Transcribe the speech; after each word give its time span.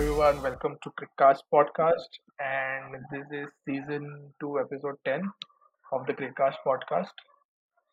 everyone. 0.00 0.40
Welcome 0.40 0.76
to 0.82 0.90
Crickcast 0.98 1.42
podcast, 1.52 2.12
and 2.38 2.94
this 3.10 3.26
is 3.30 3.48
season 3.66 4.04
two, 4.40 4.58
episode 4.58 4.96
ten 5.04 5.28
of 5.86 6.06
the 6.06 6.14
Crickcast 6.14 6.62
podcast. 6.66 7.20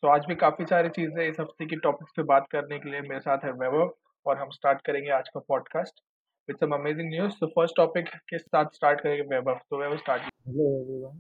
तो 0.03 0.07
आज 0.07 0.25
भी 0.27 0.35
काफ़ी 0.35 0.65
सारी 0.65 0.89
चीज़ें 0.97 1.21
इस 1.23 1.39
हफ़्ते 1.39 1.65
की 1.65 1.75
टॉपिक्स 1.85 2.13
पे 2.17 2.23
बात 2.29 2.45
करने 2.51 2.79
के 2.79 2.91
लिए 2.91 3.01
मेरे 3.01 3.19
साथ 3.19 3.43
है 3.45 3.51
वैभव 3.59 3.93
और 4.25 4.37
हम 4.37 4.49
स्टार्ट 4.51 4.81
करेंगे 4.85 5.11
आज 5.11 5.29
का 5.33 5.39
podcast 5.47 6.01
with 6.49 6.57
some 6.57 6.75
amazing 6.75 7.09
news 7.09 7.35
तो 7.39 7.47
फ़र्स्ट 7.57 7.75
टॉपिक 7.77 8.09
के 8.29 8.39
साथ 8.39 8.79
स्टार्ट 8.79 9.01
करेंगे 9.01 9.27
वैभव 9.35 9.59
तो 9.69 9.81
वैभव 9.81 9.97
स्टार्ट 10.05 10.31
हेलो 10.47 10.71
एवरीवन 10.79 11.19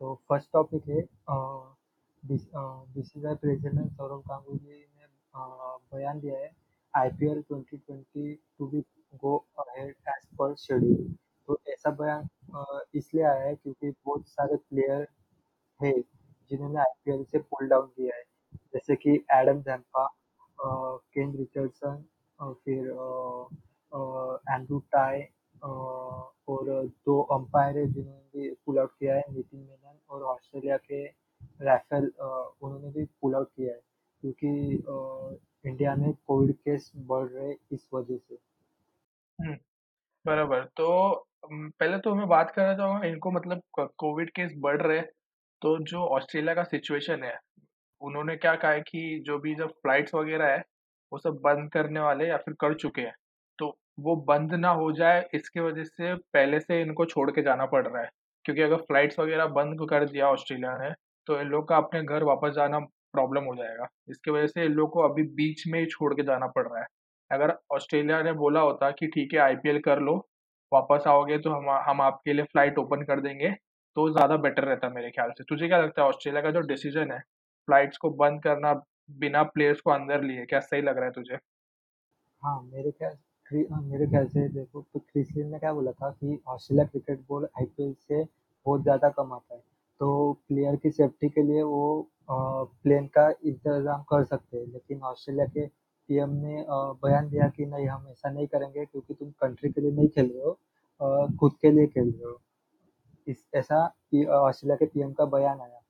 तो 0.00 0.14
फ़र्स्ट 0.28 0.52
टॉपिक 0.52 0.88
है 0.88 1.02
बीसीसीआई 2.22 3.34
प्रेसिडेंट 3.44 3.90
सौरव 3.92 4.20
गांगुली 4.32 4.84
ने 4.88 5.06
बयान 5.92 6.20
दिया 6.20 6.38
है 6.38 6.52
IPL 6.94 7.42
2020 7.52 8.34
to 8.58 8.66
be 8.66 8.80
go 9.20 9.36
ahead 9.60 9.94
as 10.08 10.26
per 10.38 10.54
schedule 10.58 11.12
तो 11.48 11.58
ऐसा 11.68 11.90
बयान 12.00 12.28
इसलिए 12.94 13.24
आया 13.24 13.44
है 13.44 13.54
क्योंकि 13.54 13.90
बहुत 13.90 14.28
सारे 14.28 14.56
प्लेयर 14.58 15.06
है 15.80 15.92
जिन्होंने 16.50 16.80
आईपीएल 16.80 17.24
से 17.24 17.38
पुल 17.40 17.68
डाउन 17.68 17.86
किया 17.88 18.16
है। 18.16 18.22
जैसे 18.74 18.96
कि 18.96 19.14
एडम 19.32 19.60
जैम्पा 19.62 20.06
केन 20.58 21.36
रिचर्डसन 21.36 22.04
फिर 22.64 22.88
एंड्रू 24.50 24.78
टाई 24.92 25.20
और 25.62 26.86
दो 27.06 27.20
अंपायर 27.36 27.78
है 27.78 27.86
जिन्होंने 27.92 28.40
भी 28.40 28.50
पुल 28.66 28.78
आउट 28.78 28.90
किया 28.98 29.14
है, 29.14 29.22
नितिन 29.32 29.60
मेनन 29.60 29.98
और 30.10 30.22
ऑस्ट्रेलिया 30.34 30.76
के 30.76 31.04
राफेल 31.64 32.04
उन्होंने 32.20 32.90
भी 32.90 33.04
पुल 33.22 33.34
आउट 33.34 33.48
किया 33.56 33.74
है। 33.74 33.80
क्योंकि 34.22 34.48
इंडिया 35.68 35.94
में 35.96 36.12
कोविड 36.26 36.54
केस 36.58 36.90
बढ़ 36.96 37.28
रहे 37.28 37.52
इस 37.72 37.88
वजह 37.94 38.16
से। 38.18 38.38
बराबर 40.24 40.64
तो 40.76 40.88
पहले 41.44 41.98
तो 42.00 42.14
मैं 42.14 42.26
बात 42.28 42.50
करना 42.50 42.74
चाहूँगा 42.76 43.06
इनको 43.06 43.30
मतलब 43.32 43.62
कोविड 43.98 44.30
केस 44.32 44.52
बढ़ 44.58 44.80
रहे 44.82 45.00
तो 45.62 45.78
जो 45.84 46.00
ऑस्ट्रेलिया 46.08 46.54
का 46.54 46.62
सिचुएशन 46.64 47.24
है, 47.24 47.36
उन्होंने 48.02 48.36
क्या 48.36 48.54
कहा 48.56 48.70
है 48.72 48.80
कि 48.82 49.22
जो 49.26 49.38
भी 49.40 49.54
जब 49.56 49.70
फ्लाइट्स 49.82 50.14
वगैरह 50.14 50.48
है, 50.48 50.58
वो 51.12 51.18
सब 51.20 51.40
बंद 51.44 51.70
करने 51.72 52.00
वाले 52.00 52.28
या 52.28 52.36
फिर 52.38 52.54
कर 52.60 52.74
चुके 52.76 53.02
हैं 53.02 53.14
तो 53.58 53.68
वो 54.00 54.16
बंद 54.28 54.54
ना 54.56 54.70
हो 54.72 54.90
जाए, 54.94 55.24
इसके 55.34 55.60
वजह 55.60 55.84
से 55.84 56.14
पहले 56.34 56.60
से 56.60 56.80
इनको 56.82 57.04
छोड़ 57.06 57.30
के 57.32 57.42
जाना 57.42 57.66
पड़ 57.68 57.86
रहा 57.88 58.02
है, 58.02 58.10
क्योंकि 58.44 58.62
अगर 58.62 58.76
फ्लाइट्स 58.84 59.18
वगैरह 59.20 59.46
बंद 59.54 59.88
कर 59.90 60.08
दिया 60.08 60.30
ऑस्ट्रेलिया 60.30 60.76
ने 60.78 60.92
तो 61.26 61.40
इन 61.40 61.48
लोग 61.48 61.68
का 61.68 61.76
अपने 61.78 62.02
घर 62.04 62.24
वापस 62.24 62.52
जाना 62.56 62.78
प्रॉब्लम 63.14 63.44
हो 63.44 63.54
जाएगा, 63.56 63.88
इसकी 64.10 64.30
वजह 64.30 64.46
से 64.48 64.64
इन 64.66 64.72
लोग 64.74 64.90
को 64.92 65.02
अभी 65.02 65.22
बीच 65.36 65.64
में 65.68 65.80
ही 65.80 65.86
छोड़ 65.88 66.14
के 66.14 66.22
जाना 66.24 66.46
पड़ 66.48 66.66
रहा 66.68 66.80
है। 66.80 66.86
अगर 67.34 67.54
ऑस्ट्रेलिया 67.74 68.22
ने 68.22 68.32
बोला 68.34 68.60
होता 68.62 68.90
कि 68.92 69.06
ठीक 69.08 69.34
है 69.34 69.40
आईपीएल 69.40 69.78
कर 69.82 70.00
लो 70.02 70.16
वापस 70.72 71.04
आओगे 71.08 71.38
तो 71.38 71.50
हम 71.50 71.68
हम 71.88 72.00
आपके 72.02 72.32
लिए 72.32 72.44
फ़्लाइट 72.44 72.78
ओपन 72.78 73.02
कर 73.04 73.20
देंगे 73.20 73.50
तो 73.96 74.08
ज़्यादा 74.10 74.36
बेटर 74.38 74.64
रहता 74.64 74.88
मेरे 74.90 75.10
ख्याल 75.10 75.30
से। 75.30 75.44
तुझे 75.44 75.66
क्या 75.68 75.78
लगता 75.78 76.02
है 76.02 76.08
ऑस्ट्रेलिया 76.08 76.42
का 76.42 76.50
जो 76.50 76.60
डिसीज़न 76.68 77.12
है 77.12 77.18
फ्लाइट्स 77.68 77.96
को 77.98 78.10
बंद 78.16 78.42
करना 78.42 78.72
बिना 79.18 79.42
प्लेयर्स 79.44 79.80
को 79.80 79.90
अंदर 79.90 80.22
लिए 80.22 80.44
क्या 80.46 80.60
सही 80.62 80.82
लग 80.82 80.96
रहा 80.96 81.06
है 81.06 81.12
तुझे? 81.12 81.38
हाँ 82.42 82.60
मेरे 82.64 82.90
ख्याल 82.92 83.16
हाँ, 83.70 83.80
मेरे 83.82 84.06
ख्याल 84.06 84.26
से 84.26 84.48
देखो 84.50 84.80
तो 84.84 84.98
क्रिस 85.00 85.28
गेल 85.32 85.46
ने 85.46 85.58
क्या 85.58 85.72
बोला 85.72 85.90
था 85.92 86.10
कि 86.12 86.38
ऑस्ट्रेलिया 86.48 86.84
क्रिकेट 86.86 87.20
बोर्ड 87.28 87.46
आईपीएल 87.58 87.92
से 88.00 88.22
बहुत 88.22 88.82
ज़्यादा 88.82 89.08
कमाता 89.10 89.54
है। 89.54 89.60
तो 90.00 90.32
प्लेयर 90.48 90.76
की 90.76 90.90
सेफ्टी 90.90 91.28
के 91.28 91.42
लिए 91.42 91.62
वो 91.64 92.10
प्लेन 92.30 93.06
का 93.16 93.28
इंतज़ाम 93.44 94.02
कर 94.10 94.24
सकते 94.24 94.56
हैं 94.56 94.66
लेकिन 94.66 95.00
ऑस्ट्रेलिया 95.02 95.46
के 95.48 95.66
पीएम 96.08 96.30
ने 96.36 96.64
बयान 96.70 97.28
दिया 97.28 97.48
कि 97.48 97.66
नहीं, 97.66 97.86
हम 97.88 98.06
ऐसा 98.10 98.30
नहीं 98.30 98.46
करेंगे 98.46 98.84
क्योंकि 98.84 99.14
तुम 99.14 99.30
कंट्री 99.40 99.70
के 99.72 99.80
लिए 99.80 99.92
नहीं 99.92 100.08
खेल 100.08 100.30
रहे 100.34 100.42
हो 100.42 101.36
खुद 101.40 101.52
के 101.62 101.70
लिए 101.70 101.86
खेल 101.86 102.10
रहे 102.10 102.24
हो। 102.24 102.40
इस, 103.26 103.44
ऐसा 103.54 103.84
ऑस्ट्रेलिया 103.84 104.76
के 104.76 104.86
पीएम 104.86 105.12
का 105.12 105.24
बयान 105.26 105.60
आया। 105.60 105.80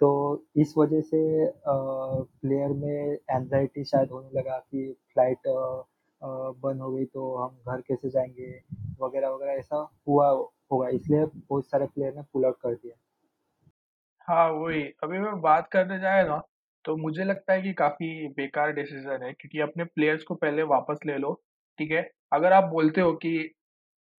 तो 0.00 0.08
इस 0.56 0.74
वजह 0.78 1.00
से 1.02 1.20
प्लेयर 1.66 2.72
में 2.74 3.18
एंजाइटी 3.30 3.84
शायद 3.84 4.10
होने 4.10 4.38
लगा 4.38 4.58
कि 4.60 4.92
फ़्लाइट 5.12 5.48
बंद 6.62 6.80
हो 6.80 6.90
गई 6.92 7.04
तो 7.04 7.34
हम 7.36 7.56
घर 7.68 7.80
कैसे 7.88 8.10
जाएँगे, 8.10 8.50
वगैरह 9.02 9.28
वगैरह, 9.30 9.52
ऐसा 9.52 9.88
हुआ 10.08 10.28
होगा। 10.72 10.88
इसलिए 10.88 11.24
बहुत 11.24 11.66
सारे 11.66 11.86
प्लेयर 11.86 12.14
ने 12.14 12.22
पुल 12.32 12.44
आउट 12.44 12.56
कर 12.62 12.74
दिया। 12.74 12.94
हाँ 14.28 14.50
वही। 14.52 14.82
अभी 15.02 15.18
मैं 15.18 15.40
बात 15.40 15.68
करने 15.72 15.98
जाए 16.00 16.24
ना 16.28 16.42
तो 16.88 16.96
मुझे 16.96 17.24
लगता 17.24 17.52
है 17.52 17.62
कि 17.62 17.72
काफ़ी 17.74 18.28
बेकार 18.36 18.72
डिसीज़न 18.72 19.22
है, 19.24 19.32
क्योंकि 19.32 19.60
अपने 19.60 19.84
प्लेयर्स 19.86 20.22
को 20.24 20.34
पहले 20.34 20.62
वापस 20.64 21.00
ले 21.06 21.16
लो, 21.18 21.32
ठीक 21.78 21.90
है? 21.92 22.02
अगर 22.32 22.52
आप 22.52 22.64
बोलते 22.64 23.00
हो 23.00 23.12
कि 23.14 23.32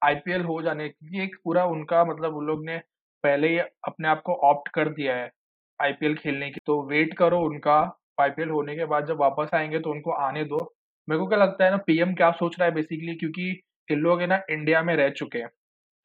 आईपीएल 0.02 0.41
हो 0.44 0.62
जाने, 0.62 0.88
क्योंकि 0.90 1.24
एक 1.24 1.35
पूरा 1.44 1.66
उनका 1.68 2.03
मतलब 2.06 2.35
उन 2.38 2.46
लोग 2.47 2.66
ने 2.66 2.78
पहले 3.24 3.47
ही 3.50 3.58
अपने 3.59 4.08
आप 4.08 4.22
को 4.25 4.34
ऑप्ट 4.50 4.69
कर 4.75 4.90
दिया 4.94 5.16
है 5.18 5.29
आईपीएल 5.79 6.16
खेलने 6.16 6.50
की 6.52 6.59
तो 6.66 6.81
वेट 6.90 7.13
करो 7.18 7.40
उनका 7.46 7.78
आईपीएल 8.22 8.50
होने 8.50 8.75
के 8.75 8.85
बाद 8.85 9.08
जब 9.08 9.19
वापस 9.19 9.53
आएँगे 9.56 9.79
तो 9.79 9.91
उनको 9.91 10.12
आने 10.22 10.44
दो। 10.46 10.58
मेरे 11.08 11.19
को 11.19 11.28
क्या 11.28 11.40
लगता 11.40 11.66
है 11.66 11.72
ना 11.72 11.78
पीएम 11.88 12.13
क्या 12.16 12.31
सोच 12.34 12.59
रहा 12.59 12.69
है 12.69 12.75
बेसिकली 12.75 13.16
क्योंकि 13.16 13.50
इन 13.90 14.00
लोग 14.00 14.22
है 14.22 14.28
ना 14.28 14.41
इंडिया 14.52 14.81
में 14.84 14.96
रह 14.96 15.09
चुके 15.12 15.40
हैं, 15.40 15.50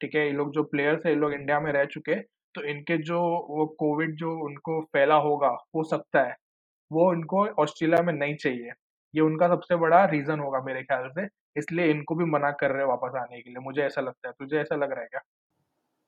ठीक 0.01 0.15
है? 0.15 0.25
ये 0.25 0.31
लोग 0.33 0.53
जो 0.53 0.63
प्लेयर्स 0.65 1.05
है, 1.05 1.11
ये 1.11 1.17
लोग 1.19 1.33
इंडिया 1.33 1.59
में 1.59 1.71
रह 1.73 1.85
चुके 1.87 2.11
हैं 2.13 2.23
तो 2.55 2.63
इनके 2.65 2.97
जो 3.03 3.19
वो 3.49 3.65
कोविड 3.79 4.15
जो 4.17 4.31
उनको 4.45 4.81
फैला 4.93 5.15
होगा, 5.19 5.47
हो 5.75 5.83
सकता 5.85 6.23
है 6.23 6.35
वो 6.91 7.11
इनको 7.13 7.45
ऑस्ट्रेलिया 7.59 8.01
में 8.03 8.13
नहीं 8.15 8.35
चाहिए। 8.37 8.71
ये 9.13 9.21
उनका 9.21 9.47
सबसे 9.47 9.75
बड़ा 9.77 10.03
रीजन 10.07 10.39
होगा 10.39 10.61
मेरे 10.63 10.83
ख्याल 10.83 11.09
से 11.11 11.27
इसलिए 11.55 11.91
इनको 11.91 12.15
भी 12.15 12.25
मना 12.27 12.51
कर 12.53 12.71
रहे 12.71 12.81
हैं 12.81 12.87
वापस 12.89 13.15
आने 13.17 13.41
के 13.41 13.49
लिए। 13.49 13.59
मुझे 13.61 13.81
ऐसा 13.83 14.01
लगता 14.01 14.27
है। 14.27 14.33
तुझे 14.39 14.59
ऐसा 14.61 14.75
लग 14.75 14.91
रहा 14.91 15.01
है 15.01 15.07
क्या? 15.07 15.21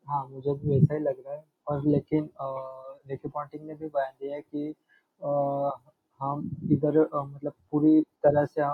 हाँ 0.07 0.25
मुझे 0.29 0.53
भी 0.55 0.69
वैसा 0.69 0.93
ही 0.93 0.99
लग 1.01 1.23
रहा 1.25 1.33
है। 1.35 1.43
और 1.67 1.85
लेकिन 1.87 2.29
रिकी 3.09 3.29
पॉन्टिंग 3.29 3.65
ने 3.67 3.73
भी 3.75 3.87
बयान 3.87 4.11
दिया 4.21 4.39
कि 4.41 4.69
अ, 5.21 5.27
हम 6.21 6.49
इधर 6.71 6.99
मतलब 7.15 7.53
पूरी 7.71 8.01
तरह 8.23 8.45
से 8.45 8.61
अ, 8.61 8.67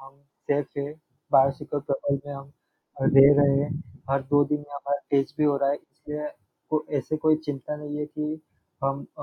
हम 0.00 0.20
सेफ़ 0.48 0.78
है। 0.78 0.92
बायोसिक्योर 1.32 1.82
बबल 1.90 2.20
में 2.26 2.32
हम 2.34 2.52
रह 2.96 3.34
रहे 3.36 3.56
हैं। 3.56 3.70
हर 4.10 4.22
दो 4.22 4.44
दिन 4.44 4.58
में 4.58 4.72
हमारा 4.74 4.98
टेस्ट 5.10 5.36
भी 5.38 5.44
हो 5.44 5.56
रहा 5.56 5.70
है। 5.70 5.76
इसलिए 5.76 6.28
को 6.70 6.84
ऐसे 6.92 7.16
कोई 7.16 7.36
चिंता 7.38 7.76
नहीं 7.76 7.96
है 7.98 8.06
कि 8.06 8.40
हम 8.82 9.02
अ, 9.18 9.22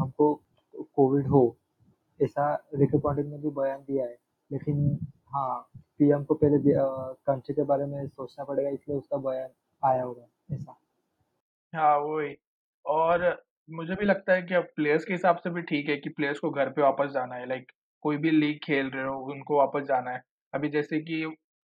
हमको 0.00 0.34
कोविड 0.94 1.26
हो। 1.28 1.46
ऐसा 2.20 2.52
रिकी 2.74 2.98
पॉन्टिंग 2.98 3.30
ने 3.30 3.38
भी 3.38 3.50
बयान 3.56 3.80
दिया 3.80 4.04
है। 4.04 4.16
लेकिन 4.50 4.98
हाँ 5.34 5.60
पीएम 5.98 6.24
को 6.24 6.34
पहले 6.34 6.58
कंट्री 6.68 7.54
के 7.54 7.62
बारे 7.62 7.86
में 7.86 8.06
सोचना 8.06 8.44
पड़ेगा, 8.44 8.70
इसलिए 8.70 8.98
उसका 8.98 9.16
बयान 9.18 9.48
आया 9.82 10.02
होगा, 10.02 10.26
ऐसा। 10.52 10.78
हाँ 11.72 11.96
वही। 11.98 12.36
और 12.86 13.44
मुझे 13.68 13.94
भी 13.94 14.04
लगता 14.04 14.32
है 14.32 14.42
कि 14.42 14.54
अब 14.54 14.68
प्लेयर्स 14.76 15.04
के 15.04 15.12
हिसाब 15.14 15.36
से 15.36 15.50
भी 15.50 15.62
ठीक 15.62 15.88
है 15.88 15.96
कि 15.96 16.08
प्लेयर्स 16.08 16.38
को 16.38 16.50
घर 16.50 16.68
पे 16.68 16.82
वापस 16.82 17.10
जाना 17.10 17.34
है। 17.34 17.48
लाइक 17.48 17.72
कोई 18.04 18.16
भी 18.16 18.30
लीग 18.30 18.58
खेल 18.64 18.90
रहे 18.90 19.04
हो, 19.04 19.18
उनको 19.32 19.58
वापस 19.58 19.82
जाना 19.82 20.10
है। 20.10 20.22
अभी 20.54 20.68
जैसे 20.68 21.00
कि 21.00 21.24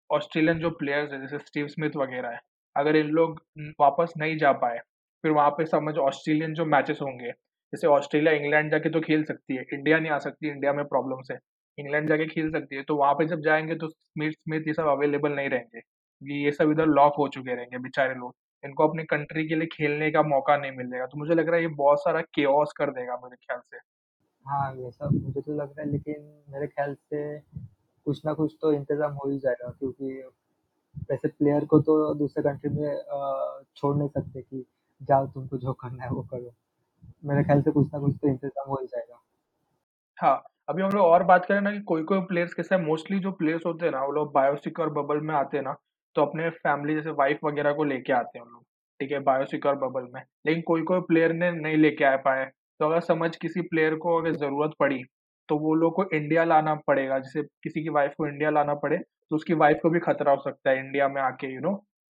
ऑस्ट्रेलियन 0.09 0.59
जो 0.59 0.69
प्लेयर्स 0.69 1.11
है, 1.11 1.19
जैसे 1.21 1.37
स्टीव 1.39 1.67
स्मिथ 1.67 1.95
वगैरह 1.97 2.29
है, 2.29 2.39
अगर 2.75 2.95
इन 2.95 3.07
लोग 3.09 3.41
वापस 3.81 4.13
नहीं 4.17 4.37
जा 4.37 4.51
पाए, 4.53 4.79
फिर 5.23 5.31
वहाँ 5.31 5.49
पे 5.49 5.65
समझ 5.65 5.97
ऑस्ट्रेलियन 5.97 6.53
जो 6.53 6.65
मैचेस 6.65 6.99
होंगे 7.01 7.31
जैसे 7.73 7.87
ऑस्ट्रेलिया 7.89 8.33
इंग्लैंड 8.33 8.71
जाके 8.71 8.89
तो 8.89 9.01
खेल 9.01 9.23
सकती 9.23 9.55
है 9.55 9.65
इंडिया 9.73 9.99
नहीं 9.99 10.11
आ 10.11 10.17
सकती 10.19 10.47
इंडिया 10.47 10.73
में 10.73 10.83
प्रॉब्लम्स 10.85 11.31
है 11.31 11.37
इंग्लैंड 11.77 12.09
जाके 12.09 12.25
खेल 12.27 12.51
सकती 12.51 12.75
है 12.75 12.83
तो 12.83 12.95
वहाँ 12.95 13.13
पे 13.13 13.25
जब 13.27 13.41
जाएँगे 13.41 13.75
तो 13.75 13.87
स्मिथ 13.89 14.31
स्मिथ 14.31 14.67
ये 14.67 14.73
सब 14.73 14.87
अवेलेबल 14.89 15.31
नहीं 15.31 15.49
रहेंगे 15.49 15.81
ये 16.21 16.43
ये 16.43 16.51
सब 16.51 16.71
इधर 16.71 16.85
लॉक 16.89 17.13
हो 17.17 17.27
चुके 17.29 17.55
रहेंगे 17.55 17.77
बेचारे 17.79 18.13
लोग। 18.15 18.33
इनको 18.63 18.87
अपनी 18.87 19.03
कंट्री 19.05 19.47
के 19.47 19.55
लिए 19.55 19.67
खेलने 19.67 20.09
का 20.11 20.21
मौका 20.23 20.57
नहीं 20.57 20.71
मिलेगा 20.71 21.05
तो 21.05 21.17
मुझे 21.19 21.35
लग 21.35 21.47
रहा 21.47 21.55
है 21.55 21.61
ये 21.61 21.67
बहुत 21.75 21.99
सारा 21.99 22.21
केओस 22.35 22.73
कर 22.77 22.91
देगा 22.91 23.15
मेरे 23.23 23.35
ख्याल 23.35 23.59
से। 23.59 23.77
हाँ, 24.45 24.75
ये 24.75 24.91
सब 24.91 25.19
मुझे 25.23 25.41
तो 25.41 25.51
लग 25.53 25.69
रहा 25.69 25.81
है 25.81 25.91
लेकिन 25.91 26.43
मेरे 26.49 26.67
ख्याल 26.67 26.93
से 26.93 27.39
कुछ 27.39 28.25
ना 28.25 28.33
कुछ 28.33 28.55
तो 28.61 28.73
इंतज़ाम 28.73 29.13
हो 29.13 29.29
ही 29.29 29.39
जाएगा 29.39 29.69
क्योंकि 29.79 30.13
वैसे 31.11 31.27
प्लेयर 31.27 31.65
को 31.65 31.79
तो 31.81 32.13
दूसरे 32.13 32.43
कंट्री 32.43 32.69
में 32.69 33.63
छोड़ 33.77 33.95
नहीं 33.97 34.09
सकते 34.09 34.41
कि 34.41 34.65
जाओ 35.01 35.27
तुमको 35.27 35.57
जो 35.57 35.73
करना 35.73 36.03
है 36.03 36.09
वो 36.09 36.21
करो। 36.23 36.53
मेरे 37.23 37.43
ख्याल 37.43 37.61
से 37.61 37.71
कुछ 37.71 37.87
ना 37.93 37.99
कुछ 37.99 38.15
तो 38.15 38.27
इंतज़ाम 38.27 38.69
हो 38.69 38.77
ही 38.81 38.87
जाएगा। 38.87 39.19
हाँ 40.17 40.43
अभी 40.69 40.81
हम 40.81 40.89
लोग 40.89 41.05
और 41.05 41.23
बात 41.23 41.45
करें 41.45 41.61
ना 41.61 41.71
कि 41.71 41.79
कोई 41.83 42.03
कोई 42.03 42.19
प्लेयर्स 42.23 42.53
कैसे 42.53 42.77
मोस्टली 42.79 43.19
जो 43.19 43.31
प्लेयर्स 43.33 43.65
होते 43.65 43.85
हैं 43.85 43.91
ना 43.91 44.01
वो 44.01 44.11
लोग 44.11 44.31
बायोसिक्योर 44.33 44.89
बबल 44.93 45.19
में 45.21 45.33
आते 45.35 45.57
हैं 45.57 45.63
ना 45.63 45.75
तो 46.15 46.21
अपने 46.21 46.49
फैमिली 46.59 46.95
जैसे 46.95 47.11
वाइफ 47.13 47.39
वगैरह 47.45 47.73
को 47.73 47.83
लेके 47.83 48.13
आते 48.13 48.37
हैं 48.39 48.45
हम 48.45 48.51
लोग। 48.51 48.63
ठीक 48.99 49.11
है 49.11 49.19
बायोसिक्योर 49.21 49.75
बबल 49.77 50.07
में। 50.13 50.21
लेकिन 50.45 50.61
कोई 50.67 50.81
कोई 50.83 50.99
प्लेयर 51.03 51.33
ने 51.33 51.51
नहीं 51.53 51.77
लेके 51.77 52.05
आ 52.05 52.15
पाए 52.19 52.45
तो 52.79 52.85
अगर 52.85 52.99
समझ 53.01 53.35
किसी 53.35 53.61
प्लेयर 53.63 53.95
को 53.95 54.17
अगर 54.17 54.35
ज़रूरत 54.35 54.73
पड़ी 54.79 55.03
तो 55.49 55.57
वो 55.59 55.73
लोग 55.75 55.95
को 55.95 56.03
इंडिया 56.13 56.43
लाना 56.45 56.75
पड़ेगा। 56.87 57.17
जैसे 57.19 57.41
किसी 57.63 57.83
की 57.83 57.89
वाइफ 57.89 58.13
को 58.17 58.27
इंडिया 58.27 58.49
लाना 58.49 58.73
पड़े 58.75 58.97
तो 58.97 59.35
उसकी 59.35 59.53
वाइफ 59.55 59.79
को 59.83 59.89
भी 59.89 59.99
खतरा 59.99 60.31
हो 60.31 60.41
सकता 60.41 60.69
है 60.69 60.79
इंडिया 60.79 61.07
में 61.07 61.21
आके 61.21 61.53
यू 61.53 61.59
नो 61.61 61.73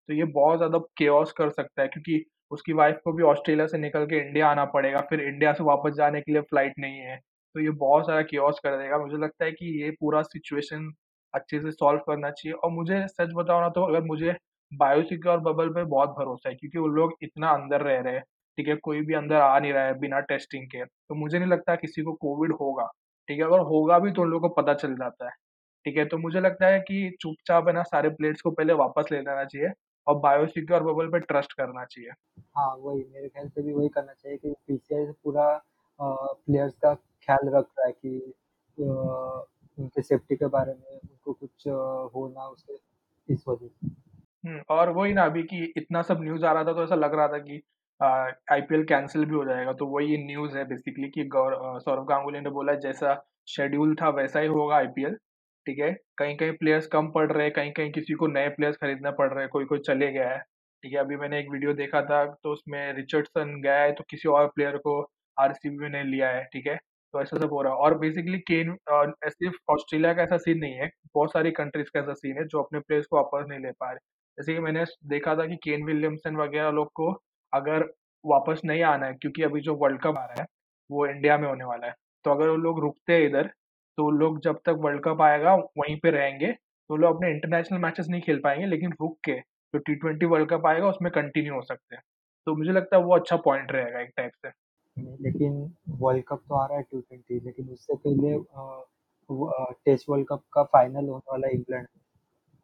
तो 0.08 0.14
ये 0.14 0.24
बहुत 0.32 0.58
ज़्यादा 0.58 0.78
केओस 0.96 1.32
कर 1.32 1.50
सकता 1.50 1.82
है 1.82 1.88
क्योंकि 1.88 2.24
उसकी 2.50 2.72
वाइफ 2.74 3.00
को 3.04 3.12
भी 3.12 3.22
ऑस्ट्रेलिया 3.24 3.66
से 3.66 3.78
निकल 3.78 4.06
के 4.06 4.18
इंडिया 4.18 4.48
आना 4.48 4.64
पड़ेगा, 4.66 5.00
फिर 5.00 5.20
इंडिया 5.22 5.52
से 5.52 5.64
वापस 5.64 5.92
जाने 5.96 6.20
के 6.20 6.32
लिए 6.32 6.42
फ़्लाइट 6.42 6.74
नहीं 6.78 6.98
है। 7.00 7.16
तो 7.54 7.60
ये 7.60 7.70
बहुत 7.72 8.06
सारा 8.06 8.22
केओस 8.24 8.60
कर 8.64 8.76
देगा। 8.78 8.98
मुझे 8.98 9.16
लगता 9.18 9.44
है 9.44 9.52
कि 9.52 9.66
ये 9.82 9.90
पूरा 10.00 10.22
सिचुएशन 10.24 10.90
अच्छे 11.34 11.60
से 11.60 11.70
सॉल्व 11.72 11.98
करना 12.06 12.30
चाहिए। 12.30 12.54
और 12.54 12.70
मुझे 12.72 13.06
सच 13.08 13.32
बताओ 13.34 13.60
ना 13.60 13.68
तो 13.70 13.82
अगर 13.84 14.02
मुझे 14.04 14.34
बायोसिक्योर 14.72 15.38
बबल 15.42 15.68
पे 15.70 15.84
बहुत 15.86 16.08
भरोसा 16.10 16.48
है, 16.48 16.54
क्योंकि 16.56 16.78
वो 16.78 16.86
लोग 16.88 17.14
इतना 17.22 17.50
अंदर 17.50 17.82
रह 17.82 18.00
रहे 18.00 18.14
हैं, 18.14 18.22
ठीक 18.58 18.68
है? 18.68 18.74
कोई 18.76 19.00
भी 19.02 19.14
अंदर 19.14 19.36
आ 19.36 19.58
नहीं 19.58 19.72
रहा 19.72 19.84
है 19.84 19.98
बिना 20.00 20.20
टेस्टिंग 20.22 20.66
के। 20.68 20.84
तो 20.84 21.14
मुझे 21.14 21.38
नहीं 21.38 21.48
लगता 21.50 21.74
किसी 21.76 22.02
को 22.02 22.12
कोविड 22.16 22.52
होगा, 22.54 22.86
ठीक 23.28 23.38
है? 23.38 23.44
अगर 23.44 23.60
होगा 23.66 23.98
भी 23.98 24.12
तो 24.12 24.22
उन 24.22 24.30
लोगों 24.30 24.48
को 24.48 24.62
पता 24.62 24.74
चल 24.76 24.94
जाता 24.96 25.26
है, 25.26 25.32
ठीक 25.86 25.96
है? 25.98 26.04
तो 26.06 26.18
मुझे 26.18 26.40
लगता 26.40 26.66
है 26.66 26.80
कि 26.80 27.10
चुपचाप 27.20 27.68
है 27.68 27.74
ना, 27.74 27.82
सारे 27.84 28.08
प्लेट्स 28.10 28.40
को 28.42 28.50
पहले 28.52 28.72
वापस 28.74 29.12
ले 29.12 29.18
लेना 29.18 29.44
चाहिए। 29.46 29.68
और 30.08 30.18
बायोसिक्योर 30.18 30.82
बबल 30.82 31.08
पे 31.08 31.18
ट्रस्ट 31.20 31.52
करना 31.52 31.84
चाहिए। 31.84 32.10
हाँ 32.56 32.74
वही 32.76 33.04
मेरे 33.04 33.28
ख्याल 33.28 33.48
से 33.48 33.62
भी 33.62 33.72
वही 33.72 33.88
करना 33.88 34.12
चाहिए 34.12 34.38
कि 34.38 34.54
पीसीआई 34.68 35.06
से 35.06 35.12
पूरा 35.24 35.46
प्लेयर्स 36.00 36.74
का 36.74 36.94
ख्याल 36.94 37.48
रख 37.48 37.64
रहा 37.78 37.86
है 37.86 37.92
कि 37.94 38.34
उनके 38.78 40.02
सेफ्टी 40.02 40.36
के 40.36 40.46
बारे 40.48 40.72
में 40.72 40.94
उनको 40.94 41.32
कुछ 41.32 41.66
हो 41.66 42.28
ना 42.28 42.46
उसे 42.48 42.78
इस 43.28 43.44
वजह 43.48 43.68
से। 43.68 44.60
और 44.70 44.90
वही 44.90 45.12
ना 45.12 45.24
अभी 45.24 45.42
कि 45.42 45.72
इतना 45.76 46.02
सब 46.02 46.20
न्यूज़ 46.22 46.44
आ 46.44 46.52
रहा 46.52 46.64
था 46.64 46.72
तो 46.72 46.82
ऐसा 46.82 46.94
लग 46.94 47.14
रहा 47.14 47.28
था 47.28 47.38
कि 47.40 47.62
आईपीएल 48.52 48.84
कैंसिल 48.84 49.24
भी 49.24 49.34
हो 49.34 49.44
जाएगा, 49.44 49.72
तो 49.72 49.86
वही 49.88 50.16
न्यूज़ 50.26 50.56
है 50.58 50.64
बेसिकली 50.68 51.08
कि 51.08 51.28
सौरव 51.84 52.04
गांगुली 52.04 52.40
ने 52.40 52.50
बोला 52.50 52.74
जैसा 52.76 53.14
शेड्यूल 53.48 53.94
था 53.94 54.08
वैसा 54.10 54.40
ही 54.40 54.46
होगा 54.48 54.76
आईपीएल, 54.76 55.16
ठीक 55.66 55.78
है? 55.78 55.92
कहीं-कहीं 56.18 56.52
प्लेयर्स 56.54 56.86
कम 56.88 57.10
पड़ 57.12 57.30
रहे 57.32 57.44
हैं, 57.44 57.52
कहीं-कहीं 57.52 57.90
किसी 57.92 58.14
को 58.14 58.26
नए 58.28 58.48
प्लेयर्स 58.50 58.76
खरीदना 58.76 59.10
पड़ 59.12 59.28
रहे 59.30 59.40
हैं, 59.40 59.48
कोई-कोई 59.50 59.78
चले 59.80 60.10
गया 60.12 60.28
है, 60.30 60.38
ठीक 60.82 60.92
है? 60.92 60.98
अभी 60.98 61.16
मैंने 61.16 61.38
एक 61.40 61.50
वीडियो 61.50 61.72
देखा 61.74 62.02
था 62.04 62.24
तो 62.34 62.52
उसमें 62.52 62.92
रिचर्डसन 62.94 63.60
गया 63.62 63.76
है 63.76 63.92
तो 63.92 64.04
किसी 64.10 64.28
और 64.30 64.46
प्लेयर 64.48 64.76
को 64.78 65.00
आरसीबी 65.36 65.88
ने 65.88 66.02
लिया 66.04 66.30
है, 66.30 66.44
ठीक 66.46 66.66
है? 66.66 66.76
तो 67.14 67.20
ऐसा 67.22 67.38
सब 67.38 67.52
हो 67.52 67.62
रहा 67.62 67.72
है 67.72 67.78
और 67.80 67.98
बेसिकली 67.98 68.38
केन 68.42 68.76
सिर्फ़ 69.26 69.56
ऑस्ट्रेलिया 69.70 70.12
का 70.14 70.22
ऐसा 70.22 70.36
सीन 70.38 70.58
नहीं 70.58 70.74
है, 70.74 70.90
बहुत 71.14 71.32
सारी 71.32 71.50
कंट्रीज़ 71.52 71.90
का 71.94 72.00
ऐसा 72.00 72.12
सीन 72.14 72.36
है 72.38 72.44
जो 72.46 72.62
अपने 72.62 72.80
प्लेयर्स 72.80 73.06
को 73.06 73.16
वापस 73.16 73.46
नहीं 73.48 73.58
ले 73.60 73.70
पा 73.72 73.90
रहे। 73.90 73.98
जैसे 74.38 74.54
कि 74.54 74.60
मैंने 74.60 74.84
देखा 75.08 75.34
था 75.36 75.46
कि 75.46 75.56
केन 75.64 75.84
विलियमसन 75.84 76.36
वगैरह 76.36 76.70
लोग 76.70 76.90
को 76.94 77.10
अगर 77.52 77.84
वापस 78.24 78.60
नहीं 78.64 78.82
आना 78.84 79.06
है 79.06 79.14
क्योंकि 79.14 79.42
अभी 79.42 79.60
जो 79.60 79.74
वर्ल्ड 79.76 80.00
कप 80.02 80.18
आ 80.18 80.24
रहा 80.24 80.40
है 80.40 80.46
वो 80.90 81.06
इंडिया 81.06 81.38
में 81.38 81.48
होने 81.48 81.64
वाला 81.64 81.86
है 81.86 81.94
तो 82.24 82.30
अगर 82.30 82.48
वो 82.48 82.56
लोग 82.58 82.80
रुकते 82.80 83.12
हैं 83.12 83.22
इधर 83.22 83.50
तो 83.98 84.10
लोग 84.12 84.40
जब 84.40 84.58
तक 84.66 84.76
वर्ल्ड 84.80 85.02
कप 85.04 85.20
आएगा 85.22 85.54
वहीं 85.54 85.98
पे 86.00 86.10
रहेंगे। 86.10 86.52
तो 86.90 86.96
लोग 86.96 87.16
अपने 87.16 87.30
इंटरनेशनल 87.30 87.78
मैचेस 87.78 88.06
नहीं 88.08 88.20
खेल 88.22 88.40
पाएँगे 88.44 88.66
लेकिन 88.66 88.92
रुक 89.00 89.18
के 89.24 89.32
जो 89.74 89.78
टी 89.78 89.94
ट्वेंटी 89.94 90.26
वर्ल्ड 90.26 90.48
कप 90.50 90.66
आएगा 90.66 90.88
उसमें 90.88 91.10
कंटिन्यू 91.12 91.54
हो 91.54 91.62
सकते 91.62 91.96
हैं। 91.96 92.02
तो 92.46 92.54
मुझे 92.56 92.72
लगता 92.72 92.96
है 92.96 93.02
वो 93.04 93.14
अच्छा 93.16 93.36
पॉइंट 93.46 93.72
रहेगा 93.72 94.00
एक 94.00 94.12
टाइप 94.16 94.32
से। 94.36 94.48
लेकिन 95.22 95.52
वर्ल्ड 95.98 96.24
कप 96.28 96.42
तो 96.48 96.54
आ 96.54 96.64
रहा 96.66 96.78
है 96.78 96.82
टी 96.82 97.00
ट्वेंटी 97.00 97.40
लेकिन 97.40 97.68
उससे 97.68 97.94
पहले 97.96 98.38
टेस्ट 99.84 100.08
वर्ल्ड 100.10 100.26
कप 100.28 100.42
का 100.52 100.62
फाइनल 100.72 101.08
होने 101.08 101.30
वाला 101.30 101.48
इंग्लैंड 101.48 101.86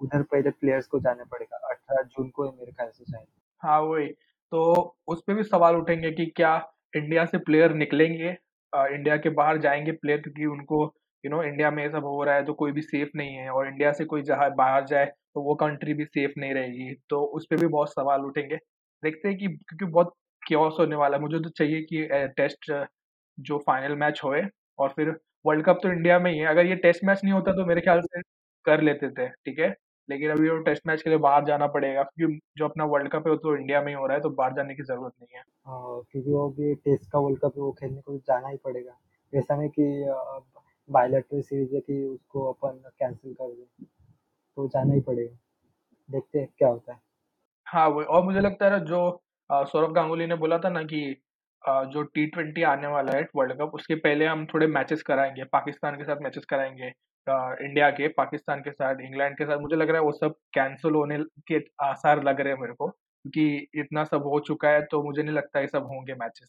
उधर 0.01 0.23
पहले 0.23 0.51
प्लेयर्स 0.51 0.87
को 0.87 1.01
जाना 1.01 1.25
पड़ेगा। 1.25 1.57
अठारह 1.71 2.03
जून 2.09 2.29
को 2.31 2.51
मेरे 2.53 2.73
ख्याल 2.73 2.91
से 2.91 3.05
शायद। 3.05 3.27
हाँ 3.63 3.81
वही। 3.83 4.07
तो 4.09 4.97
उस 5.09 5.23
पर 5.27 5.35
भी 5.35 5.43
सवाल 5.45 5.77
उठेंगे 5.77 6.11
कि 6.13 6.27
क्या 6.37 6.57
इंडिया 6.97 7.25
से 7.27 7.39
प्लेयर 7.41 7.75
निकलेंगे? 7.75 8.37
इंडिया 8.73 9.17
के 9.17 9.31
बाहर 9.33 9.59
जाएँगे 9.59 9.93
प्लेयर 9.95 10.21
क्योंकि 10.21 10.47
उनको 10.47 10.85
यू 11.25 11.31
नो 11.31 11.43
इंडिया 11.45 11.71
में 11.73 11.89
सब 11.91 12.05
हो 12.07 12.23
रहा 12.25 12.35
है 12.35 12.45
तो 12.45 12.53
कोई 12.55 12.73
भी 12.73 12.83
सेफ़ 12.83 13.11
नहीं 13.17 13.35
है 13.37 13.51
और 13.51 13.69
इंडिया 13.69 13.93
से 13.95 14.05
कोई 14.07 14.23
जहाँ 14.25 14.51
बाहर 14.57 14.85
जाए 14.87 15.07
तो 15.35 15.43
वो 15.43 15.55
कंट्री 15.57 15.95
भी 15.95 16.05
सेफ़ 16.07 16.33
नहीं 16.39 16.55
रहेगी। 16.55 16.95
तो 17.11 17.21
उस 17.37 17.47
पर 17.51 17.57
भी 17.57 17.67
बहुत 17.69 17.91
सवाल 17.91 18.21
उठेंगे। 18.23 18.57
देखते 19.03 19.29
हैं 19.29 19.37
कि 19.39 19.47
क्योंकि 19.49 19.87
बहुत 19.87 20.13
क्योस 20.43 20.77
होने 20.81 20.97
वाला 20.97 21.17
है। 21.17 21.23
मुझे 21.23 21.39
तो 21.41 21.49
चाहिए 21.51 21.81
कि 21.85 22.07
टेस्ट 22.37 22.73
जो 23.39 23.59
फाइनल 23.67 23.97
मैच 23.99 24.21
होए 24.25 24.43
और 24.79 24.89
फिर 24.91 25.11
वर्ल्ड 25.45 25.65
कप 25.67 25.81
तो 25.83 25.91
इंडिया 25.91 26.19
में 26.19 26.31
ही 26.33 26.39
है। 26.39 26.47
अगर 26.47 26.67
ये 26.67 26.77
टेस्ट 26.79 27.05
मैच 27.05 27.21
नहीं 27.25 27.35
होता 27.35 27.53
तो 27.53 27.67
मेरे 27.67 27.81
ख्याल 27.81 28.01
से 28.03 28.21
कर 28.65 28.81
लेते 28.83 29.11
थे 29.13 29.29
ठीक 29.29 29.59
है? 29.61 29.75
लेकिन 30.09 30.31
अभी 30.31 30.49
वो 30.51 30.59
टेस्ट 30.61 30.87
मैच 30.87 31.03
के 31.03 31.11
लिए 31.11 31.19
बाहर 31.21 31.45
जाना 31.45 31.67
पड़ेगा 31.69 32.03
क्योंकि 32.05 32.39
जो 32.59 32.65
अपना 32.65 32.85
वर्ल्ड 32.87 33.11
कप 33.13 33.27
है 33.27 33.33
वो 33.33 33.37
तो 33.39 33.57
इंडिया 33.57 33.81
में 33.83 33.89
ही 33.89 33.95
हो 33.95 34.07
रहा 34.07 34.17
है 34.17 34.23
तो 34.23 34.31
बाहर 34.33 34.53
जाने 34.55 34.75
की 34.75 34.83
ज़रूरत 34.85 35.13
नहीं 35.21 35.37
है। 35.37 35.41
अ, 35.41 36.03
क्योंकि 36.13 36.31
वो 36.31 36.49
भी 36.51 36.75
टेस्ट 36.77 37.11
का 37.13 37.19
वर्ल्ड 37.19 37.39
कप 37.41 37.59
वो 37.59 37.71
खेलने 37.81 38.01
को 38.01 38.19
जाना 38.21 38.49
ही 38.49 38.57
पड़ेगा। 38.65 38.97
ऐसा 39.33 39.57
नहीं 39.57 39.69
कि 39.71 39.85
बायलैटरल 40.89 41.41
सीरीज़ 41.43 41.75
है 41.75 41.81
कि 41.81 42.03
उसको 42.05 42.45
अपन 42.53 42.79
कैंसिल 42.99 43.35
कर 43.35 43.51
दें। 43.51 43.87
तो 44.57 44.67
जाना 44.69 44.95
ही 44.95 45.01
पड़ेगा। 45.01 45.37
देखते 46.09 46.39
हैं 46.39 46.49
क्या 46.59 46.69
होता 46.69 46.93
है। 46.93 47.01
हाँ 47.67 47.89
वो 47.89 48.03
और 48.05 48.23
मुझे 48.25 48.41
लगता 48.41 48.69
है 48.75 48.85
जो 48.87 48.99
सौरव 49.51 49.93
गांगुली 49.93 50.27
ने 50.27 50.35
बोला 50.37 50.59
था 50.59 50.69
ना 50.71 50.83
कि 50.85 51.01
जो 51.93 52.03
टी 52.05 52.27
ट्वेंटी 52.27 52.63
आने 52.65 52.87
वाला 52.89 53.13
है 53.13 53.27
वर्ल्ड 53.37 53.53
कप 53.61 53.75
उसके 53.75 53.95
पहले 53.97 54.27
हम 54.27 54.45
थोड़े 54.47 54.67
मैचेस 54.67 55.03
कराएँगे। 55.03 55.45
पाकिस्तान 55.53 55.97
के 55.97 56.05
साथ 56.05 56.23
मैचेस 56.23 56.45
कराएँगे। 56.51 56.89
इंडिया 57.67 57.91
के 57.91 58.09
पाकिस्तान 58.19 58.61
के 58.61 58.71
साथ 58.73 59.01
इंग्लैंड 59.03 59.37
के 59.39 59.45
साथ। 59.45 59.59
मुझे 59.61 59.77
लग 59.77 59.89
रहा 59.89 59.99
है 59.99 60.05
वो 60.05 60.13
सब 60.13 60.35
कैंसिल 60.55 60.95
होने 60.95 61.19
के 61.49 61.61
आसार 61.85 62.23
लग 62.25 62.41
रहे 62.41 62.53
हैं 62.53 62.61
मेरे 62.61 62.75
को 62.75 62.89
क्योंकि 62.89 63.81
इतना 63.81 64.05
सब 64.05 64.27
हो 64.27 64.41
चुका 64.49 64.69
है 64.71 64.83
तो 64.91 65.03
मुझे 65.03 65.23
नहीं 65.23 65.35
लगता 65.35 65.61
ये 65.61 65.67
सब 65.69 65.87
होंगे 65.87 66.15
मैचेस 66.15 66.49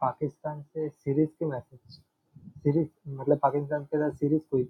पाकिस्तान 0.00 0.62
से 0.62 0.88
सीरीज़ 0.88 1.30
के 1.30 1.46
मैसेज 1.46 2.00
सीरीज़ 2.58 2.88
मतलब 3.08 3.38
पाकिस्तान 3.38 3.84
के 3.84 3.96
साथ 3.96 4.10
सीरीज़ 4.10 4.42
कोई? 4.50 4.68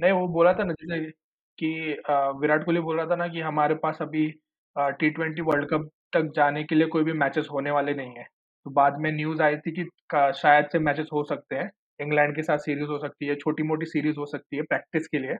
नहीं 0.00 0.12
वो 0.12 0.28
बोला 0.28 0.54
था 0.54 0.64
ना 0.64 0.72
जैसे 0.72 1.10
कि 1.58 2.02
विराट 2.40 2.64
कोहली 2.64 2.80
बोल 2.80 2.96
रहा 2.96 3.06
था 3.06 3.16
ना 3.16 3.28
कि 3.28 3.40
हमारे 3.40 3.74
पास 3.74 3.98
अभी 4.00 4.40
टी 4.78 5.10
ट्वेंटी 5.10 5.42
वर्ल्ड 5.42 5.68
कप 5.70 5.88
तक 6.12 6.32
जाने 6.36 6.64
के 6.64 6.74
लिए 6.74 6.86
कोई 6.86 7.04
भी 7.04 7.12
मैचेस 7.12 7.48
होने 7.52 7.70
वाले 7.70 7.94
नहीं 7.94 8.14
है। 8.14 8.24
तो 8.64 8.70
बाद 8.70 8.98
में 8.98 9.12
न्यूज़ 9.12 9.42
आई 9.42 9.56
थी 9.56 9.72
कि 9.72 9.84
का- 9.84 10.32
शायद 10.32 10.68
से 10.72 10.78
मैचेस 10.78 11.08
हो 11.12 11.24
सकते 11.24 11.56
हैं। 11.56 11.72
इंग्लैंड 12.00 12.36
के 12.36 12.42
साथ 12.42 12.58
सीरीज़ 12.58 12.88
हो 12.88 12.98
सकती 12.98 13.26
है 13.26 13.34
छोटी 13.34 13.62
मोटी 13.62 13.86
सीरीज़ 13.86 14.16
हो 14.16 14.26
सकती 14.26 14.56
है 14.56 14.62
प्रैक्टिस 14.62 15.08
के 15.08 15.18
लिए। 15.18 15.34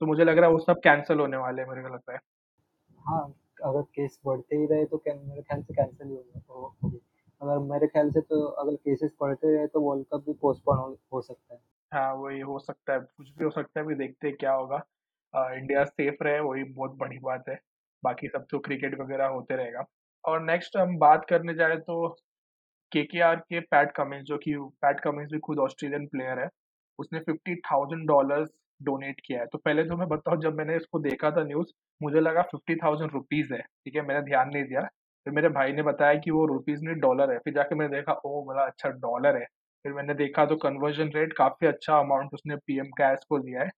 तो 0.00 0.06
मुझे 0.06 0.24
लग 0.24 0.36
रहा 0.38 0.46
है 0.46 0.52
वो 0.52 0.58
सब 0.58 0.80
कैंसिल 0.84 1.18
होने 1.18 1.36
वाले 1.36 1.62
हैं 1.62 1.68
मेरे 1.68 1.82
को 1.82 1.88
लगता 1.88 2.12
है। 2.12 2.18
हाँ 2.98 3.34
अगर 3.64 3.82
केस 3.82 4.20
बढ़ते 4.26 4.56
ही 4.56 4.66
रहे 4.66 4.84
तो 4.84 5.02
मेरे 5.08 5.42
ख्याल 5.42 5.62
से 5.62 5.74
कैंसिल 5.74 6.08
होगा 6.08 6.40
हो, 6.48 6.76
होगी। 6.84 7.00
अगर 7.40 7.58
मेरे 7.64 7.86
ख्याल 7.86 8.10
से 8.10 8.20
तो 8.22 8.42
अगर 8.56 8.74
केसेस 8.76 9.10
बढ़ते 9.20 9.56
रहे 9.56 9.66
तो 9.68 9.80
वर्ल्ड 9.80 10.06
कप 10.12 10.24
भी 10.26 10.32
पोस्टपोन 10.40 10.78
हो, 10.78 10.96
हो 11.12 11.20
सकता 11.22 11.54
है। 11.54 11.60
हाँ 11.92 12.12
वही 12.14 12.40
हो 12.40 12.58
सकता 12.58 12.92
है। 12.92 12.98
कुछ 13.00 13.28
भी 13.30 13.44
हो 13.44 13.50
सकता 13.50 13.80
है 13.80 13.84
अभी 13.86 13.94
देखते 13.94 14.28
हैं 14.28 14.36
क्या 14.36 14.52
होगा। 14.52 14.76
अ, 15.34 15.50
इंडिया 15.54 15.84
सेफ़ 15.84 16.22
रहे 16.22 16.38
वही 16.40 16.64
बहुत 16.66 16.94
बड़ी 16.96 17.18
बात 17.20 17.44
है। 17.48 17.58
बाकी 18.02 18.28
सब 18.28 18.46
तो 18.50 18.58
क्रिकेट 18.58 18.98
वगैरह 19.00 19.26
होते 19.28 19.56
रहेगा। 19.56 19.84
और 20.24 20.40
नेक्स्ट 20.42 20.76
हम 20.76 20.96
बात 20.98 21.24
करने 21.28 21.54
जाए 21.54 21.76
तो 21.78 22.08
केकेआर 22.92 23.36
के 23.36 23.56
आर 23.56 23.60
के 23.60 23.60
पैट 23.68 23.92
कमिंस 23.92 24.22
जो 24.24 24.38
कि 24.38 24.54
पैट 24.82 25.00
कमिंस 25.00 25.30
भी 25.32 25.38
खुद 25.40 25.58
ऑस्ट्रेलियन 25.60 26.06
प्लेयर 26.08 26.38
है 26.40 26.48
उसने 26.98 27.20
फिफ्टी 27.20 27.54
थाउज़ेंड 27.62 28.06
डॉलर 28.08 28.46
डोनेट 28.80 29.20
किया 29.26 29.40
है। 29.40 29.46
तो 29.46 29.58
पहले 29.58 29.84
तो 29.84 29.96
मैं 29.96 30.08
बताऊँ 30.08 30.40
जब 30.40 30.54
मैंने 30.54 30.76
इसको 30.76 30.98
देखा 31.00 31.30
था 31.32 31.44
न्यूज़ 31.44 31.72
मुझे 32.00 32.20
लगा 32.20 32.42
फिफ्टी 32.44 32.76
थाउज़ेंड 32.76 33.12
रुपीज़ 33.12 33.54
है। 33.54 33.60
ठीक 33.60 33.96
है 33.96 34.02
मैंने 34.02 34.22
ध्यान 34.22 34.50
नहीं 34.50 34.64
दिया। 34.64 34.88
फिर 35.26 35.34
मेरे 35.34 35.48
भाई 35.50 35.72
ने 35.72 35.82
बताया 35.82 36.14
कि 36.16 36.30
वो 36.30 36.44
रुपीज़ 36.46 36.82
नहीं 36.84 36.96
डॉलर 37.00 37.32
है। 37.32 37.38
फिर 37.38 37.54
जाके 37.54 37.74
मैंने 37.74 37.96
देखा, 37.96 38.12
ओ 38.14 38.42
बोला 38.44 38.62
अच्छा 38.64 38.88
डॉलर 39.00 39.36
है। 39.36 39.44
फिर 39.84 39.92
मैंने 39.92 40.14
देखा 40.14 40.44
तो 40.46 40.56
कन्वर्जन 40.58 41.10
रेट 41.14 41.32
काफ़ी 41.32 41.66
अच्छा 41.66 41.98
अमाउंट 41.98 42.34
उसने 42.34 42.56
पीएम 42.58 42.86
कैश 42.98 43.24
को 43.28 43.38
दिया 43.38 43.62
है 43.62 43.70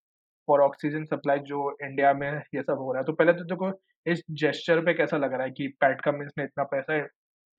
फॉर 0.49 0.61
ऑक्सीजन 0.61 1.05
सप्लाई 1.05 1.39
जो 1.47 1.71
इंडिया 1.83 2.13
में 2.15 2.31
ये 2.55 2.63
सब 2.63 2.79
हो 2.79 2.93
रहा 2.93 3.01
है। 3.01 3.07
तो 3.07 3.13
पहले 3.13 3.33
तो 3.33 3.45
देखो, 3.45 3.71
इस 4.07 4.23
जेस्चर 4.33 4.85
पे 4.85 4.95
कैसा 4.95 5.17
लग 5.17 5.33
रहा 5.33 5.43
है 5.43 5.51
कि 5.51 5.69
पैट 5.81 6.01
कमिंस 6.01 6.33
ने 6.39 6.45
इतना 6.45 6.65
पैसा 6.65 7.01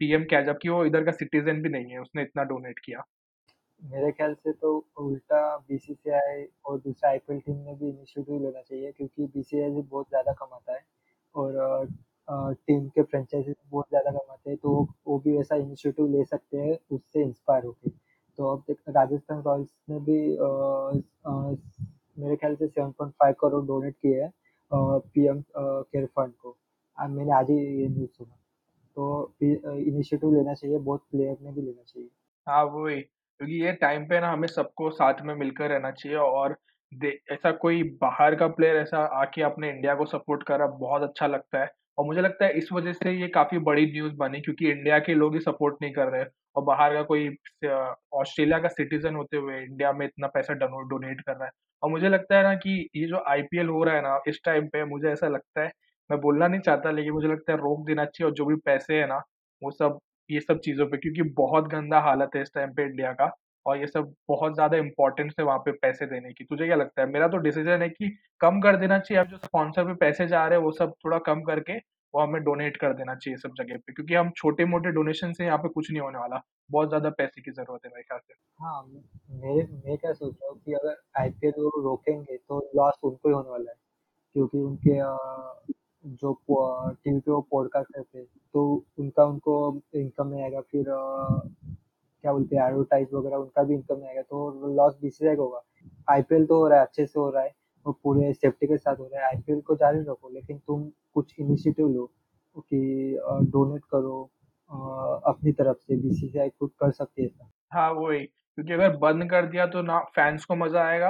पीएम 0.01 0.23
क्या, 0.25 0.41
जबकि 0.41 0.69
वो 0.69 0.83
इधर 0.85 1.03
का 1.03 1.11
सिटीजन 1.11 1.61
भी 1.61 1.69
नहीं 1.69 1.91
है, 1.91 1.99
उसने 1.99 2.21
इतना 2.21 2.43
डोनेट 2.43 2.79
किया। 2.79 3.03
मेरे 3.81 4.11
ख्याल 4.11 4.33
से 4.33 4.51
तो 4.53 4.77
उल्टा 4.97 5.41
बीसीसीआई 5.69 6.45
और 6.65 6.79
दूसरा 6.79 7.09
आईपीएल 7.09 7.39
टीम 7.39 7.57
ने 7.57 7.75
भी 7.75 7.89
इनिशिएटिव 7.89 8.41
लेना 8.41 8.61
चाहिए, 8.61 8.91
क्योंकि 8.91 9.25
बीसीसीआई 9.25 9.71
से 9.71 9.81
बहुत 9.81 10.09
ज़्यादा 10.09 10.31
कमाता 10.33 10.73
है। 10.73 10.81
और 11.35 11.87
टीम 12.29 12.87
के 12.89 13.03
फ्रेंचाइजी 13.03 13.53
बहुत 13.65 13.85
ज़्यादा 13.89 14.11
कमाते 14.11 14.49
हैं 14.49 14.57
तो 14.63 14.87
वो 15.07 15.17
भी 15.19 15.37
ऐसा 15.39 15.55
इनिशिएटिव 15.55 16.07
ले 16.07 16.23
सकते 16.25 16.57
हैं 16.57 16.77
उससे 16.91 17.21
इंस्पायर 17.23 17.65
होके। 17.65 17.89
तो 18.39 18.51
अब 18.55 18.63
देख 18.67 18.77
राजस्थान 18.89 19.41
रॉयल्स 19.43 19.69
ने 19.89 19.99
भी 19.99 20.19
अ, 20.37 20.45
अ, 21.25 21.55
मेरे 22.19 22.35
ख्याल 22.35 22.55
से 22.55 22.67
7.5 22.67 23.35
करोड़ 23.39 23.65
डोनेट 23.65 23.95
किए 23.95 24.21
हैं 24.23 24.31
पी 24.71 25.25
एम 25.27 25.43
केयर 25.57 26.05
फंड 26.05 26.33
को। 26.33 26.55
आ, 26.97 27.07
मैंने 27.07 27.33
आज 27.33 27.49
ही 27.49 27.57
ये 27.81 27.87
न्यूज़ 27.87 28.09
सुना। 28.11 28.35
तो 28.97 29.33
इनिशिएटिव 29.43 30.33
लेना 30.33 30.53
चाहिए 30.53 30.77
बहुत 30.79 31.03
प्लेयर 31.11 31.37
ने 31.41 31.51
भी 31.51 31.61
लेना 31.61 31.83
चाहिए। 31.83 32.09
हाँ 32.47 32.63
वही। 32.65 33.01
क्योंकि 33.01 33.63
ये 33.65 33.71
टाइम 33.73 34.05
पे 34.05 34.19
ना 34.19 34.31
हमें 34.31 34.47
सबको 34.47 34.89
साथ 34.91 35.21
में 35.21 35.35
मिलकर 35.35 35.69
रहना 35.69 35.91
चाहिए 35.91 36.17
और 36.17 36.57
ऐसा 37.31 37.51
कोई 37.57 37.83
बाहर 38.01 38.35
का 38.35 38.47
प्लेयर 38.49 38.75
ऐसा 38.75 38.99
आके 39.21 39.41
अपने 39.41 39.69
इंडिया 39.69 39.95
को 39.95 40.05
सपोर्ट 40.05 40.43
कर 40.43 40.59
रहा 40.59 40.67
बहुत 40.77 41.01
अच्छा 41.03 41.27
लगता 41.27 41.59
है। 41.59 41.71
और 41.99 42.05
मुझे 42.05 42.21
लगता 42.21 42.45
है 42.45 42.57
इस 42.57 42.71
वजह 42.73 42.93
से 42.93 43.11
ये 43.11 43.27
काफ़ी 43.29 43.57
बड़ी 43.59 43.85
न्यूज़ 43.91 44.13
बनी, 44.15 44.39
क्योंकि 44.41 44.69
इंडिया 44.71 44.99
के 44.99 45.13
लोग 45.15 45.33
ही 45.35 45.39
सपोर्ट 45.41 45.75
नहीं 45.81 45.91
कर 45.93 46.07
रहे 46.07 46.23
और 46.55 46.63
बाहर 46.65 46.93
का 46.93 47.01
कोई 47.03 47.27
ऑस्ट्रेलिया 48.13 48.59
का 48.59 48.67
सिटीजन 48.69 49.15
होते 49.15 49.37
हुए 49.37 49.59
इंडिया 49.63 49.91
में 49.93 50.05
इतना 50.05 50.27
पैसा 50.27 50.53
डोनेट 50.55 51.21
कर 51.21 51.33
रहा 51.33 51.45
है। 51.45 51.51
और 51.83 51.89
मुझे 51.91 52.09
लगता 52.09 52.37
है 52.37 52.43
ना 52.43 52.53
कि 52.57 52.77
ये 52.95 53.07
जो 53.07 53.23
आईपीएल 53.27 53.67
हो 53.69 53.83
रहा 53.83 53.95
है 53.95 54.01
ना, 54.01 54.19
इस 54.27 54.39
टाइम 54.45 54.67
पे 54.67 54.83
मुझे 54.85 55.09
ऐसा 55.11 55.27
लगता 55.27 55.61
है, 55.61 55.71
मैं 56.09 56.19
बोलना 56.21 56.47
नहीं 56.47 56.61
चाहता, 56.61 56.91
लेकिन 56.91 57.13
मुझे 57.13 57.27
लगता 57.27 57.53
है 57.53 57.57
रोक 57.59 57.85
देना 57.87 58.05
चाहिए 58.05 58.29
और 58.29 58.35
जो 58.35 58.45
भी 58.45 58.55
पैसे 58.65 58.99
है 58.99 59.07
ना, 59.07 59.21
वो 59.61 59.71
सब, 59.71 59.99
ये 60.29 60.39
सब 60.39 60.59
चीज़ों 60.59 60.85
पे, 60.87 60.97
क्योंकि 60.97 61.21
बहुत 61.35 61.67
गंदा 61.67 61.99
हालत 62.01 62.35
है 62.35 62.41
इस 62.41 62.51
टाइम 62.55 62.73
पे 62.73 62.83
इंडिया 62.85 63.11
का। 63.13 63.31
और 63.65 63.77
ये 63.77 63.87
सब 63.87 64.13
बहुत 64.29 64.53
ज़्यादा 64.55 64.77
इम्पोर्टेंस 64.77 65.33
है 65.39 65.45
वहाँ 65.45 65.59
पे 65.59 65.71
पैसे 65.73 66.05
देने 66.07 66.33
की। 66.33 66.43
तुझे 66.45 66.65
क्या 66.65 66.75
लगता 66.75 67.01
है? 67.01 67.07
मेरा 67.09 67.27
तो 67.27 67.37
डिसीज़न 67.39 67.81
है 67.81 67.89
कि 67.89 68.09
कम 68.41 68.59
कर 68.61 68.75
देना 68.77 68.99
चाहिए, 68.99 69.21
अब 69.23 69.29
जो 69.29 69.37
स्पॉन्सर 69.39 69.85
पे 69.85 69.93
पैसे 69.97 70.27
जा 70.27 70.45
रहे 70.47 70.59
हैं 70.59 70.65
वो 70.65 70.71
सब 70.73 70.93
थोड़ा 71.05 71.17
कम 71.25 71.41
करके 71.43 71.77
वो 72.13 72.21
हमें 72.21 72.41
डोनेट 72.43 72.77
कर 72.77 72.93
देना 72.93 73.15
चाहिए 73.15 73.37
सब 73.37 73.53
जगह 73.57 73.77
पे 73.77 73.93
क्योंकि 73.93 74.13
हम 74.15 74.29
छोटे-मोटे 74.37 74.91
डोनेशन 74.91 75.33
से 75.33 75.45
यहाँ 75.45 75.57
पे 75.57 75.69
कुछ 75.69 75.89
नहीं 75.91 76.01
होने 76.01 76.19
वाला। 76.19 76.41
बहुत 76.69 76.87
ज़्यादा 76.89 77.09
पैसे 77.17 77.41
की 77.41 77.51
ज़रूरत 77.51 77.85
है 77.85 77.91
मेरे 77.93 78.03
ख्याल 78.03 78.19
से। 78.19 78.33
हाँ, 78.59 78.83
मेरे 79.31 79.63
मैं 79.85 79.97
क्या 79.97 80.13
सोच 80.13 80.33
रहा 80.33 80.49
हूँ 80.51 80.59
कि 80.59 80.73
अगर 80.73 80.95
आईपीएल 81.17 81.53
वो 81.57 81.81
रोकेंगे 81.83 82.37
तो 82.39 82.59
लॉस 82.75 82.99
उनको 83.03 83.29
ही 83.29 83.35
होने 83.35 83.49
वाला 83.49 83.71
है 83.71 83.77
क्योंकि 84.35 84.57
उनके 84.59 84.99
जो 86.17 86.33
प 86.49 86.95
टीवी 87.03 87.19
पे 87.19 87.31
वो 87.31 87.41
पॉडकास्ट 87.51 87.89
करते 87.95 88.17
हैं, 88.19 88.25
तो 88.55 88.85
उनका 88.99 89.23
उनको 89.25 89.55
इनकम 89.95 90.27
नहीं 90.27 90.43
आएगा 90.43 90.61
फिर 90.61 90.85
क्या 92.23 92.33
बोलते 92.33 92.55
हैं 92.55 92.63
एडवर्टाइज़ 92.63 93.15
वगैरह 93.15 93.37
उनका 93.37 93.63
भी 93.63 93.73
इनकम 93.75 94.03
आएगा 94.07 94.21
तो 94.23 94.75
लॉस 94.75 94.97
बीसीसीआई 95.01 95.35
को 95.35 95.43
होगा। 95.43 95.61
आईपीएल 96.07 96.45
तो 96.45 96.57
हो 96.57 96.67
रहा 96.67 96.79
है, 96.79 96.85
अच्छे 96.85 97.05
से 97.05 97.19
हो 97.19 97.29
रहा 97.29 97.43
है 97.43 97.53
और 97.85 97.93
पूरे 98.03 98.33
सेफ्टी 98.33 98.67
के 98.67 98.77
साथ 98.77 98.95
हो 98.99 99.05
रहा 99.05 99.21
है। 99.21 99.27
आईपीएल 99.27 99.61
को 99.61 99.75
जारी 99.75 99.99
रखो 100.01 100.29
लेकिन 100.29 100.57
तुम 100.67 100.89
कुछ 101.13 101.35
इनिशिएटिव 101.39 101.87
लो 101.89 102.05
कि 102.57 103.17
डोनेट 103.51 103.83
करो 103.91 104.21
अपनी 105.27 105.51
तरफ़ 105.51 105.77
से 105.77 105.95
बीसीसीआई 105.97 106.49
खुद 106.49 106.71
कर 106.79 106.91
सकती 106.91 107.23
है। 107.23 107.29
हाँ, 107.71 107.91
वही 107.91 108.19
क्योंकि 108.25 108.73
अगर 108.73 108.95
बंद 108.97 109.29
कर 109.31 109.45
दिया 109.45 109.65
तो 109.67 109.81
ना 109.81 109.99
फैंस 110.15 110.45
को 110.45 110.55
मज़ा 110.55 110.83
आएगा 110.83 111.09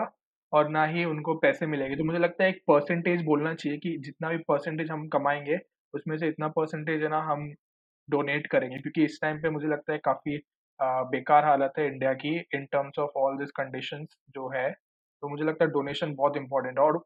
और 0.53 0.69
ना 0.69 0.85
ही 0.85 1.03
उनको 1.05 1.33
पैसे 1.39 1.65
मिलेंगे। 1.67 1.95
तो 1.95 2.03
मुझे 2.03 2.19
लगता 2.19 2.43
है 2.43 2.49
एक 2.49 2.61
परसेंटेज 2.67 3.21
बोलना 3.25 3.53
चाहिए 3.53 3.77
कि 3.79 3.97
जितना 3.99 4.29
भी 4.29 4.37
परसेंटेज 4.47 4.91
हम 4.91 5.07
कमाएँगे 5.09 5.57
उसमें 5.93 6.17
से 6.17 6.27
इतना 6.27 6.47
परसेंटेज 6.49 7.03
है 7.03 7.09
ना 7.09 7.21
हम 7.23 7.49
डोनेट 8.09 8.47
करेंगे 8.47 8.77
क्योंकि 8.79 9.05
इस 9.05 9.19
टाइम 9.21 9.41
पे 9.41 9.49
मुझे 9.49 9.67
लगता 9.67 9.93
है 9.93 9.99
काफ़ी 9.99 10.37
बेकार 10.81 11.45
हालत 11.45 11.73
है 11.77 11.85
इंडिया 11.87 12.13
की 12.15 12.35
in 12.55 12.65
terms 12.71 12.99
of 12.99 13.17
all 13.17 13.37
this 13.37 13.51
condition 13.53 14.05
जो 14.29 14.47
है। 14.49 14.69
तो 15.23 15.29
मुझे 15.29 15.43
लगता 15.43 15.65
है 15.65 15.71
डोनेशन 15.71 16.13
बहुत 16.15 16.37
इम्पोर्टेंट 16.37 16.79
है 16.79 16.83
और 16.85 17.03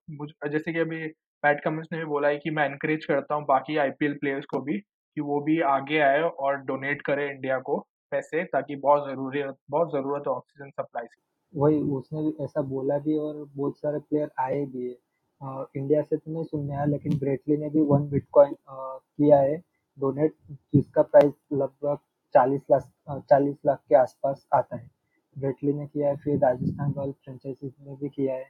जैसे 0.50 0.74
कि 0.74 0.80
अभी 0.80 1.08
पैट 1.44 1.64
कमिंस 1.64 1.88
ने 1.92 1.98
भी 1.98 2.06
बोला 2.06 2.28
है 2.28 2.38
कि 2.38 2.50
मैं 2.52 2.66
इनक्रेज 2.66 3.06
करता 3.06 3.36
हूँ 3.36 3.46
बाकी 3.46 3.78
आईपीएल 3.78 4.14
प्लेयर्स 4.18 4.46
को 4.46 4.60
भी 4.62 4.78
कि 4.80 5.22
वो 5.22 5.40
भी 5.42 5.60
आगे 5.70 6.00
आए 6.02 6.22
और 6.22 6.58
डोनेट 6.66 7.02
करें 7.02 7.30
इंडिया 7.30 7.60
को 7.62 7.80
पैसे 8.12 8.44
ताकि 8.46 8.76
बहुत 8.78 9.08
ज़रूरी 9.10 9.44
बहुत 9.70 9.92
ज़रूरत 9.94 10.24
है 10.28 10.34
ऑक्सीजन 10.34 10.70
सप्लाई 10.72 11.06
की। 11.06 11.22
वही 11.54 11.80
उसने 11.92 12.22
भी 12.24 12.44
ऐसा 12.44 12.62
बोला 12.64 12.98
भी 13.00 13.18
और 13.18 13.36
बहुत 13.48 13.78
सारे 13.78 14.00
प्लेयर 14.00 14.30
आए 14.40 14.64
भी 14.66 14.88
है 14.88 14.94
अ, 15.42 15.66
इंडिया 15.76 16.02
से 16.02 16.18
तो 16.18 16.32
नहीं 16.32 16.44
सुनने 16.44 16.76
आया 16.76 16.86
लेकिन 16.86 17.18
ब्रेटली 17.20 17.58
ने 17.58 17.70
भी 17.70 17.82
वन 17.86 18.10
बिटकॉइन 18.10 18.56
किया 18.70 19.40
है 19.40 19.56
डोनेट 19.98 20.34
जिसका 20.74 21.02
प्राइस 21.04 21.34
लगभग 21.54 21.98
40 22.34 22.62
लाख 22.72 22.92
चालीस 23.30 23.58
लाख 23.66 23.82
के 23.90 23.96
आसपास 23.96 24.48
आता 24.54 24.76
है। 24.76 24.92
ब्रेटली 25.38 25.74
ने 25.74 25.88
किया 25.88 26.10
है 26.10 26.16
फिर 26.18 26.40
राजस्थान 26.40 26.94
रॉयल 26.94 27.12
फ्रेंचाइजीज 27.12 27.74
ने 27.82 27.96
भी 27.96 28.10
किया 28.10 28.36
है। 28.36 28.46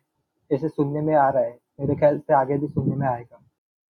ऐसे 0.51 0.69
सुनने 0.69 1.01
में 1.01 1.15
आ 1.15 1.29
रहा 1.29 1.43
है। 1.43 1.59
मेरे 1.79 1.95
ख्याल 1.95 2.19
से 2.19 2.33
आगे 2.33 2.57
भी 2.57 2.67
सुनने 2.67 2.95
में 2.95 3.07
आएगा। 3.07 3.43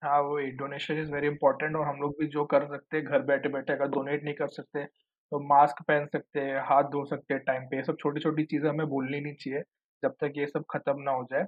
हाँ, 0.04 0.22
वही 0.22 0.52
डोनेशन 0.52 0.94
इज़ 0.94 1.14
वेरी 1.14 1.28
इंपॉर्टेंट 1.28 1.76
और 1.76 1.88
हम 1.88 1.96
लोग 1.98 2.16
भी 2.20 2.28
जो 2.28 2.46
कर 2.46 2.68
सकते 2.68 2.98
हैं 2.98 3.06
घर 3.06 3.22
बैठे-बैठे 3.22 3.74
अगर 3.74 3.88
डोनेट 3.88 4.24
नहीं 4.24 4.34
कर 4.34 4.48
सकते, 4.48 4.86
तो 5.32 5.40
मास्क 5.40 5.84
पहन 5.88 6.06
सकते 6.06 6.40
हैं, 6.40 6.60
हाथ 6.60 6.84
धो 6.84 7.06
सकते 7.06 7.34
हैं 7.34 7.44
टाइम 7.44 7.64
पे, 7.64 7.78
ये 7.78 7.84
सब 7.84 7.98
छोटी-छोटी 8.00 8.44
चीज़ें 8.44 8.70
हमें 8.70 8.88
भूलनी 8.88 9.22
नहीं 9.22 9.34
चाहिए, 9.34 9.62
जब 10.04 10.12
तक 10.12 10.34
ये 10.38 10.48
सब 10.48 10.64
खत्म 10.70 11.02
ना 11.02 11.12
हो 11.12 11.24
जाए। 11.24 11.44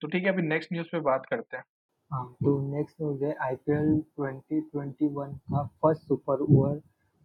तो 0.00 0.08
ठीक 0.08 0.24
है, 0.24 0.32
अभी 0.32 0.42
नेक्स्ट 0.42 0.72
न्यूज़ 0.72 0.88
पे 0.92 1.00
बात 1.00 1.26
करते 1.26 1.56
हैं। 1.56 1.64
हाँ, 2.12 2.32
तो 2.32 2.76
नेक्स्ट 2.76 2.96
न्यूज़ 3.02 3.24
है 3.24 3.34
आईपीएल 3.34 4.04
2021 4.20 5.34
का 5.34 5.62
फ़र्स्ट 5.62 6.02
सुपर 6.02 6.40
ओवर 6.40 6.80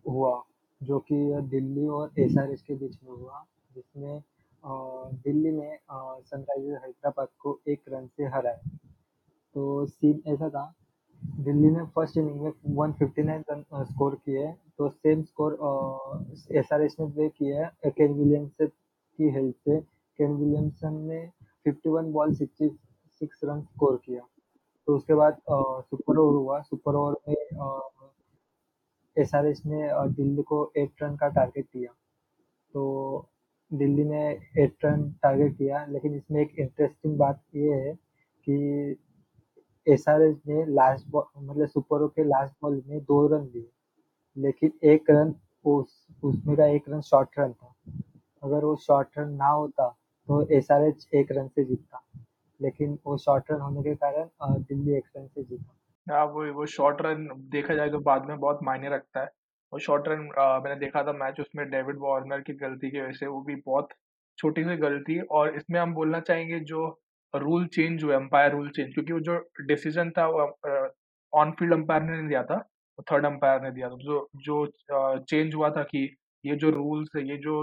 हुआ। 0.10 0.44
जो 0.84 1.00
कि 1.00 1.16
दिल्ली 1.50 1.88
और 1.88 2.12
एसआरएच 2.20 2.62
के 2.62 2.76
बीच 2.76 2.98
में 3.04 3.12
हुआ, 3.12 3.44
जिसमें 3.76 4.22
दिल्ली 5.24 5.52
ने 5.52 5.78
सनराइजर्स 5.88 6.84
हैदराबाद 6.84 7.28
को 7.40 7.60
एक 7.70 7.82
रन 7.90 8.08
से 8.08 8.24
हराया। 8.26 8.78
तो 9.56 9.86
सीन 9.86 10.22
ऐसा 10.28 10.50
था, 10.50 10.74
दिल्ली 11.40 11.70
ने 11.72 11.86
फ़र्स्ट 11.96 12.18
इनिंग 12.18 12.42
में 12.42 12.52
159 12.78 13.44
रन 13.50 13.64
स्कोर 13.86 14.16
किए 14.26 14.52
तो 14.78 14.90
सेम 14.90 15.22
स्कोर 15.24 15.54
एसआरएच 16.58 16.96
ने 17.00 17.06
भी 17.08 17.30
किया 17.30 17.66
है 17.86 17.92
केन 17.92 18.14
विलियमसन 18.14 18.68
की 18.68 19.30
हेल्प 19.32 19.56
से। 19.58 19.80
केन 20.20 20.36
विलियमसन 20.36 20.94
ने 21.10 21.20
51 21.68 22.12
बॉल 22.14 22.34
66 22.36 23.44
रन 23.44 23.62
स्कोर 23.64 24.00
किया। 24.06 24.22
तो 24.88 24.96
उसके 24.96 25.14
बाद 25.16 25.38
सुपर 25.50 26.18
ओवर 26.18 26.36
हुआ। 26.36 26.60
सुपर 26.62 26.96
ओवर 26.96 27.16
में 27.28 27.36
एसआरएच 29.18 29.62
ने 29.66 29.88
अ, 29.90 30.06
दिल्ली 30.08 30.44
को 30.44 30.72
एट 30.78 31.04
रन 31.04 31.16
का 31.18 31.28
टारगेट 31.30 31.66
दिया। 31.68 31.92
तो 32.74 33.30
दिल्ली 33.72 34.04
ने 34.06 34.24
एट 34.64 34.86
रन 34.86 35.10
टारगेट 35.24 35.58
किया 35.58 35.86
लेकिन 35.88 36.16
इसमें 36.16 36.42
एक 36.42 36.56
इंटरेस्टिंग 36.60 37.18
बात 37.20 37.42
ये 37.56 37.74
है 37.76 37.94
कि 38.48 38.98
एसआरएच 39.88 40.38
ने 40.48 40.66
लास्ट 40.68 41.08
बॉल 41.12 41.24
मतलब 41.40 41.68
सुपर 41.68 42.02
ओवर 42.02 42.12
के 42.16 42.24
लास्ट 42.24 42.54
बॉल 42.64 42.82
में 42.88 43.00
दो 43.02 43.26
रन 43.28 43.46
दिए 43.54 43.68
लेकिन 44.38 44.72
एक 44.92 45.10
रन 45.12 45.34
उस 45.66 46.08
उसमें 46.24 46.56
का 46.58 46.66
एक 46.68 46.90
रन 46.90 47.02
शॉर्ट 47.02 47.40
रन 47.40 47.54
था। 47.54 47.74
अगर 48.44 48.66
वो 48.66 48.76
शॉर्ट 48.78 49.18
रन 49.20 49.34
ना 49.36 49.50
होता 49.50 49.88
तो 50.30 50.42
एसआरएच 50.58 51.08
एक 51.16 51.32
रन 51.32 51.48
से 51.48 51.64
जीतता 51.66 52.02
लेकिन 52.60 52.98
वो 53.08 53.18
शॉर्ट 53.20 53.52
रन 53.52 53.62
होने 53.62 53.84
के 53.84 53.96
कारण 53.96 54.62
दिल्ली 54.64 54.94
एक 54.98 55.06
रन 55.18 55.28
से 55.28 55.44
जीता। 55.44 55.74
हाँ, 56.08 56.24
वो 56.26 56.52
वो 56.54 56.66
शॉर्ट 56.68 57.02
रन 57.02 57.28
देखा 57.52 57.74
जाए 57.76 57.90
तो 57.90 58.00
बाद 58.02 58.26
में 58.28 58.38
बहुत 58.40 58.60
मायने 58.64 58.90
रखता 58.90 59.22
है। 59.22 59.28
और 59.74 59.80
शॉर्ट 59.82 60.08
रन 60.08 60.20
मैंने 60.64 60.76
देखा 60.80 61.04
था 61.04 61.12
मैच 61.14 61.40
उसमें 61.40 61.66
डेविड 61.70 61.98
वार्नर 62.00 62.42
की 62.42 62.54
गलती 62.56 62.90
की 62.92 63.00
वजह 63.00 63.12
से 63.20 63.28
वो 63.28 63.42
भी 63.44 63.56
बहुत 63.66 63.90
छोटी 64.38 64.64
सी 64.64 64.76
गलती 64.78 65.20
और 65.32 65.56
इसमें 65.56 65.80
हम 65.80 65.94
बोलना 65.94 66.20
चाहेंगे 66.22 66.60
जो 66.66 66.86
रूल 67.34 67.66
चेंज 67.76 68.04
हुए 68.04 68.16
अंपायर 68.16 68.52
रूल 68.52 68.70
चेंज 68.70 68.94
क्योंकि 68.94 69.14
वो 69.14 69.20
जो 69.22 69.38
डिसीज़न 69.68 70.10
था 70.18 70.26
वो 70.28 70.42
ऑन 71.34 71.52
फ़ील्ड 71.52 71.74
अंपायर 71.74 72.02
ने 72.04 72.18
नहीं 72.18 72.28
दिया 72.28 72.44
था 72.44 72.56
वो 73.00 73.04
थर्ड 73.12 73.26
अंपायर 73.26 73.62
ने 73.62 73.72
दिया 73.72 73.90
था। 73.90 73.96
जो 73.98 74.28
जो 74.38 74.66
चेंज 75.22 75.56
हुआ 75.56 75.70
था 75.72 75.84
कि 75.86 76.04
ये 76.44 76.56
जो 76.58 76.70
रूल्स 76.72 77.10
है 77.16 77.28
ये 77.30 77.38
जो 77.40 77.62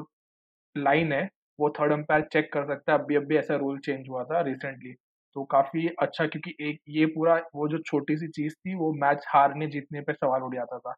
लाइन 0.76 1.12
है, 1.12 1.28
वो 1.58 1.70
थर्ड 1.72 1.92
अंपायर 1.92 2.22
चेक 2.32 2.52
कर 2.54 2.66
सकता 2.66 2.92
है, 2.92 2.98
अभी-अभी 2.98 3.36
ऐसा 3.38 3.56
रूल 3.56 3.78
चेंज 3.80 4.08
हुआ 4.08 4.24
था 4.26 4.40
रिसेंटली। 4.42 4.94
तो 5.36 5.44
काफ़ी 5.46 5.86
अच्छा 6.02 6.26
क्योंकि 6.26 6.54
एक 6.62 6.80
ये 6.90 7.06
पूरा 7.08 7.34
वो 7.54 7.68
जो 7.68 7.78
छोटी-सी 7.80 8.28
चीज़ 8.30 8.54
थी, 8.56 8.74
वो 8.74 8.92
मैच 8.96 9.24
हारने-जीतने 9.28 10.00
पे 10.02 10.12
सवाल 10.14 10.42
उठ 10.42 10.54
जाता 10.54 10.78
था। 10.78 10.92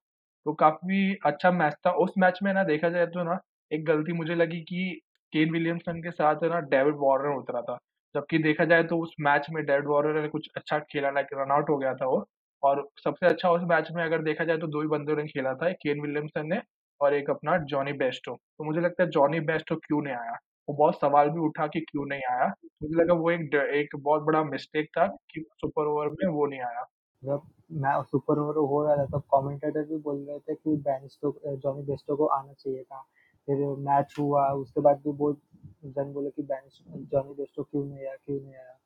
तो 0.46 0.52
काफ़ी 0.56 1.14
अच्छा 1.26 1.50
मैच 1.52 1.74
था। 1.86 1.90
उस 1.98 2.12
मैच 2.18 2.38
में 2.42 2.52
ना 2.54 2.64
देखा 2.64 2.88
जाए 2.88 3.06
तो 3.08 3.22
ना, 3.24 3.38
एक 3.70 3.84
गलती 3.86 4.12
मुझे 4.12 4.34
लगी 4.34 4.60
कि 4.62 5.00
केन 5.32 5.50
विलियमसन 5.52 6.00
के 6.02 6.10
साथ 6.10 6.42
है 6.44 6.48
ना 6.48 6.60
डेविड 6.68 6.94
वार्नर 6.98 7.36
उतरा 7.36 7.60
था। 7.62 7.78
जबकि 8.14 8.38
देखा 8.40 8.64
जाए 8.64 8.82
तो 8.84 8.98
उस 8.98 9.14
मैच 9.20 9.46
में 9.50 9.64
डेविड 9.64 9.86
वॉर्नर 9.88 10.20
ने 10.22 10.28
कुछ 10.28 10.48
अच्छा 10.56 10.78
खेला 10.82 11.10
लाइक 11.10 11.26
रन 11.34 11.52
आउट 11.52 11.70
हो 11.70 11.76
गया 11.78 11.94
था 11.94 12.06
वो 12.06 12.24
और 12.62 12.86
सबसे 12.98 13.26
अच्छा 13.26 13.50
उस 13.50 13.62
मैच 13.66 13.88
में 13.92 14.02
अगर 14.04 14.22
देखा 14.22 14.44
जाए 14.44 14.58
तो 14.58 14.66
दो 14.68 14.82
ही 14.82 14.88
बंदों 14.88 15.16
ने 15.16 15.24
खेला 15.26 15.54
था, 15.54 15.70
केन 15.72 16.00
विलियमसन 16.00 16.46
ने 16.46 16.60
और 17.00 17.14
एक 17.14 17.30
अपना 17.30 17.56
जॉनी 17.66 17.92
बेस्टो। 17.96 18.34
तो 18.34 18.64
मुझे 18.64 18.80
लगता 18.80 19.02
है 19.02 19.10
जॉनी 19.10 19.40
बेस्टो 19.42 19.76
क्यों 19.78 20.02
नहीं 20.02 20.14
आया? 20.16 20.36
वो 20.68 20.74
बहुत 20.74 20.94
सवाल 20.96 21.30
भी 21.30 21.40
उठा 21.40 21.66
कि 21.66 21.80
क्यों 21.82 22.06
नहीं 22.06 22.22
आया? 22.30 22.46
मुझे 22.82 22.94
लगा 22.94 23.14
वो 23.14 23.30
एक 23.30 23.54
एक 23.54 23.96
बहुत 23.98 24.22
बड़ा 24.22 24.42
मिस्टेक 24.44 24.88
था 24.98 25.06
कि 25.30 25.44
सुपर 25.54 25.86
ओवर 25.86 26.08
में 26.12 26.28
वो 26.28 26.46
नहीं 26.46 26.60
आया। 26.62 26.84
जब 27.22 27.42
मैं 27.82 28.02
सुपर 28.02 28.38
ओवर 28.40 28.56
हो 28.58 28.84
रहा 28.84 28.96
था, 28.96 29.04
तब 29.06 29.22
कमेंटेटर 29.34 29.84
भी 29.84 29.96
बोल 29.98 30.16
रहे 30.28 30.38
थे 30.40 30.54
कि 30.54 30.76
बेन 30.78 31.06
स्टोक 31.08 31.40
जॉनी 31.46 31.82
बेस्टो 31.86 32.16
को 32.16 32.26
आना 32.28 32.52
चाहिए 32.52 32.82
था 32.82 33.00
फिर 33.48 33.58
मैच 33.80 34.14
हुआ, 34.18 34.48
उसके 34.52 34.80
बाद 34.80 34.96
भी 35.06 35.12
बहुत 35.12 35.40
जन 35.86 36.12
बोले 36.12 36.30
कि 36.30 36.42
जॉनी 36.42 37.34
बेस्टो 37.34 37.62
क्यों 37.62 37.84
नहीं 37.84 37.98
आया, 37.98 38.14
क्यों 38.16 38.40
नहीं 38.40 38.54
आया 38.54 38.78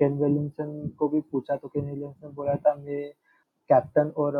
केन 0.00 0.12
विलियमसन 0.18 0.88
को 0.98 1.08
भी 1.08 1.20
पूछा 1.32 1.56
तो 1.56 1.68
केन 1.68 1.90
विलियमसन 1.90 2.34
बोला 2.34 2.54
था, 2.56 2.74
मैं 2.74 3.10
कैप्टन 3.70 4.12
और 4.16 4.32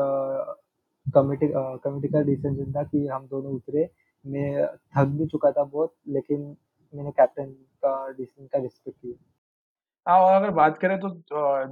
कमिटी 1.07 1.49
कमिटी 1.85 2.09
का 2.09 2.23
डिसीज़न 2.23 2.73
था 2.73 2.83
कि 2.85 3.07
हम 3.07 3.27
दोनों 3.27 3.53
उतरे 3.55 3.89
मैं 4.25 4.67
थक 4.67 5.07
भी 5.19 5.27
चुका 5.27 5.51
था 5.53 5.65
बहुत, 5.65 5.95
लेकिन 6.09 6.57
मैंने 6.95 7.11
कैप्टन 7.13 7.51
का 7.85 7.93
डिसीज़न 8.11 8.47
का 8.47 8.59
रिस्पेक्ट 8.59 8.99
किया 8.99 9.17
हाँ, 10.07 10.19
और 10.21 10.33
अगर 10.35 10.51
बात 10.53 10.79
करें 10.79 10.99
तो 11.01 11.09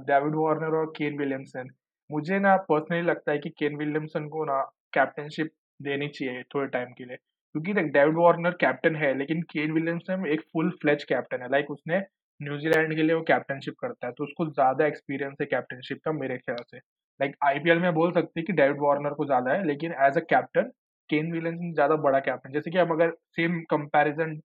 डेविड 0.05 0.35
वार्नर 0.35 0.75
और 0.77 0.85
केन 0.97 1.17
विलियमसन, 1.17 1.69
मुझे 2.09 2.39
ना 2.39 2.55
पर्सनली 2.69 3.01
लगता 3.01 3.31
है 3.31 3.37
कि 3.39 3.49
केन 3.51 3.75
विलियमसन 3.77 4.27
को 4.29 4.43
ना 4.45 4.61
कैप्टनशिप 4.93 5.51
देनी 5.79 6.07
चाहिए 6.09 6.43
थोड़े 6.55 6.67
टाइम 6.67 6.91
के 6.97 7.05
लिए। 7.05 7.17
क्योंकि 7.17 7.73
देख 7.73 7.85
डेविड 7.93 8.17
वार्नर 8.17 8.51
कैप्टन 8.61 8.95
है, 8.95 9.13
लेकिन 9.17 9.41
केन 9.51 9.71
विलियमसन 9.73 10.25
एक 10.27 10.41
फुल 10.53 10.69
फ्लेज 10.81 11.03
कैप्टन 11.05 11.41
है। 11.41 11.49
लाइक 11.51 11.71
उसने 11.71 11.99
न्यूज़ीलैंड 12.39 12.95
के 12.95 13.03
लिए 13.03 13.15
वो 13.15 13.21
कैप्टनशिप 13.23 13.75
करता 13.81 14.07
है, 14.07 14.13
तो 14.13 14.23
उसको 14.23 14.45
ज़्यादा 14.47 14.85
एक्सपीरियंस 14.87 15.37
है 15.41 15.45
कैप्टनशिप 15.47 16.01
का 16.05 16.11
मेरे 16.13 16.37
ख्याल 16.37 16.63
से। 16.71 16.77
लाइक 16.77 17.35
आईपीएल 17.45 17.79
में 17.79 17.93
बोल 17.93 18.11
सकते 18.13 18.39
हैं 18.39 18.45
कि 18.45 18.53
डेविड 18.53 18.77
वार्नर 18.81 19.13
को 19.13 19.25
ज़्यादा 19.25 19.51
है, 19.53 19.65
लेकिन 19.67 19.93
as 20.01 20.19
a 20.19 20.21
captain 20.29 20.71
Ken 21.09 21.31
Williamson 21.33 21.73
ज़्यादा 21.73 21.95
बड़ा 21.99 22.19
कैप्टन 22.21 22.51
जैसे 22.53 22.71
कि 22.71 22.77
हम 22.77 22.91
अगर 22.91 23.11
सेम 23.31 23.59
कंपैरिज़न 23.71 24.39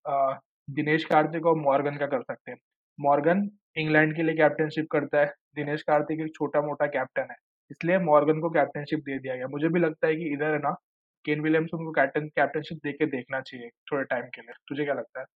दिनेश 0.69 1.05
कार्तिक 1.05 1.47
और 1.47 1.57
मॉर्गन 1.59 1.97
का 1.99 2.07
कर 2.09 2.23
सकते 2.23 2.51
हैं। 2.51 2.59
मॉर्गन 2.99 3.49
इंग्लैंड 3.77 4.15
के 4.17 4.23
लिए 4.23 4.35
कैप्टनशिप 4.37 4.87
करता 4.91 5.21
है, 5.21 5.27
दिनेश 5.57 5.83
कार्तिक 5.83 6.21
एक 6.21 6.35
छोटा-मोटा 6.35 6.87
कैप्टन 6.89 7.31
है, 7.31 7.37
इसलिए 7.71 7.99
मॉर्गन 8.01 8.41
को 8.41 8.51
कैप्टनशिप 8.51 9.01
दे 9.01 9.19
दिया 9.19 9.37
गया। 9.37 9.49
मुझे 9.49 9.69
भी 9.69 9.81
लगता 9.81 10.07
है 10.07 10.17
कि 10.17 10.33
इधर 10.35 10.53
है 10.53 10.59
ना 10.61 10.77
केन 11.25 11.41
विलियमसन 11.41 11.85
को 11.85 11.93
कैप्टन 11.93 12.29
कैप्टनशिप 12.31 12.79
देके 12.85 13.07
देखना 13.09 13.41
चाहिए 13.43 13.69
थोड़े 13.93 14.05
टाइम 14.07 14.27
के 14.35 14.41
लिए 14.43 14.55
तुझे 14.69 14.85
क्या 14.85 14.95
लगता 14.95 15.21
है 15.21 15.27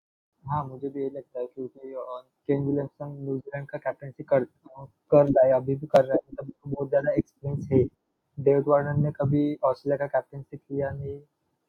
हाँ, 0.45 0.65
मुझे 0.67 0.89
भी 0.89 1.01
यही 1.01 1.11
लगता 1.11 1.41
है 1.41 1.47
क्योंकि 1.47 1.93
केन 2.49 2.65
विलियमसन 2.67 3.11
न्यूजीलैंड 3.25 3.67
का 3.69 3.79
कैप्टनसी 3.79 4.25
कर 4.25 4.45
कर 5.11 5.25
रहा 5.25 5.47
है, 5.47 5.53
अभी 5.53 5.75
भी 5.77 5.87
कर 5.87 6.05
रहा 6.05 6.15
है, 6.15 6.21
मतलब 6.29 6.49
उसको 6.49 6.71
बहुत 6.71 6.89
ज़्यादा 6.89 7.13
एक्सपीरियंस 7.13 7.69
है। 7.73 7.83
डेविड 8.39 8.65
वार्नर 8.69 8.97
ने 8.97 9.11
कभी 9.13 9.43
ऑस्ट्रेलिया 9.65 9.97
का 9.99 10.07
कैप्टनशिप 10.09 10.61
किया 10.61 10.91
नहीं, 10.91 11.21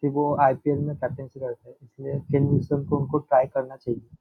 कि 0.03 0.09
वो 0.09 0.35
आईपीएल 0.41 0.79
में 0.79 0.95
कैप्टनसी 0.95 1.39
करते 1.39 1.69
हैं, 1.69 1.75
इसलिए 1.83 2.19
केन 2.21 2.43
विलियमसन 2.43 2.85
को 2.85 2.97
उनको 2.97 3.17
ट्राई 3.19 3.45
करना 3.47 3.75
चाहिए। 3.75 4.15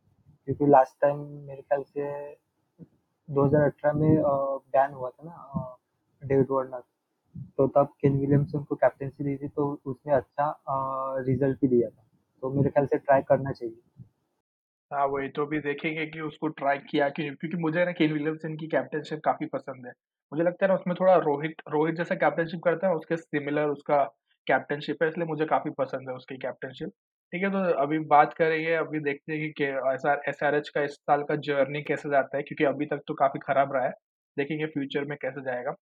क्योंकि 0.45 0.67
लास्ट 0.67 1.01
टाइम 1.01 1.19
मेरे 1.47 1.63
ख्याल 1.63 1.83
से 1.83 2.35
2018 3.29 3.93
में 3.93 4.23
बैन 4.73 4.93
हुआ 4.93 5.11
था 5.11 5.25
ना 5.25 5.77
डेविड 6.23 6.47
वार्नर, 6.51 6.83
तो 7.57 7.67
तब 7.69 7.93
केन 8.01 8.19
विलियमसन 8.21 8.63
को 8.65 8.75
कैप्टनसी 8.75 9.25
दी 9.25 9.37
थी, 9.37 9.49
तो 9.49 9.81
उसने 9.87 10.15
अच्छा 10.15 10.55
रिज़ल्ट 11.27 11.61
भी 11.61 11.69
दिया 11.69 11.89
था। 11.89 12.05
तो 12.43 12.51
मेरे 12.51 12.71
ख्याल 12.71 12.87
से 12.87 12.99
ट्राई 12.99 13.23
करना 13.23 13.53
चाहिए। 13.53 14.05
हाँ, 14.91 15.07
वही 15.07 15.29
तो 15.29 15.45
अभी 15.47 15.59
देखेंगे 15.61 16.07
कि 16.07 16.21
उसको 16.21 16.49
ट्राई 16.49 16.79
किया 16.79 17.09
कि 17.09 17.23
क्योंकि 17.31 17.57
मुझे 17.57 17.85
ना 17.85 17.93
केन 17.93 18.13
विलियमसन 18.13 18.57
की 18.57 18.67
कैप्टनशिप 18.67 19.21
काफ़ी 19.25 19.47
पसंद 19.47 19.87
है। 19.87 19.93
मुझे 20.33 20.43
लगता 20.45 20.65
है 20.65 20.69
ना 20.69 20.75
उसमें 20.75 20.95
थोड़ा 21.01 21.17
रोहित 21.17 21.63
रोहित 21.69 21.97
जैसा 21.97 22.15
कैप्टनशिप 22.15 22.61
करता 22.65 22.89
है 22.89 22.95
उसके 22.95 23.17
सिमिलर 23.17 23.69
उसका 23.69 24.03
कैप्टनशिप 24.49 25.03
है 25.03 25.09
इसलिए 25.09 25.27
मुझे 25.27 25.45
काफ़ी 25.47 25.71
पसंद 25.79 26.09
है 26.09 26.15
उसकी 26.17 26.37
कैप्टनशिप। 26.39 26.91
ठीक 27.33 27.43
है, 27.43 27.51
तो 27.51 27.59
अभी 27.83 27.99
बात 28.09 28.35
करेंगे 28.35 28.75
अभी 28.75 29.01
देखते 29.01 29.33
हैं 29.33 29.41
कि 29.43 29.51
के 29.55 29.65
एसआर 29.95 30.23
एसआरएच 30.29 30.69
का 30.69 30.83
इस 30.83 30.95
साल 30.97 31.23
का 31.25 31.37
जर्नी 31.45 31.83
कैसे 31.85 32.11
जाता 32.11 32.37
है 32.37 32.43
क्योंकि 32.43 32.65
अभी 32.65 32.87
तक 32.87 33.01
तो 33.09 33.15
काफ़ी 33.15 33.41
खराब 33.41 33.73
रहा 33.75 33.85
है। 33.85 33.93
देखेंगे 34.37 34.67
फ्यूचर 34.69 35.05
में 35.05 35.17
कैसे 35.23 35.43
जाएगा। 35.43 35.73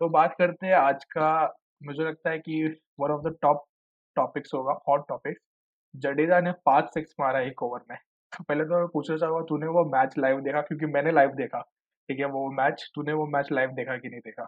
तो 0.00 0.08
बात 0.10 0.34
करते 0.38 0.66
हैं 0.66 0.74
आज 0.76 1.04
का 1.08 1.30
मुझे 1.82 2.04
लगता 2.04 2.30
है 2.30 2.38
कि 2.40 2.62
one 3.00 3.10
of 3.10 3.22
the 3.22 3.36
top 3.42 3.64
topics 4.16 4.54
होगा, 4.54 4.78
हॉट 4.88 5.08
टॉपिक्स। 5.08 5.42
जडेजा 5.94 6.40
ने 6.40 6.52
5 6.66 6.90
सिक्स 6.94 7.14
मारा 7.20 7.40
एक 7.42 7.62
ओवर 7.62 7.80
में। 7.90 7.98
तो 8.32 8.44
पहले 8.44 8.64
तो 8.64 8.78
मैं 8.78 8.88
पूछना 8.88 9.16
चाहूँगा 9.16 9.42
तूने 9.44 9.66
वो 9.68 9.84
मैच 9.90 10.18
लाइव 10.18 10.40
देखा? 10.40 10.60
क्योंकि 10.62 10.86
मैंने 10.88 11.12
लाइव 11.12 11.34
देखा, 11.36 11.60
ठीक 12.08 12.18
है? 12.20 12.26
वो 12.26 12.50
मैच 12.52 12.90
तूने 12.94 13.12
वो 13.14 13.26
मैच 13.28 13.48
लाइव 13.52 13.70
देखा 13.74 13.96
कि 13.98 14.08
नहीं 14.08 14.20
देखा? 14.20 14.46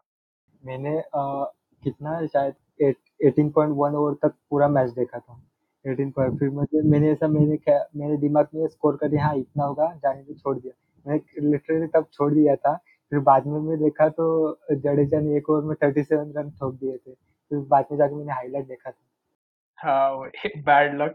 मैंने 0.62 0.98
अ, 0.98 1.52
कितना 1.82 2.26
शायद 2.26 2.54
एट 2.80 2.96
18.1 3.26 3.94
ओवर 3.94 4.14
तक 4.22 4.34
पूरा 4.50 4.68
मैच 4.68 4.90
देखा 4.90 5.18
था। 5.18 5.40
18 5.84 6.10
पर 6.10 6.36
फिर 6.38 6.50
मुझे 6.50 6.82
मैंने 6.90 7.10
ऐसा 7.12 7.28
मैंने 7.28 7.58
मेरे 7.96 8.16
दिमाग 8.18 8.48
में 8.54 8.66
स्कोर 8.68 8.96
कर 8.96 9.08
दिया 9.08 9.24
हाँ, 9.24 9.36
इतना 9.36 9.64
होगा 9.64 9.92
जाने 9.94 10.22
दो 10.22 10.34
छोड़ 10.34 10.56
दिया। 10.58 10.72
मैं 11.06 11.20
लिटरली 11.42 11.86
तब 11.88 12.06
छोड़ 12.12 12.32
दिया 12.34 12.56
था, 12.56 12.74
फिर 13.12 13.18
बाद 13.20 13.46
में 13.46 13.58
मैं 13.60 13.78
देखा 13.78 14.08
तो 14.10 14.58
जडेजा 14.72 15.20
ने 15.20 15.36
1 15.36 15.50
ओवर 15.50 15.62
में 15.64 15.74
37 15.74 16.32
रन 16.36 16.50
ठोक 16.50 16.74
दिए 16.74 16.96
थे। 16.96 17.12
फिर 17.12 17.58
बाद 17.70 17.86
में 17.90 17.98
जाके 17.98 18.14
मैंने 18.14 18.32
हाइलाइट 18.32 18.66
देखा 18.66 18.90
था। 18.90 18.96
हाँ, 19.78 20.30
बैड 20.58 21.00
लक 21.02 21.14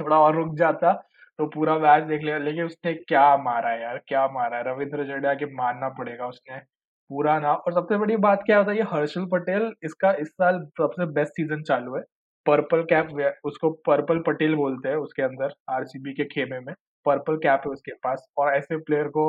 थोड़ा 0.00 0.18
और 0.18 0.34
रुक 0.36 0.54
जाता 0.56 0.92
तो 1.38 1.46
पूरा 1.46 1.78
मैच 1.78 2.02
देख 2.04 2.22
लिया 2.22 2.38
लेकिन 2.38 2.64
उसने 2.64 2.92
क्या 2.94 3.36
मारा 3.36 3.72
यार, 3.72 3.98
क्या 4.08 4.26
मारा 4.28 4.60
रविंद्र 4.70 5.04
जडेजा 5.04 5.34
के 5.34 5.46
मानना 5.54 5.88
पड़ेगा 5.98 6.26
उसने 6.26 6.60
पूरा 7.10 7.38
ना 7.40 7.52
और 7.54 7.72
सबसे 7.72 7.96
बड़ी 7.98 8.16
बात 8.18 8.42
क्या 8.46 8.58
होता 8.58 8.70
है 8.70 8.76
ये 8.76 8.82
हर्षल 8.92 9.24
पटेल 9.32 9.72
इसका 9.84 10.12
इस 10.20 10.28
साल 10.30 10.58
सबसे 10.78 11.06
बेस्ट 11.14 11.32
सीज़न 11.32 11.62
चालू 11.62 11.94
है। 11.96 12.02
पर्पल 12.46 12.82
कैप 12.92 13.08
उसको 13.44 13.70
पर्पल 13.86 14.18
पटेल 14.26 14.54
बोलते 14.56 14.88
हैं 14.88 14.96
उसके 14.98 15.22
अंदर 15.22 15.52
आरसीबी 15.70 16.12
के 16.14 16.24
खेमे 16.34 16.60
में। 16.60 16.74
पर्पल 17.06 17.36
कैप 17.38 17.62
है 17.66 17.72
उसके 17.72 17.92
पास 18.04 18.26
और 18.38 18.52
ऐसे 18.54 18.76
प्लेयर 18.78 19.08
को 19.16 19.24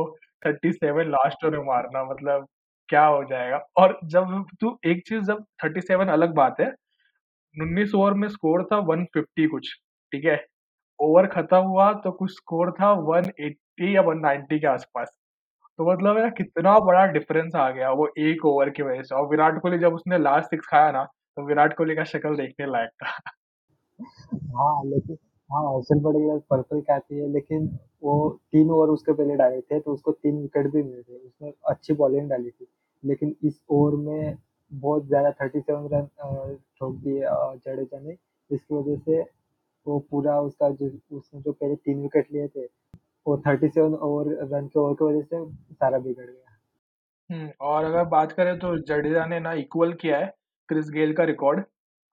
37 0.46 1.08
लास्ट 1.08 1.46
ओवर 1.46 1.58
में 1.58 1.66
मारना 1.66 2.04
मतलब 2.06 2.48
क्या 2.90 3.06
हो 3.06 3.24
जाएगा 3.30 3.60
और 3.78 4.00
जब 4.06 4.46
तू 4.62 4.78
एक 4.88 5.02
चीज़ 5.08 5.24
जब 5.26 5.44
37 5.64 6.10
अलग 6.10 6.34
बात 6.36 6.60
है 6.62 6.72
19 7.56 7.96
ओवर 7.96 8.14
में 8.16 8.28
स्कोर 8.30 8.64
था 8.72 8.80
150 8.86 9.48
कुछ, 9.48 9.74
ठीक 10.12 10.26
है? 10.26 10.38
ओवर 11.00 11.28
खत्म 11.30 11.58
हुआ 11.66 11.92
तो 12.06 12.12
कुछ 12.14 12.32
स्कोर 12.34 12.72
था 12.74 12.92
180 13.06 13.96
या 13.96 14.02
190 14.04 14.60
के 14.60 14.68
आसपास। 14.68 15.18
तो 15.80 15.92
मतलब 15.92 16.18
है 16.18 16.24
ना 16.24 16.30
कितना 16.38 16.78
बड़ा 16.82 17.06
डिफरेंस 17.10 17.56
आ 17.58 17.70
गया 17.72 17.92
वो 17.94 18.08
एक 18.20 18.46
ओवर 18.48 18.70
की 18.72 18.84
वजह 18.84 19.02
से 19.04 19.16
और 19.16 19.28
विराट 19.30 19.62
कोहली 19.62 19.78
जब 19.80 19.94
उसने 19.96 20.18
लास्ट 20.20 20.50
सिक्स 20.50 20.68
खाया 20.68 20.92
ना, 20.92 21.04
तो 21.04 21.48
विराट 21.48 21.78
कोहली 21.78 21.96
का 21.96 22.04
शक्ल 22.08 22.36
देखने 22.38 22.66
लायक 22.68 22.90
था। 23.04 23.32
हाँ, 24.30 24.84
लेकिन 24.86 25.18
हाँ, 25.50 25.64
हर्षल 25.68 26.00
पटेल 26.02 26.40
पर्पल 26.50 26.80
कैप 26.82 27.04
ही 27.12 27.28
लेकिन 27.34 27.68
वो 28.04 28.14
3 28.54 28.70
ओवर 28.72 28.90
उसके 28.90 29.14
पहले 29.14 29.36
डाले 29.38 29.60
थे 29.62 29.80
तो 29.80 29.94
उसको 29.94 30.12
3 30.14 30.42
विकेट 30.42 30.68
भी 30.74 30.84
मिले 30.84 31.02
थे। 31.04 31.18
उसने 31.18 31.54
अच्छी 31.70 31.94
बॉलिंग 31.96 32.30
डाली 32.30 32.50
थी। 32.52 32.68
लेकिन 33.04 33.36
इस 33.44 33.62
ओवर 33.72 33.96
में 34.00 34.38
बहुत 34.72 35.06
ज़्यादा 35.08 35.32
37 35.34 35.88
रन 35.94 36.08
अ, 36.20 36.56
ठोक 36.80 36.96
दिए 36.98 37.22
जडेजा 37.58 38.00
ने। 38.00 38.16
इसकी 38.50 38.76
वजह 38.76 38.98
से 39.02 39.22
वो 39.86 40.00
पूरा 40.12 40.40
उसका 40.42 40.70
जो 40.72 40.88
उसने 41.18 41.42
जो 41.42 41.52
पहले 41.54 41.76
तीन 41.78 42.02
विकेट 42.02 42.32
लिए 42.34 42.48
थे, 42.50 42.66
वो 43.28 43.36
37 43.38 43.94
ओवर 44.02 44.34
रन 44.54 44.68
के 44.68 44.80
ओवर 44.80 44.94
की 44.96 45.06
वजह 45.06 45.22
से 45.24 45.46
सारा 45.74 45.98
बिगड़ 46.00 46.26
गया। 46.26 46.56
और 47.62 47.84
अगर 47.86 48.04
बात 48.10 48.32
करें 48.32 48.58
तो 48.60 48.78
जडेजा 48.88 49.26
ने 49.28 49.40
ना 49.40 49.54
इक्वल 49.56 49.94
किया 50.02 50.18
है 50.20 50.26
क्रिस 50.70 50.90
गेल 50.92 51.14
का 51.14 51.24
रिकॉर्ड 51.26 51.64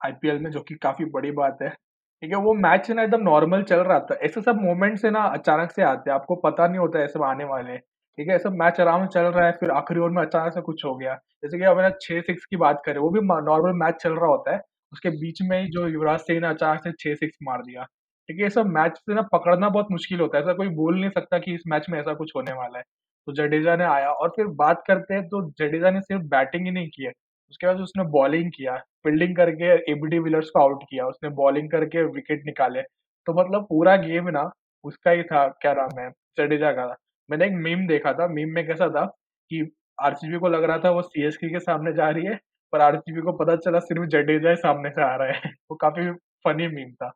आईपीएल 0.01 0.39
में 0.39 0.49
जो 0.51 0.61
कि 0.61 0.75
काफ़ी 0.77 1.05
बड़ी 1.07 1.31
बात 1.33 1.57
है। 1.61 1.69
ठीक 1.69 2.31
है, 2.31 2.37
वो 2.37 2.53
मैच 2.55 2.89
ना 2.91 3.03
एकदम 3.03 3.21
नॉर्मल 3.23 3.63
चल 3.63 3.79
रहा 3.79 3.99
था। 4.01 4.15
ऐसे 4.23 4.41
सब 4.41 4.61
मोमेंट्स 4.61 5.05
है 5.05 5.11
ना 5.11 5.23
अचानक 5.29 5.71
से 5.71 5.83
आते 5.83 6.09
हैं, 6.09 6.15
आपको 6.15 6.35
पता 6.37 6.67
नहीं 6.67 6.79
होता 6.79 6.99
है 6.99 7.07
सब 7.07 7.23
आने 7.25 7.43
वाले 7.45 7.77
ठीक 7.77 8.29
है, 8.29 8.37
सब 8.39 8.53
मैच 8.55 8.79
आराम 8.81 9.05
से 9.05 9.09
चल 9.13 9.25
रहा 9.27 9.45
है 9.45 9.51
फिर 9.53 9.71
आखिरी 9.71 9.99
ओवर 9.99 10.09
में 10.11 10.21
अचानक 10.23 10.53
से 10.53 10.61
कुछ 10.61 10.85
हो 10.85 10.95
गया। 10.95 11.13
जैसे 11.43 11.57
कि 11.57 11.63
अब 11.65 11.79
ना 11.79 11.89
6-6 12.01 12.45
की 12.45 12.57
बात 12.57 12.81
करें, 12.85 12.99
वो 12.99 13.09
भी 13.09 13.19
नॉर्मल 13.23 13.73
मैच 13.79 13.95
चल 14.01 14.13
रहा 14.13 14.29
होता 14.29 14.53
है। 14.53 14.61
उसके 14.93 15.09
बीच 15.19 15.41
में 15.43 15.59
ही 15.61 15.67
जो 15.69 15.87
युवराज 15.89 16.19
सिंह 16.21 16.39
ने 16.41 16.47
अचानक 16.47 16.83
से 16.83 16.91
6-6 16.99 17.37
मार 17.43 17.61
दिया। 17.63 17.85
है, 18.29 18.41
ये 18.41 18.49
सब 18.49 18.65
मैच 18.67 18.97
से 18.97 19.13
ना 19.13 19.21
पकड़ना 19.33 19.69
बहुत 19.69 19.87
मुश्किल 19.91 20.19
होता 20.19 20.37
है। 20.37 20.43
ऐसा 20.43 20.53
कोई 20.53 20.67
बोल 20.75 20.99
नहीं 20.99 21.09
सकता 21.09 21.39
कि 21.39 21.53
इस 21.55 21.63
मैच 21.67 21.85
में 21.89 21.99
ऐसा 21.99 22.13
कुछ 22.13 22.31
होने 22.35 22.53
वाला 22.53 22.77
है। 22.79 22.83
तो 23.27 23.33
जडेजा 23.33 23.75
ने 23.75 23.83
आया 23.85 24.09
और 24.11 24.29
फिर 24.29 24.47
बात 24.55 24.83
करते 24.87 25.13
हैं 25.13 25.27
तो 25.29 25.41
जडेजा 25.59 25.91
ने 25.91 26.01
सिर्फ़ 26.01 26.23
बैटिंग 26.27 26.65
ही 26.65 26.71
नहीं 26.71 26.89
की 26.89 27.03
है, 27.05 27.11
उसके 27.51 27.67
बाद 27.67 27.79
उसने 27.81 28.03
बॉलिंग 28.11 28.51
किया, 28.51 28.75
फील्डिंग 29.05 29.35
करके 29.35 29.73
एबीडी 29.91 30.19
विलर्स 30.19 30.49
को 30.49 30.59
आउट 30.61 30.83
किया, 30.83 31.05
उसने 31.07 31.29
बॉलिंग 31.35 31.69
करके 31.71 32.03
विकेट 32.09 32.43
निकाले। 32.45 32.81
तो 33.27 33.33
मतलब 33.33 33.65
पूरा 33.69 33.95
गेम 33.97 34.29
ना 34.29 34.49
उसका 34.83 35.11
ही 35.11 35.23
था, 35.23 35.47
क्या 35.61 35.73
नाम 35.73 35.99
है, 35.99 36.09
जडेजा 36.37 36.71
का। 36.71 36.87
था 36.87 36.95
मैंने 37.29 37.45
एक 37.45 37.53
मीम 37.55 37.87
देखा 37.87 38.13
था, 38.13 38.27
मीम 38.27 38.49
में 38.49 38.65
कैसा 38.67 38.89
था 38.89 39.05
कि 39.51 39.69
आरसीबी 39.97 40.37
को 40.39 40.47
लग 40.49 40.63
रहा 40.63 40.77
था 40.79 40.89
वो 40.91 41.01
सीएसके 41.01 41.49
के 41.49 41.59
सामने 41.59 41.93
जा 41.93 42.09
रही 42.09 42.25
है, 42.25 42.35
पर 42.73 42.81
आरसीबी 42.81 43.21
को 43.21 43.31
पता 43.37 43.55
चला 43.57 43.79
सिर्फ़ 43.79 44.05
जडेजा 44.07 44.49
ही 44.49 44.55
सामने 44.55 44.89
से 44.89 45.03
आ 45.03 45.15
रहा 45.15 45.27
है। 45.29 45.41
वो 45.71 45.75
काफ़ी 45.77 46.11
फनी 46.45 46.67
मीम 46.67 46.91
था। 46.93 47.11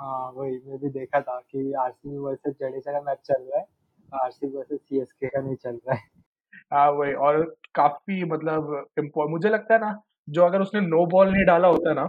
हाँ, 0.00 0.30
वही 0.32 0.58
मैं 0.66 0.78
भी 0.78 0.88
देखा 0.90 1.20
था 1.20 1.38
कि 1.42 1.72
आरसीबी 1.80 2.16
वर्सेस 2.18 2.54
जडेजा 2.54 2.92
का 2.92 3.00
मैच 3.02 3.18
चल 3.24 3.42
रहा 3.42 3.58
है, 3.58 3.64
आरसीबी 4.12 4.56
वर्सेस 4.56 4.78
सीएसके 4.80 5.28
का 5.28 5.40
नहीं 5.40 5.56
चल 5.56 5.70
रहा 5.78 5.94
है। 5.94 6.02
हाँ, 6.72 6.90
वही 6.92 7.12
और 7.14 7.42
काफ़ी 7.74 8.24
मतलब 8.26 8.86
मुझे 9.30 9.48
लगता 9.48 9.74
है 9.74 9.80
ना, 9.80 10.00
जो 10.28 10.44
अगर 10.44 10.60
उसने 10.60 10.80
नो 10.82 11.06
बॉल 11.08 11.32
नहीं 11.32 11.44
डाला 11.46 11.68
होता 11.68 11.92
ना 11.94 12.08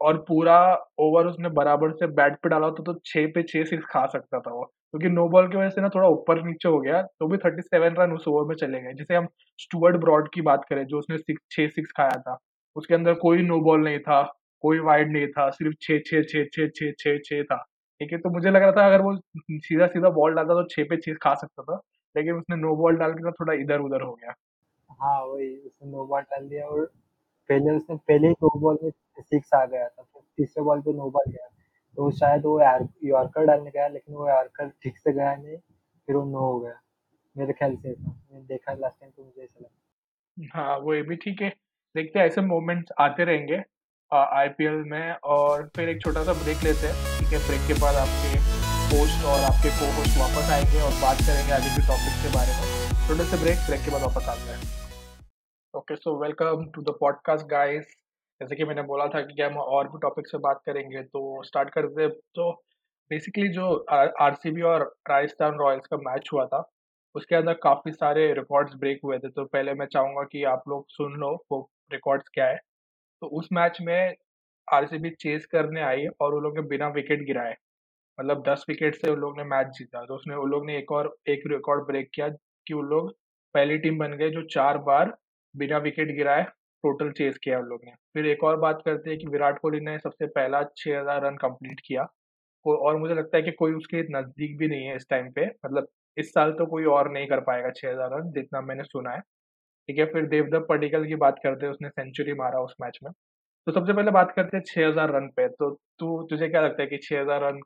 और 0.00 0.18
पूरा 0.28 0.58
ओवर 1.00 1.26
उसने 1.26 1.48
बराबर 1.52 1.92
से 1.94 2.06
बैट 2.12 2.36
पे 2.42 2.48
डाला 2.48 2.66
होता 2.66 2.82
तो 2.84 2.94
6 3.06 3.26
पे 3.28 3.42
6 3.44 3.64
सिक्स 3.64 3.84
खा 3.90 4.06
सकता 4.08 4.40
था 4.40 4.52
वो। 4.54 4.64
क्योंकि 4.64 5.08
नो 5.10 5.28
बॉल 5.28 5.48
की 5.48 5.56
वजह 5.58 5.70
से 5.70 5.80
ना 5.80 5.88
थोड़ा 5.90 6.08
ऊपर-नीचे 6.08 6.68
हो 6.68 6.80
गया, 6.80 7.02
तो 7.02 7.26
भी 7.28 7.36
37 7.38 7.94
रन 7.98 8.12
उस 8.12 8.28
ओवर 8.28 8.48
में 8.48 8.54
चले 8.56 8.80
गए। 8.80 8.94
जैसे 8.94 9.14
हम 9.16 9.28
स्टुअर्ट 9.58 9.96
ब्रॉड 9.98 10.28
की 10.34 10.42
बात 10.42 10.64
करें, 10.68 10.84
जो 10.86 10.98
उसने 10.98 11.18
सिक्स 11.18 11.42
6 11.50 11.68
सिक्स 11.68 11.92
खाया 11.98 12.20
था, 12.20 12.38
उसके 12.76 12.94
अंदर 12.94 13.14
कोई 13.16 13.42
नो 13.44 13.60
बॉल 13.62 13.84
नहीं 13.84 13.98
था, 14.00 14.22
कोई 14.64 14.78
वाइड 14.80 15.12
नहीं 15.12 15.26
था, 15.28 15.48
सिर्फ़ 15.50 15.74
6-6, 15.82 16.22
6-6, 16.24 16.68
6-6, 16.70 17.18
6 17.20 17.42
था। 17.44 17.56
ठीक 18.00 18.12
है, 18.12 18.18
तो 18.18 18.30
मुझे 18.30 18.50
लग 18.50 18.62
रहा 18.62 18.72
था 18.72 18.86
अगर 18.86 19.02
वो 19.02 19.16
सीधा-सीधा 19.52 20.10
बॉल 20.12 20.34
डालता 20.34 20.54
तो 20.54 20.68
6 20.68 20.84
पे 20.84 20.96
6 20.98 21.14
खा 21.22 21.34
सकता 21.34 21.62
था, 21.62 21.80
लेकिन 22.16 22.34
उसने 22.34 22.56
नो 22.56 22.74
बॉल 22.76 22.96
डाल 22.96 23.12
के 23.14 23.24
ना 23.24 23.30
थोड़ा 23.30 23.52
इधर-उधर 23.54 24.02
हो 24.02 24.12
गया। 24.14 24.34
हाँ, 24.90 25.20
वही 25.24 25.56
उसने 25.58 25.90
नो 25.90 26.06
बॉल 26.06 26.22
डाल 26.22 26.48
दिया 26.48 26.66
और 26.66 26.84
पहले 27.50 27.70
उसने 27.70 27.96
पहले 28.08 28.28
ही 28.28 28.34
नो 28.42 28.58
बॉल 28.60 28.78
में 28.84 28.90
6 29.22 29.54
आ 29.54 29.64
गया 29.66 29.88
था, 29.88 30.02
फिर 30.02 30.22
तीसरे 30.38 30.64
बॉल 30.64 30.80
पे 30.80 30.92
नो 30.92 31.10
बॉल 31.10 31.30
गया। 31.32 31.48
तो 31.98 32.10
शायद 32.12 32.44
वो 32.44 32.60
यार 32.60 32.88
यॉर्कर 33.04 33.46
डालने 33.46 33.70
गया 33.70 33.88
लेकिन 33.88 34.14
वो 34.14 34.28
यॉर्कर 34.30 34.68
ठीक 34.82 34.98
से 34.98 35.12
गया 35.12 35.34
नहीं, 35.36 35.56
फिर 36.08 36.16
वो 36.16 36.24
नो 36.24 36.38
हो 36.40 36.60
गया। 36.60 36.80
मेरे 37.36 37.52
ख्याल 37.52 37.76
से 37.76 37.90
ऐसा, 37.90 38.10
मैंने 38.32 38.46
देखा 38.46 38.74
लास्ट 38.74 39.00
टाइम 39.00 39.12
तो 39.16 39.24
मुझे 39.24 39.42
ऐसा 39.42 39.60
लगा। 39.60 39.94
हाँ, 40.54 40.78
वो 40.78 40.94
ये 40.94 41.02
भी 41.02 41.16
ठीक 41.16 41.42
है। 41.42 41.48
देखते 41.94 42.18
हैं 42.18 42.26
ऐसे 42.26 42.40
मोमेंट्स 42.40 42.92
आते 43.00 43.24
रहेंगे 43.24 43.56
आईपीएल 44.12 44.72
में 44.72 45.16
और 45.24 45.70
फिर 45.76 45.88
एक 45.88 46.02
छोटा-सा 46.02 46.32
ब्रेक 46.32 46.56
लेते 46.64 46.86
हैं, 46.86 47.18
ठीक 47.18 47.28
है? 47.28 47.46
ब्रेक 47.48 47.60
के 47.66 47.82
बाद 47.82 47.94
आपके 47.94 48.38
होस्ट 48.96 49.24
और 49.24 49.40
आपके 49.40 49.68
को-होस्ट 49.68 50.18
वापस 50.20 50.50
आएँगे 50.52 50.80
और 50.80 50.90
बात 50.90 51.16
करेंगे 51.16 51.52
आगे 51.52 51.68
के 51.68 51.82
टॉपिक 51.82 52.14
के 52.22 52.34
बारे 52.34 52.52
में। 52.52 52.88
छोटे 53.08 53.24
से 53.24 53.36
ब्रेक, 53.42 53.56
ब्रेक 53.56 53.80
के 53.80 53.90
बाद 53.90 54.02
वापस 54.02 54.28
आते 54.28 54.50
हैं। 54.50 54.74
Okay, 55.76 55.96
so 55.96 56.22
welcome 56.22 56.70
to 56.74 56.82
the 56.82 56.96
podcast 57.00 57.46
guys. 57.46 57.96
जैसे 58.40 58.56
कि 58.56 58.64
मैंने 58.64 58.82
बोला 58.82 59.06
था 59.06 59.20
कि 59.20 59.34
क्या 59.34 59.46
हम 59.46 59.58
और 59.58 59.88
भी 59.88 59.98
टॉपिक 60.02 60.26
से 60.26 60.38
बात 60.38 60.60
करेंगे, 60.66 61.02
तो 61.02 61.42
स्टार्ट 61.42 61.70
करते। 61.70 62.08
तो 62.08 62.52
बेसिकली 63.10 63.48
जो 63.48 63.86
आर 63.90 64.08
और 64.62 64.96
राजस्थान 65.10 65.54
रॉयल्स 65.54 65.86
का 65.86 65.96
मैच 65.96 66.28
हुआ 66.32 66.46
था, 66.46 66.70
उसके 67.14 67.36
अंदर 67.36 67.52
काफ़ी 67.52 67.92
सारे 67.92 68.32
रिकॉर्ड्स 68.32 68.74
ब्रेक 68.74 69.00
हुए 69.04 69.18
थे। 69.18 69.28
तो 69.28 69.44
पहले 69.44 69.74
मैं 69.74 69.86
चाहूँगा 69.86 70.22
कि 70.22 70.44
आप 70.44 70.62
लोग 70.68 70.86
सुन 70.88 71.12
लो 71.12 71.44
वो 71.52 71.70
रिकॉर्ड्स 71.92 72.28
क्या 72.34 72.46
है। 72.46 72.60
तो 73.24 73.28
उस 73.28 73.48
मैच 73.52 73.78
में 73.80 74.14
आरसीबी 74.68 75.10
चेस 75.10 75.46
करने 75.46 75.82
आई 75.82 76.06
और 76.20 76.34
उन 76.34 76.42
लोग 76.42 76.56
ने 76.56 76.62
बिना 76.62 76.88
विकेट 76.88 77.22
गिराए। 77.26 77.54
मतलब 78.18 78.42
10 78.48 78.64
विकेट 78.68 78.94
से 78.94 79.10
उन 79.10 79.18
लोग 79.18 79.36
ने 79.38 79.44
मैच 79.44 79.66
जीता। 79.78 80.04
तो 80.04 80.14
उसने 80.14 80.34
उन 80.34 80.50
लोग 80.50 80.66
ने 80.66 80.76
एक 80.78 80.92
और, 80.92 81.16
एक 81.28 81.42
रिकॉर्ड 81.46 81.86
ब्रेक 81.86 82.10
किया 82.14 82.28
कि 82.66 82.74
उन 82.74 82.86
लोग 82.86 83.10
पहली 83.54 83.78
टीम 83.78 83.98
बन 83.98 84.12
गए 84.12 84.30
जो 84.30 84.42
चार 84.50 84.78
बार 84.78 85.14
बिना 85.54 85.78
विकेट 85.78 86.08
गिराए 86.16 86.42
टोटल 86.84 87.10
चेस 87.12 87.38
किया 87.44 87.58
उन 87.58 87.64
लोग 87.64 87.80
ने। 87.84 87.92
फिर 88.14 88.26
एक 88.26 88.44
और 88.44 88.56
बात 88.56 88.82
करते 88.84 89.10
हैं 89.10 89.18
कि 89.18 89.26
विराट 89.26 89.58
कोहली 89.58 89.80
ने 89.80 89.98
सबसे 89.98 90.26
पहला 90.26 90.62
6000 90.76 91.24
रन 91.26 91.36
कंप्लीट 91.36 91.80
किया। 91.86 92.06
और 92.66 92.96
मुझे 92.96 93.14
लगता 93.14 93.36
है 93.36 93.42
कि 93.42 93.50
कोई 93.52 93.72
उसके 93.72 94.02
नज़दीक 94.10 94.58
भी 94.58 94.68
नहीं 94.68 94.86
है 94.86 94.96
इस 94.96 95.06
टाइम 95.10 95.30
पे। 95.32 95.46
मतलब 95.46 95.88
इस 96.16 96.30
साल 96.30 96.52
तो 96.52 96.66
कोई 96.66 96.84
और 96.84 97.10
नहीं 97.12 97.26
कर 97.26 97.40
पाएगा 97.40 97.70
6000 97.70 98.10
रन, 98.12 98.30
जितना 98.32 98.60
मैंने 98.60 98.84
सुना 98.84 99.10
है। 99.10 99.22
ठीक 99.88 99.98
है 99.98 100.04
फिर 100.04 100.26
देवदत्त 100.26 100.66
पडिक्कल 100.68 101.06
की 101.06 101.14
बात 101.14 101.38
करते 101.42 101.66
हैं 101.66 101.72
उसने 101.72 101.88
सेंचुरी 101.88 102.32
मारा 102.32 102.60
उस 102.60 102.74
मैच 102.80 102.98
में। 103.04 103.12
तो 103.66 103.72
सबसे 103.72 103.92
पहले 103.92 104.10
बात 104.10 104.32
करते 104.36 104.56
हैं 104.56 104.64
6000 104.64 105.10
रन 105.10 105.28
पे। 105.28 105.48
तो 105.48 105.70
तू 105.98 106.22
तुझे 106.22 106.48
क्या 106.48 106.60
लगता 106.60 106.82
है 106.82 106.88
कि 106.88 106.98
6000 106.98 107.42
रन 107.42 107.60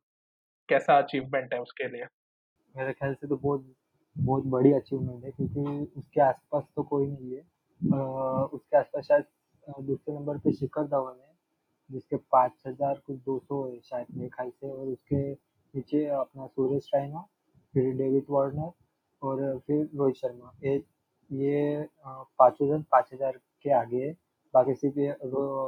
कैसा 0.69 0.99
अचीवमेंट 0.99 1.55
है 1.55 1.61
उसके 1.61 1.89
लिए? 1.89 2.07
मेरे 2.75 2.93
ख्याल 2.93 3.15
से 3.15 3.27
तो 3.27 3.37
बहुत 3.37 3.75
बहुत 4.17 4.45
बड़ी 4.47 4.73
अचीवमेंट 4.73 5.25
है 5.25 5.31
क्योंकि 5.31 5.93
उसके 5.97 6.21
आसपास 6.21 6.65
तो 6.77 6.83
कोई 6.83 7.07
नहीं 7.07 7.33
है। 7.33 7.41
अ, 7.41 8.49
उसके 8.53 8.77
आसपास 8.77 9.05
शायद 9.05 9.25
दूसरे 9.81 10.15
नंबर 10.15 10.39
पे 10.39 10.53
शिखर 10.53 10.87
धवन 10.87 11.21
है 11.21 11.35
जिसके 11.91 12.17
पाँच 12.17 12.53
हज़ार 12.67 13.01
कुछ 13.07 13.17
दो 13.17 13.39
सौ 13.39 13.65
है 13.69 13.79
शायद 13.81 14.07
मेरे 14.17 14.29
ख्याल 14.29 14.51
से 14.51 14.71
और 14.71 14.87
उसके 14.87 15.33
नीचे 15.33 16.07
अपना 16.07 16.47
सुरेश 16.47 16.91
रैना 16.95 17.21
फिर 17.75 17.93
डेविड 17.97 18.25
वार्नर 18.31 18.71
और 19.23 19.59
फिर 19.59 19.89
रोहित 19.97 20.17
शर्मा। 20.17 20.53
ये 20.65 20.79
ये 21.31 21.75
अ, 21.77 22.25
पाँचों 22.39 22.81
पाँच 22.83 23.09
हज़ार 23.13 23.33
के 23.65 23.73
आगे 23.75 23.97
है। 23.99 24.13
बाकी 24.55 24.75
सिर्फ़ 24.75 24.99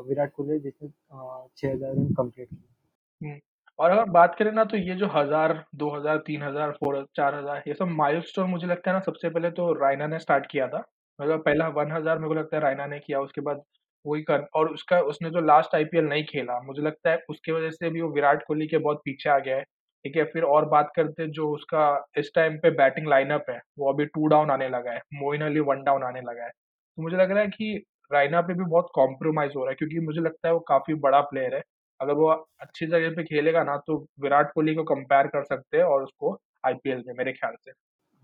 विराट 0.08 0.32
कोहली 0.32 0.58
जिसने 0.60 0.88
छह 0.88 1.68
हज़ार 1.68 1.92
रन 1.92 2.12
कंप्लीट 2.14 2.48
किए। 2.48 3.28
हम्म, 3.28 3.38
और 3.78 3.90
अगर 3.90 4.04
बात 4.12 4.34
करें 4.38 4.50
ना 4.52 4.64
तो 4.66 4.76
ये 4.78 4.94
जो 4.96 5.06
हज़ार 5.14 5.52
दो 5.76 5.90
हज़ार 5.90 6.18
तीन 6.26 6.42
हज़ार 6.42 6.70
फोर 6.74 7.04
चार 7.16 7.34
हज़ार 7.34 7.62
ये 7.68 7.74
सब 7.74 7.88
माइलस्टोन 7.96 8.50
मुझे 8.50 8.66
लगता 8.66 8.90
है 8.90 8.96
ना 8.96 9.00
सबसे 9.02 9.28
पहले 9.30 9.50
तो 9.52 9.72
रायना 9.74 10.06
ने 10.06 10.18
स्टार्ट 10.18 10.46
किया 10.50 10.68
था। 10.68 10.78
मतलब 11.18 11.42
पहला 11.44 11.68
वन 11.70 11.92
हज़ार 11.92 12.18
मेरे 12.18 12.28
को 12.28 12.34
लगता 12.34 12.56
है 12.56 12.62
रायना 12.62 12.86
ने 12.86 12.98
किया 13.00 13.20
उसके 13.20 13.40
बाद 13.42 13.62
वही 14.04 14.22
कर 14.24 14.46
और 14.54 14.68
उसका 14.70 15.00
उसने 15.04 15.30
जो 15.30 15.40
लास्ट 15.42 15.74
आईपीएल 15.76 16.04
नहीं 16.06 16.24
खेला। 16.24 16.60
मुझे 16.62 16.82
लगता 16.82 17.10
है 17.10 17.18
उसकी 17.30 17.52
वजह 17.52 17.70
से 17.72 17.90
भी 17.90 18.00
वो 18.00 18.08
विराट 18.12 18.42
कोहली 18.46 18.66
के 18.66 18.78
बहुत 18.78 19.00
पीछे 19.04 19.30
आ 19.30 19.38
गया 19.40 19.56
है। 19.56 19.64
ठीक 20.04 20.16
है, 20.16 20.24
फिर 20.24 20.42
और 20.44 20.64
बात 20.68 20.92
करते 20.96 21.22
हैं 21.22 21.30
जो 21.30 21.48
उसका 21.54 21.82
इस 22.18 22.30
टाइम 22.34 22.56
पे 22.58 22.70
बैटिंग 22.76 23.08
लाइनअप 23.08 23.44
है, 23.50 23.60
वो 23.78 23.92
अभी 23.92 24.06
टू 24.06 24.26
डाउन 24.28 24.50
आने 24.50 24.68
लगा 24.68 24.92
है 24.92 25.00
मोइन 25.14 25.42
अली 25.42 25.60
वन 25.62 25.82
डाउन 25.84 26.02
आने 26.04 26.20
लगा 26.22 26.44
है। 26.44 26.50
तो 26.50 27.02
मुझे 27.02 27.16
लग 27.16 27.30
रहा 27.30 27.42
है 27.42 27.48
कि 27.48 27.84
रायना 28.10 28.40
पे 28.40 28.54
भी 28.54 28.64
बहुत 28.64 28.88
कॉम्प्रोमाइज 28.94 29.52
हो 29.56 29.64
रहा 29.64 29.70
है, 29.70 29.74
क्योंकि 29.76 30.00
मुझे 30.00 30.20
लगता 30.20 30.48
है 30.48 30.54
वो 30.54 30.60
काफ़ी 30.68 30.94
बड़ा 31.00 31.20
प्लेयर 31.22 31.54
है। 31.54 31.62
अगर 32.00 32.14
वो 32.14 32.28
अच्छी 32.60 32.86
जगह 32.86 33.14
पे 33.16 33.24
खेलेगा 33.24 33.62
ना 33.64 33.76
तो 33.86 33.96
विराट 34.20 34.52
कोहली 34.52 34.74
को 34.74 34.84
कंपेयर 34.84 35.26
कर 35.26 35.44
सकते 35.44 35.76
हैं 35.76 35.84
और 35.84 36.02
उसको 36.02 36.38
आईपीएल 36.66 37.02
में, 37.06 37.14
मेरे 37.14 37.32
ख्याल 37.32 37.54
से। 37.64 37.70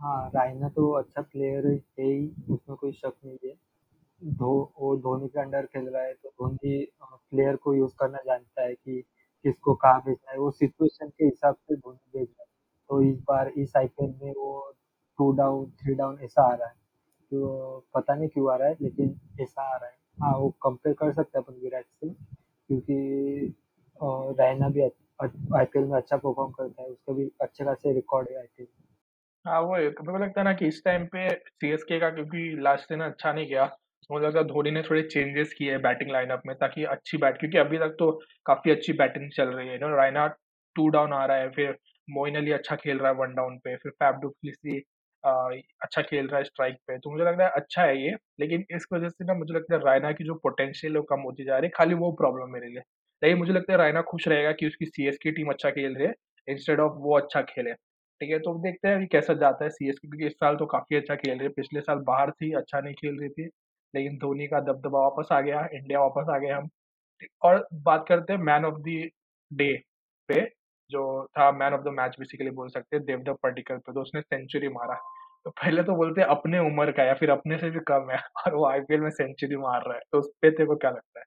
हाँ 0.01 0.31
रायना 0.35 0.69
तो 0.69 0.91
अच्छा 0.93 1.23
प्लेयर 1.23 1.67
है 1.67 1.75
ही, 2.01 2.27
उसमें 2.51 2.77
कोई 2.77 2.93
शक 2.93 3.13
नहीं 3.25 3.39
है। 3.45 3.55
धो 4.23 4.51
वो 4.81 4.97
धोनी 4.97 5.29
के 5.29 5.41
अंडर 5.41 5.67
खेल 5.67 5.89
रहा 5.89 6.03
है 6.03 6.13
तो 6.15 6.29
धोनी 6.31 6.87
प्लेयर 7.03 7.57
को 7.57 7.75
यूज़ 7.75 7.93
करना 7.99 8.19
जानता 8.27 8.63
है 8.63 8.75
कि 8.75 9.03
किसको 9.47 9.75
कहाँ 9.77 10.01
भेजना 10.07 10.33
है, 10.33 10.39
वो 10.39 10.51
सिचुएशन 10.53 11.09
के 11.09 11.25
हिसाब 11.25 11.55
से 11.57 11.77
धोनी 11.77 12.19
भेज 12.19 12.29
रहा 12.29 12.43
है 12.43 12.49
तो 12.91 13.03
इस 13.03 13.19
बार 13.29 13.49
इस 13.59 13.77
आईपीएल 13.77 14.15
में 14.23 14.33
वो 14.33 14.51
टू 15.19 15.31
डाउन 15.37 15.65
थ्री 15.83 15.95
डाउन 15.95 16.19
ऐसा 16.25 16.43
आ 16.43 16.55
रहा 16.55 16.69
है। 16.69 16.75
तो 17.33 17.79
पता 17.95 18.15
नहीं 18.15 18.29
क्यों 18.29 18.53
आ 18.53 18.57
रहा 18.57 18.69
है, 18.69 18.77
लेकिन 18.83 19.15
ऐसा 19.43 19.63
आ 19.65 19.77
रहा 19.77 19.89
है। 19.89 19.95
हाँ 20.23 20.37
वो 20.39 20.49
कंपेयर 20.63 20.95
कर 21.01 21.13
सकते 21.13 21.39
हैं 21.39 21.45
अपन 21.45 21.61
विराट 21.63 21.85
से, 21.85 22.09
क्योंकि 22.09 23.55
रैना 24.41 24.69
भी 24.69 24.83
आईपीएल 24.83 25.85
में 25.85 25.97
अच्छा 25.97 26.17
परफॉर्म 26.17 26.51
करता 26.53 26.83
है, 26.83 26.89
उसका 26.89 27.13
भी 27.13 27.31
अच्छे 27.43 27.65
खासे 27.65 27.93
रिकॉर्ड 27.95 28.29
है 28.31 28.39
आईपीएल 28.39 28.69
हाँ 29.45 29.61
वो 29.61 29.73
मेरे 29.73 29.91
को 29.91 30.19
लगता 30.19 30.41
है 30.41 30.45
ना 30.45 30.53
कि 30.53 30.67
इस 30.67 30.83
टाइम 30.85 31.05
पे 31.07 31.29
सीएसके 31.31 31.99
का 32.01 32.11
क्योंकि 32.11 32.49
लास्ट 32.61 32.89
दिन 32.89 33.01
अच्छा 33.03 33.33
नहीं 33.33 33.47
गया। 33.47 33.67
मुझे 34.11 34.25
लगता 34.27 34.39
है 34.39 34.45
धोनी 34.45 34.71
ने 34.71 34.83
थोड़े 34.83 35.03
चेंजेस 35.05 35.53
किए 35.53 35.71
हैं 35.71 35.81
बैटिंग 35.83 36.11
लाइनअप 36.11 36.43
में 36.47 36.55
ताकि 36.57 36.85
अच्छी 36.87 37.19
बैट 37.19 37.39
क्योंकि 37.41 37.59
अभी 37.59 37.79
तक 37.79 37.97
तो 37.99 38.11
काफ़ी 38.47 38.71
अच्छी 38.71 38.93
बैटिंग 38.95 39.31
चल 39.33 39.49
रही 39.49 39.69
है 39.69 39.79
ना 39.79 39.89
रायना 39.97 40.27
टू 40.77 40.89
डाउन 40.89 41.13
आ 41.13 41.25
रहा 41.27 41.37
है 41.37 41.49
फिर 41.51 41.77
मोइन 42.09 42.37
अली 42.37 42.53
अच्छा 42.53 42.77
खेल 42.77 42.99
रहा 42.99 43.11
है 43.13 43.17
वन 43.19 43.35
डाउन 43.35 43.59
पे 43.59 43.77
फिर 43.77 43.93
फैफ 43.95 44.15
डुप्लेसी 44.23 44.79
अच्छा 45.25 46.03
खेल 46.03 46.27
रहा 46.29 46.39
है 46.39 46.45
स्ट्राइक 46.45 46.77
पे 46.87 46.99
तो 46.99 47.11
मुझे 47.11 47.25
लग 47.25 47.39
रहा 47.39 47.47
है 47.49 47.53
अच्छा 47.57 47.83
है 47.83 47.97
ये 48.03 48.15
लेकिन 48.41 48.65
इस 48.71 48.87
वजह 48.93 49.09
से 49.09 49.25
ना 49.25 49.35
मुझे 49.35 49.55
लगता 49.55 49.75
है 49.75 49.81
रायना 49.83 50.13
की 50.13 50.25
जो 50.25 50.35
पोटेंशियल 50.43 50.93
है 50.93 50.99
वो 50.99 51.05
कम 51.07 51.21
होती 51.23 51.45
जा 51.45 51.59
रही 51.59 51.67
है 51.67 51.73
खाली 51.77 51.95
वो 51.97 52.11
प्रॉब्लम 52.13 52.53
मेरे 52.53 52.69
लिए। 52.69 52.81
लेकिन 53.23 53.39
मुझे 53.39 53.53
लगता 53.53 53.73
है 53.73 53.79
रायना 53.79 54.03
खुश 54.03 54.29
रहेगा 54.29 54.53
कि 54.53 54.67
उसकी 54.67 54.87
सीएसके 54.87 55.31
टीम 55.33 55.51
अच्छा 55.51 55.71
खेल 55.71 55.95
रही 55.97 56.07
है 56.07 56.15
इंस्टेड 56.49 56.81
ऑफ़ 56.81 56.93
वो 56.99 57.17
अच्छा 57.17 57.43
खेले। 57.45 57.73
ठीक 58.21 58.31
है, 58.31 58.39
तो 58.39 58.55
देखते 58.61 58.89
हैं 58.89 58.95
अभी 58.97 59.07
कैसा 59.07 59.35
जाता 59.37 59.65
है 59.65 59.71
सीएसके 59.71 60.09
क्योंकि 60.09 60.27
इस 60.27 60.33
साल 60.35 60.57
तो 60.57 60.67
काफ़ी 60.67 60.97
अच्छा 60.97 61.15
खेल 61.17 61.33
रही 61.33 61.43
है, 61.43 61.49
पिछले 61.51 61.81
साल 61.83 61.99
बाहर 62.07 62.31
थी, 62.33 62.53
अच्छा 62.55 62.81
नहीं 62.81 62.95
खेल 62.97 63.19
रही 63.21 63.29
थी, 63.31 63.49
लेकिन 63.97 64.17
धोनी 64.19 64.47
का 64.47 64.61
दबदबा 64.63 65.01
वापस 65.01 65.29
आ 65.33 65.41
गया, 65.41 65.69
इंडिया 65.75 66.01
वापस 66.01 66.29
आ 66.31 66.39
गए 66.39 66.51
हम। 66.51 66.69
और 67.43 67.67
बात 67.83 68.05
करते 68.09 68.33
हैं 68.33 68.41
मैन 68.41 68.65
ऑफ़ 68.65 68.81
द 68.81 69.11
डे 69.51 69.73
पे, 70.29 70.41
जो 70.91 71.27
था 71.39 71.51
man 71.53 71.75
of 71.75 71.81
the 71.81 71.89
match 71.93 72.17
basically 72.19 72.51
बोल 72.51 72.69
सकते 72.69 72.97
हैं 72.97 73.05
देवदत्त 73.07 73.39
पड्डीकल 73.43 73.77
पे, 73.77 73.93
तो 73.93 74.01
उसने 74.01 74.21
सेंचुरी 74.21 74.69
मारा। 74.69 74.95
तो 75.45 75.51
पहले 75.53 75.83
तो 75.83 75.95
बोलते 75.97 76.21
हैं 76.21 76.29
अपने 76.29 76.59
उम्र 76.59 76.93
का 76.93 77.05
या 77.05 77.15
फिर 77.15 77.31
अपने 77.31 77.59
से 77.59 77.71
भी 77.71 77.81
कम 77.89 78.11
है 78.11 78.19
और 78.19 78.55
वो 78.55 78.67
आईपीएल 78.67 79.01
में 79.01 79.11
सेंचुरी 79.11 79.57
मार 79.57 79.83
रहा 79.83 79.95
है, 79.95 80.03
तो 80.13 80.19
उस 80.19 80.31
पे 80.43 80.51
तेरे 80.51 80.67
को 80.67 80.77
क्या 80.77 80.91
लगता 80.91 81.21
है? 81.21 81.25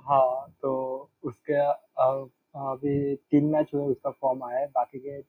हाँ, 0.00 0.54
तो 0.62 1.10
उसके 1.22 1.60
अभी 2.02 3.14
तीन 3.30 3.44
मैच 3.46 3.70
हुए 3.74 3.82
उसका 3.82 4.10
फॉर्म 4.10 4.44
आया 4.44 4.58
है, 4.58 4.66
बाकी 4.66 4.98
के 4.98 5.20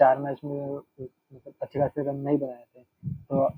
4 0.00 0.18
मैच 0.18 0.40
में 0.44 0.76
मतलब 1.00 1.52
अच्छे 1.62 1.78
खासे 1.78 2.02
रन 2.02 2.16
नहीं 2.18 2.38
बनाए 2.38 2.64
थे। 2.66 2.82
तो 3.24 3.48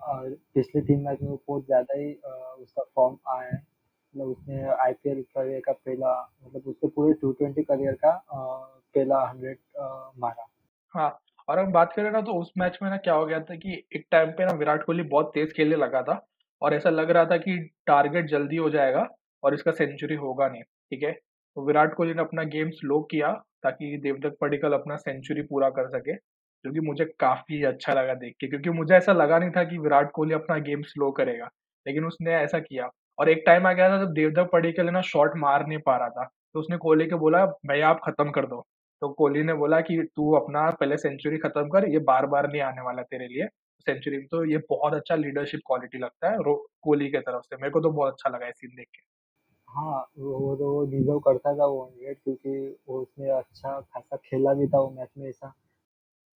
पिछले 0.55 0.83
तीन 0.83 1.01
मैच 1.01 1.23
में 1.23 1.29
वो 1.29 1.41
बहुत 1.49 1.65
ज़्यादा 1.67 1.99
ही 1.99 2.13
उसका 2.13 2.83
फॉर्म 2.95 3.17
आया 3.31 3.49
है। 3.49 3.63
मतलब 4.15 4.29
उसने 4.29 4.63
आई 4.77 4.93
पी 4.95 5.11
एल 5.11 5.23
करियर 5.37 5.61
का 5.61 5.73
पहला 5.75 6.13
मतलब 6.45 6.63
उसके 6.67 6.89
पूरे 6.89 7.13
टू 7.15 7.33
ट्वेंटी 7.33 7.63
करियर 7.65 7.95
का 7.97 8.13
पहला 8.33 9.21
हंड्रेड 9.25 9.59
मारा। 10.19 10.47
हाँ, 10.95 11.21
और 11.49 11.59
हम 11.59 11.73
बात 11.73 11.93
करें 11.93 12.11
ना 12.11 12.21
तो 12.21 12.33
उस 12.35 12.53
मैच 12.59 12.79
में 12.83 12.89
ना 12.91 12.97
क्या 12.99 13.15
हो 13.15 13.27
गया 13.27 13.41
था 13.41 13.55
कि 13.57 13.83
एक 13.97 14.07
टाइम 14.11 14.31
पे 14.31 14.47
ना 14.47 14.53
विराट 14.55 14.85
कोहली 14.87 15.03
बहुत 15.09 15.31
तेज 15.35 15.53
खेलने 15.53 15.77
लगा 15.77 16.03
था 16.03 16.21
और 16.63 16.75
ऐसा 16.75 16.91
लग 16.91 17.11
रहा 17.11 17.25
था 17.25 17.37
कि 17.37 17.57
टारगेट 17.87 18.27
जल्दी 18.31 18.57
हो 18.57 18.71
जाएगा 18.71 19.07
और 19.43 19.55
इसका 19.55 19.73
सेंचुरी 19.73 20.15
होगा 20.17 20.49
नहीं 20.49 20.63
ठीक 20.63 21.03
है 21.03 21.13
तो 21.13 21.67
विराट 21.67 21.95
कोहली 21.95 22.15
ने 22.15 22.23
अपना 22.23 22.43
गेम 22.49 22.71
स्लो 22.71 23.01
किया 23.11 23.31
ताकि 23.65 23.97
देवदत्त 23.99 24.37
पडिकल 24.41 24.73
अपना 24.75 24.97
सेंचुरी 24.99 25.43
पूरा 25.45 25.69
कर 25.73 25.89
सके, 25.91 26.15
जो 26.15 26.73
कि 26.73 26.81
मुझे 26.83 27.05
काफ़ी 27.21 27.63
अच्छा 27.65 27.93
लगा 27.95 28.15
देख 28.17 28.35
के। 28.41 28.47
क्योंकि 28.49 28.71
मुझे 28.73 28.95
ऐसा 28.97 29.13
लगा 29.15 29.39
नहीं 29.39 29.51
था 29.51 29.65
कि 29.65 29.79
विराट 29.81 30.11
कोहली 30.15 30.35
अपना 30.35 30.59
गेम 30.61 30.83
स्लो 30.85 31.11
करेगा, 31.13 31.49
लेकिन 31.87 32.05
उसने 32.05 32.35
ऐसा 32.37 32.59
किया। 32.61 32.91
और 33.19 33.29
एक 33.31 33.43
टाइम 33.47 33.67
आ 33.67 33.73
गया 33.73 33.89
था 33.91 33.99
जब 33.99 34.13
देवदत्त 34.15 34.51
पडिकल 34.53 34.91
ना 34.91 35.01
शॉट 35.05 35.37
मार 35.39 35.67
नहीं 35.67 35.79
पा 35.87 35.97
रहा 35.99 36.09
था 36.11 36.25
तो 36.55 36.61
उसने 36.61 36.77
कोहली 36.79 37.07
को 37.09 37.19
बोला 37.19 37.45
भैया 37.67 37.89
आप 37.89 38.01
खत्म 38.05 38.31
कर 38.33 38.47
दो। 38.47 38.61
तो 39.03 39.09
कोहली 39.11 39.43
ने 39.45 39.55
बोला 39.55 39.81
कि, 39.83 39.99
तू 40.17 40.33
अपना 40.37 40.69
पहले 40.73 40.97
सेंचुरी 40.99 41.39
खत्म 41.39 41.69
कर, 41.71 41.89
ये 41.89 41.99
बार 42.03 42.27
बार 42.29 42.49
नहीं 42.49 42.63
आने 42.63 42.83
वाला 42.83 43.03
तेरे 43.05 43.27
लिए 43.29 43.47
सेंचुरी 43.87 44.19
तो 44.27 44.45
ये 44.47 44.59
बहुत 44.71 44.95
अच्छा 44.95 45.15
लीडरशिप 45.17 45.61
क्वालिटी 45.67 45.99
लगता 45.99 46.31
है 46.31 46.37
कोहली 46.83 47.09
के 47.11 47.21
तरफ़ 47.21 47.43
से। 47.45 47.57
मेरे 47.57 47.71
को 47.71 47.81
तो 47.81 47.91
बहुत 47.93 48.13
अच्छा 48.13 48.31
लगा 48.31 48.47
ये 48.47 48.53
सीन 48.55 48.75
देख 48.77 48.87
के। 48.89 49.01
हाँ, 49.71 50.01
वो 50.19 50.55
तो 50.57 50.71
वो 50.73 50.85
डिज़र्व 50.87 51.19
करता 51.21 51.53
था 51.55 51.67
वो 51.67 51.85
100 51.99 52.15
क्योंकि 52.15 52.59
वो 52.89 53.01
उसने 53.01 53.31
अच्छा 53.33 53.81
खासा 53.81 54.17
खेला 54.19 54.55
भी 54.55 54.67
था 54.69 54.81
वो 54.81 54.91
मैच 54.93 55.09
में 55.19 55.29
ऐसा। 55.29 55.53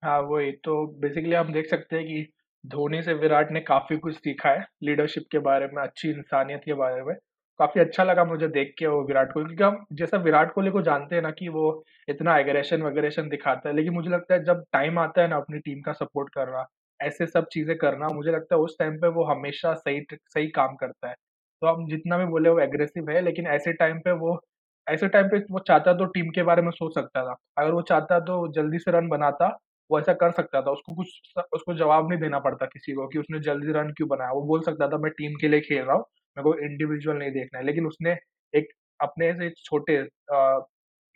हाँ 0.03 0.19
वही 0.23 0.51
तो 0.65 0.87
बेसिकली 1.01 1.35
हम 1.35 1.53
देख 1.53 1.67
सकते 1.67 1.97
हैं 1.97 2.05
कि 2.07 2.27
धोनी 2.65 3.03
से 3.03 3.13
विराट 3.15 3.51
ने 3.53 3.61
काफ़ी 3.63 3.97
कुछ 3.99 4.15
सीखा 4.17 4.51
है 4.51 4.65
लीडरशिप 4.83 5.25
के 5.33 5.39
बारे 5.41 5.67
में 5.69 5.83
अच्छी 5.83 6.09
इंसानियत 6.11 6.63
के 6.65 6.75
बारे 6.75 7.03
में। 7.03 7.15
काफ़ी 7.61 7.81
अच्छा 7.81 8.05
लगा 8.05 8.25
मुझे 8.25 8.49
देख 8.49 8.75
के 8.79 8.87
वो 8.87 9.03
विराट 9.07 9.33
कोहली 9.33 9.55
क्योंकि 9.57 9.77
हम 9.77 9.85
जैसा 9.97 10.17
विराट 10.19 10.53
कोहली 10.55 10.71
को 10.71 10.83
जानते 10.83 11.15
हैं 11.15 11.23
ना 11.23 11.31
कि 11.33 11.49
वो 11.49 11.65
इतना 12.09 12.37
एग्रेशन 12.39 12.83
वगैरेशन 12.83 13.29
दिखाता 13.29 13.69
है 13.69 13.75
लेकिन 13.77 13.93
मुझे 13.93 14.11
लगता 14.11 14.35
है 14.35 14.45
जब 14.45 14.65
टाइम 14.73 14.99
आता 14.99 15.23
है 15.23 15.29
ना 15.29 15.37
अपनी 15.37 15.59
टीम 15.61 15.81
का 15.83 15.93
सपोर्ट 15.95 16.33
करना 16.35 16.65
ऐसे 17.01 17.27
सब 17.27 17.47
चीज़ें 17.53 17.77
करना 17.79 18.09
मुझे 18.11 18.31
लगता 18.31 18.55
है 18.57 18.61
उस 18.61 18.77
टाइम 18.79 18.97
पे 18.99 19.09
वो 19.11 19.25
हमेशा 19.25 19.75
सही 19.75 20.01
सही 20.13 20.49
काम 20.51 20.75
करता 20.77 21.09
है। 21.09 21.15
तो 21.63 21.67
हम 21.69 21.87
जितना 21.89 22.19
भी 22.19 22.25
बोले 22.27 22.51
वो 22.51 22.61
एग्रेसिव 22.61 23.11
है, 23.11 23.21
लेकिन 23.23 23.47
ऐसे 23.49 23.73
टाइम 23.75 23.99
पे 24.01 24.13
वो, 24.15 24.39
ऐसे 24.87 25.09
टाइम 25.09 25.29
पे 25.29 25.39
वो 25.51 25.59
चाहता 25.69 25.93
तो 25.95 26.05
टीम 26.09 26.31
के 26.31 26.43
बारे 26.45 26.63
में 26.63 26.71
सोच 26.73 26.95
सकता 26.95 27.25
था। 27.25 27.37
अगर 27.59 27.73
वो 27.73 27.83
चाहता 27.85 28.19
तो 28.23 28.47
जल्दी 28.55 28.79
से 28.79 28.91
रन 28.93 29.09
बनाता, 29.09 29.49
वो 29.91 29.99
ऐसा 30.01 30.13
कर 30.15 30.31
सकता 30.33 30.61
था। 30.63 30.71
उसको 30.73 30.95
कुछ 30.97 31.09
उसको 31.55 31.75
जवाब 31.77 32.09
नहीं 32.11 32.21
देना 32.21 32.39
पड़ता 32.41 32.67
किसी 32.69 32.93
को 32.95 33.07
कि 33.09 33.19
उसने 33.19 33.41
जल्दी 33.43 33.73
रन 33.73 33.93
क्यों 33.97 34.09
बनाया। 34.09 34.33
वो 34.33 34.43
बोल 34.47 34.63
सकता 34.63 34.89
था, 34.89 34.99
मैं 34.99 35.11
टीम 35.13 35.35
के 35.41 35.49
लिए 35.49 35.61
खेल 35.63 35.85
रहा 35.85 35.97
हूँ, 35.97 36.05
मेरे 36.37 36.45
को 36.45 36.55
इंडिविजुअल 36.67 37.17
नहीं 37.19 37.31
देखना 37.33 37.59
है। 37.59 37.65
लेकिन 37.67 37.87
उसने 37.87 38.17
एक, 38.55 38.69
अपने 39.01 39.33
से 39.35 39.51
छोटे 39.59 39.97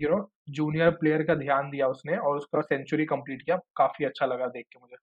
यू 0.01 0.09
नो 0.11 0.19
जूनियर 0.51 0.91
प्लेयर 0.93 1.23
का 1.25 1.35
ध्यान 1.37 1.71
दिया 1.71 1.89
उसने 1.89 2.17
और 2.19 2.37
उसका 2.37 2.61
सेंचुरी 2.63 3.05
कंप्लीट 3.07 3.43
किया। 3.43 3.57
काफ़ी 3.77 4.05
अच्छा 4.05 4.27
लगा 4.27 4.47
देख 4.49 4.67
के 4.67 4.79
मुझे। 4.81 4.97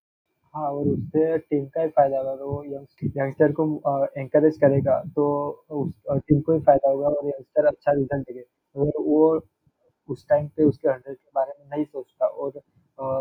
हाँ, 0.54 0.64
और 0.66 0.88
उससे 0.88 1.38
टीम 1.40 1.66
का 1.68 1.82
ही 1.82 1.88
फ़ायदा 1.90 2.18
होगा 2.20 2.34
वो 2.44 2.64
यंग 2.66 3.12
यंगस्टर 3.18 3.52
को 3.60 3.64
एनकरेज 4.22 4.58
करेगा 4.62 5.00
तो 5.16 5.26
उस 5.74 5.94
टीम 6.20 6.42
को 6.42 6.54
ही 6.54 6.60
फ़ायदा 6.62 6.90
होगा 6.90 7.08
और 7.08 7.26
यंगस्टर 7.28 7.66
अच्छा 7.66 7.92
रिज़ल्ट 7.92 8.28
देंगे। 8.28 8.42
अगर 8.76 9.02
वो 9.04 9.42
उस 10.10 10.26
टाइम 10.30 10.48
पे 10.58 10.64
उसके 10.64 10.90
100 10.90 11.14
के 11.14 11.30
बारे 11.36 11.54
में 11.60 11.66
नहीं 11.72 11.86
सोचता 11.86 12.26
और 12.28 12.62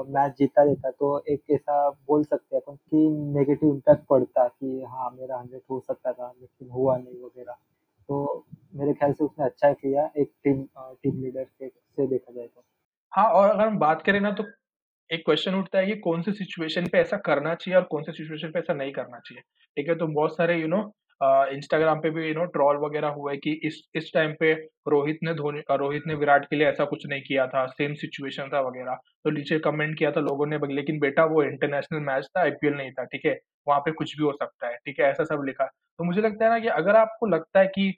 मैच 0.09 0.33
जीता 0.39 0.65
देता 0.67 0.91
तो 0.93 1.19
एक 1.29 1.43
ऐसा 1.53 1.89
बोल 2.09 2.25
सकते 2.25 2.57
हैं 2.57 2.63
अपन 2.63 2.77
कि 2.77 3.09
नेगेटिव 3.39 3.69
इम्पैक्ट 3.71 4.07
पड़ता 4.09 4.47
कि 4.49 4.83
हाँ, 4.85 5.11
मेरा 5.13 5.37
100 5.39 5.63
हो 5.71 5.81
सकता 5.81 6.13
था 6.13 6.33
लेकिन 6.33 6.71
हुआ 6.71 6.97
नहीं 6.99 7.23
वगैरह। 7.25 7.53
तो 8.09 8.45
मेरे 8.77 8.93
ख़्याल 8.95 9.13
से 9.13 9.25
उसने 9.25 9.45
अच्छा 9.45 9.73
किया 9.75 10.11
एक 10.19 10.31
टीम 10.45 10.63
टीम 11.03 11.23
लीडर 11.23 11.45
से 11.61 12.07
देखा 12.07 12.33
जाए 12.33 12.47
तो। 12.47 12.65
हाँ, 13.13 13.27
और 13.27 13.51
अगर 13.51 13.67
हम 13.67 13.79
बात 13.79 14.03
करें 14.03 14.21
ना 14.21 14.31
तो 14.33 14.45
एक 15.11 15.23
क्वेश्चन 15.25 15.55
उठता 15.55 15.79
है 15.79 15.87
कि 15.87 15.97
कौन 16.01 16.23
से 16.23 16.33
सिचुएशन 16.33 16.87
पे 16.87 16.99
ऐसा 16.99 17.17
करना 17.27 17.55
चाहिए 17.55 17.77
और 17.77 17.85
कौन 17.85 18.03
से 18.03 18.13
सिचुएशन 18.13 18.51
पे 18.53 18.59
ऐसा 18.59 18.75
नहीं 18.75 18.93
करना 18.93 19.19
चाहिए। 19.19 19.43
ठीक 19.77 19.89
है? 19.89 19.95
तो 19.95 20.07
बहुत 20.09 20.37
सारे 20.37 20.61
यू 20.61 20.69
नो 20.69 20.91
इंस्टाग्राम 21.55 21.99
पे 22.01 22.11
भी 22.11 22.27
यू 22.29 22.35
नो 22.35 22.45
ट्रॉल 22.47 22.77
वगैरह 22.77 23.09
हुआ 23.09 23.31
है 23.33 23.37
कि 23.39 23.51
इस 23.65 23.81
इस 23.95 24.11
टाइम 24.15 24.33
पे 24.41 24.53
रोहित 24.89 25.19
ने 25.25 25.35
धोनी 25.35 25.61
रोहित 25.73 26.03
ने 26.07 26.15
विराट 26.15 26.45
के 26.45 26.57
लिए 26.57 26.67
ऐसा 26.69 26.85
कुछ 26.85 27.07
नहीं 27.07 27.23
किया 27.23 27.47
था, 27.47 27.65
सेम 27.69 27.95
सिचुएशन 27.95 28.49
था 28.55 28.61
वगैरह। 28.61 28.95
तो 29.25 29.31
नीचे 29.31 29.59
कमेंट 29.61 29.97
किया 29.99 30.11
था 30.13 30.21
लोगों 30.21 30.47
ने 30.47 30.59
लेकिन 30.75 30.99
बेटा 31.01 31.25
वो 31.27 31.43
इंटरनेशनल 31.43 32.01
मैच 32.03 32.27
था, 32.27 32.41
आईपीएल 32.41 32.75
नहीं 32.75 32.91
था, 32.93 33.05
ठीक 33.05 33.27
है? 33.27 33.39
वहाँ 33.67 33.81
पे 33.81 33.93
कुछ 33.93 34.17
भी 34.19 34.25
हो 34.25 34.33
सकता 34.33 34.69
है, 34.69 34.77
ठीक 34.77 35.01
है? 35.01 35.07
ऐसा 35.07 35.25
सब 35.25 35.43
लिखा। 35.47 35.67
तो 35.67 36.05
मुझे 36.05 36.21
लगता 36.21 36.45
है 36.45 36.51
ना 36.51 36.59
कि 36.59 36.69
अगर 36.71 36.97
आपको 36.97 37.27
लगता 37.27 37.61
है 37.61 37.67
कि 37.69 37.93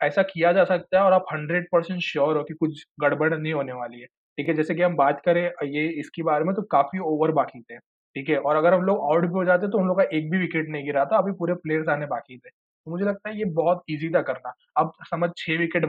ऐसा 0.00 0.22
किया 0.24 0.52
जा 0.52 0.64
सकता 0.64 0.98
है 0.98 1.04
और 1.04 1.12
आप 1.12 1.24
100% 1.32 2.00
श्योर 2.02 2.36
हो 2.36 2.42
कि 2.44 2.54
कुछ 2.54 2.84
गड़बड़ 3.00 3.34
नहीं 3.34 3.52
होने 3.52 3.72
वाली 3.72 4.00
है, 4.00 4.06
ठीक 4.40 4.48
है? 4.48 4.54
जैसे 4.54 4.74
कि 4.74 4.82
हम 4.82 4.94
बात 4.96 5.20
करें 5.24 5.42
ये 5.66 5.86
इसके 6.00 6.22
बारे 6.24 6.44
में 6.44 6.54
तो 6.54 6.62
काफ़ी 6.72 6.98
ओवर 7.00 7.30
बाकी 7.32 7.60
थे, 7.62 7.78
ठीक 7.78 8.28
है? 8.28 8.36
और 8.38 8.56
अगर 8.56 8.74
हम 8.74 8.82
लोग 8.84 9.00
आउट 9.04 9.22
भी 9.24 9.32
हो 9.34 9.44
जाते 9.44 9.68
तो 9.68 9.78
उन 9.78 9.86
लोग 9.88 9.96
का 9.98 10.04
एक 10.14 10.30
भी 10.30 10.38
विकेट 10.38 10.68
नहीं 10.70 10.84
गिरा 10.84 11.04
था, 11.06 11.18
अभी 11.18 11.32
पूरे 11.34 11.54
प्लेयर्स 11.56 11.88
आने 11.90 12.06
बाकी 12.08 12.36
थे। 12.38 12.50
तो 12.50 12.90
मुझे 12.90 13.04
लगता 13.04 13.28
है 13.30 13.38
ये 13.38 13.44
बहुत 13.54 13.82
ईज़ी 13.90 14.08
था 14.10 14.22
करना। 14.22 14.52
अब 14.76 14.92
समझ 15.06 15.30
छह 15.38 15.58
विकेट 15.58 15.86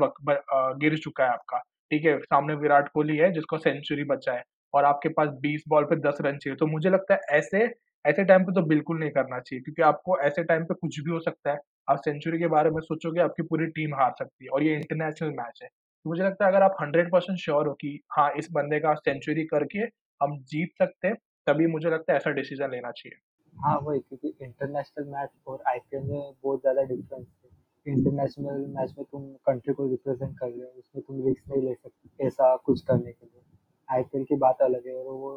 गिर 0.80 0.98
चुका 1.00 1.24
है 1.24 1.30
आपका, 1.32 1.58
ठीक 1.92 2.06
है? 2.06 2.18
सामने 2.20 2.56
विराट 2.58 2.90
कोहली 2.94 3.18
है 3.18 3.32
जिसको 3.34 3.58
सेंचुरी 3.60 4.04
बचा 4.06 4.34
है 4.34 4.44
और 4.74 4.86
आपके 4.86 5.10
पास 5.12 5.30
20 5.42 5.64
बॉल 5.70 5.86
पे 5.86 5.96
10 6.02 6.18
रन 6.22 6.38
चाहिए, 6.38 6.56
तो 6.58 6.68
मुझे 6.68 6.90
लगता 6.90 7.14
है 7.16 7.38
ऐसे 7.38 7.66
ऐसे 8.06 8.24
टाइम 8.26 8.44
पे 8.46 8.54
तो 8.54 8.62
बिल्कुल 8.68 9.00
नहीं 9.00 9.10
करना 9.12 9.40
चाहिए 9.40 9.62
क्योंकि 9.64 9.82
आपको 9.84 10.18
ऐसे 10.22 10.44
टाइम 10.44 10.64
पे 10.66 10.74
कुछ 10.76 11.00
भी 11.00 11.12
हो 11.12 11.20
सकता 11.22 11.52
है। 11.52 11.58
आप 11.90 11.98
सेंचुरी 12.06 12.40
के 12.40 12.48
बारे 12.50 12.70
में 12.70 12.80
सोचोगे 12.82 13.22
आपकी 13.22 13.44
पूरी 13.44 13.66
टीम 13.72 13.96
हार 13.96 14.12
सकती 14.20 14.46
है 14.46 14.50
और 14.52 14.64
ये 14.64 14.76
इंटरनेशनल 14.76 15.30
मैच 15.34 15.60
है। 15.64 15.70
मुझे 16.06 16.24
लगता 16.24 16.46
है 16.46 16.52
अगर 16.52 16.64
आप 16.64 16.76
100% 16.82 17.38
श्योर 17.38 17.68
हो 17.68 17.74
कि 17.74 18.00
हाँ, 18.12 18.32
इस 18.38 18.48
बंदे 18.52 18.80
का 18.80 18.94
सेंचुरी 18.96 19.44
करके 19.46 19.80
हम 20.22 20.38
जीत 20.44 20.74
सकते 20.78 21.08
हैं, 21.08 21.16
तभी 21.48 21.68
मुझे 21.68 21.90
लगता 21.90 22.14
है 22.14 22.18
ऐसा 22.18 22.32
डिसीज़न 22.32 22.72
लेना 22.72 22.92
चाहिए। 22.92 23.18
हाँ, 23.54 23.78
वही 23.80 24.00
क्योंकि 24.00 24.34
इंटरनेशनल 24.42 25.06
मैच 25.08 25.30
और 25.48 25.64
आईपीएल 25.68 26.04
में 26.04 26.34
बहुत 26.44 26.62
ज़्यादा 26.62 26.82
डिफरेंस 26.84 27.28
है। 27.46 27.94
इंटरनेशनल 27.94 28.66
मैच 28.70 28.94
में 28.98 29.06
तुम 29.12 29.24
कंट्री 29.48 29.74
को 29.74 29.88
रिप्रेजेंट 29.88 30.38
कर 30.40 30.48
रहे 30.48 30.62
हो, 30.62 30.68
उसमें 30.80 31.04
तुम 31.08 31.26
रिस्क 31.28 31.50
नहीं 31.52 31.62
ले 31.62 31.74
सकते 31.74 32.28
ऐसा 32.28 32.56
कुछ 32.56 32.82
करने 32.82 33.12
के 33.12 33.26
लिए। 33.26 33.42
आईपीएल 33.90 34.24
की 34.24 34.36
बात 34.38 34.62
अलग 34.62 34.88
है 34.88 34.96
और 34.96 35.14
वो 35.14 35.32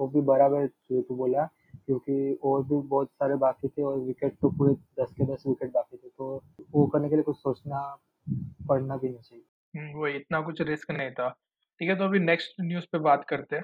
वो 0.00 0.06
भी 0.08 0.20
बराबर 0.20 0.66
जो 0.66 1.00
तू 1.02 1.14
बोला 1.14 1.44
क्योंकि 1.86 2.38
और 2.44 2.62
भी 2.64 2.80
बहुत 2.88 3.08
सारे 3.10 3.34
बाकी 3.36 3.68
थे 3.68 3.82
और 3.82 3.98
विकेट 4.00 4.36
तो 4.40 4.50
पूरे 4.50 4.74
10 5.00 5.12
के 5.12 5.24
10 5.26 5.44
विकेट 5.46 5.72
बाकी 5.72 5.96
थे, 5.96 6.08
तो 6.08 6.42
वो 6.72 6.86
करने 6.86 7.08
के 7.08 7.14
लिए 7.14 7.22
कुछ 7.22 7.36
सोचना 7.36 7.80
पड़ना 8.68 8.96
भी 8.96 9.08
नहीं 9.08 9.20
चाहिए। 9.20 9.44
हुँ, 9.74 9.92
वही 9.94 10.14
इतना 10.16 10.40
कुछ 10.40 10.60
रिस्क 10.62 10.90
नहीं 10.90 11.10
था। 11.10 11.28
ठीक 11.80 11.88
है, 11.88 11.96
तो 11.96 12.04
अभी 12.04 12.18
नेक्स्ट 12.20 12.54
न्यूज़ 12.60 12.86
पे 12.92 12.98
बात 13.00 13.24
करते 13.28 13.56
हैं। 13.56 13.62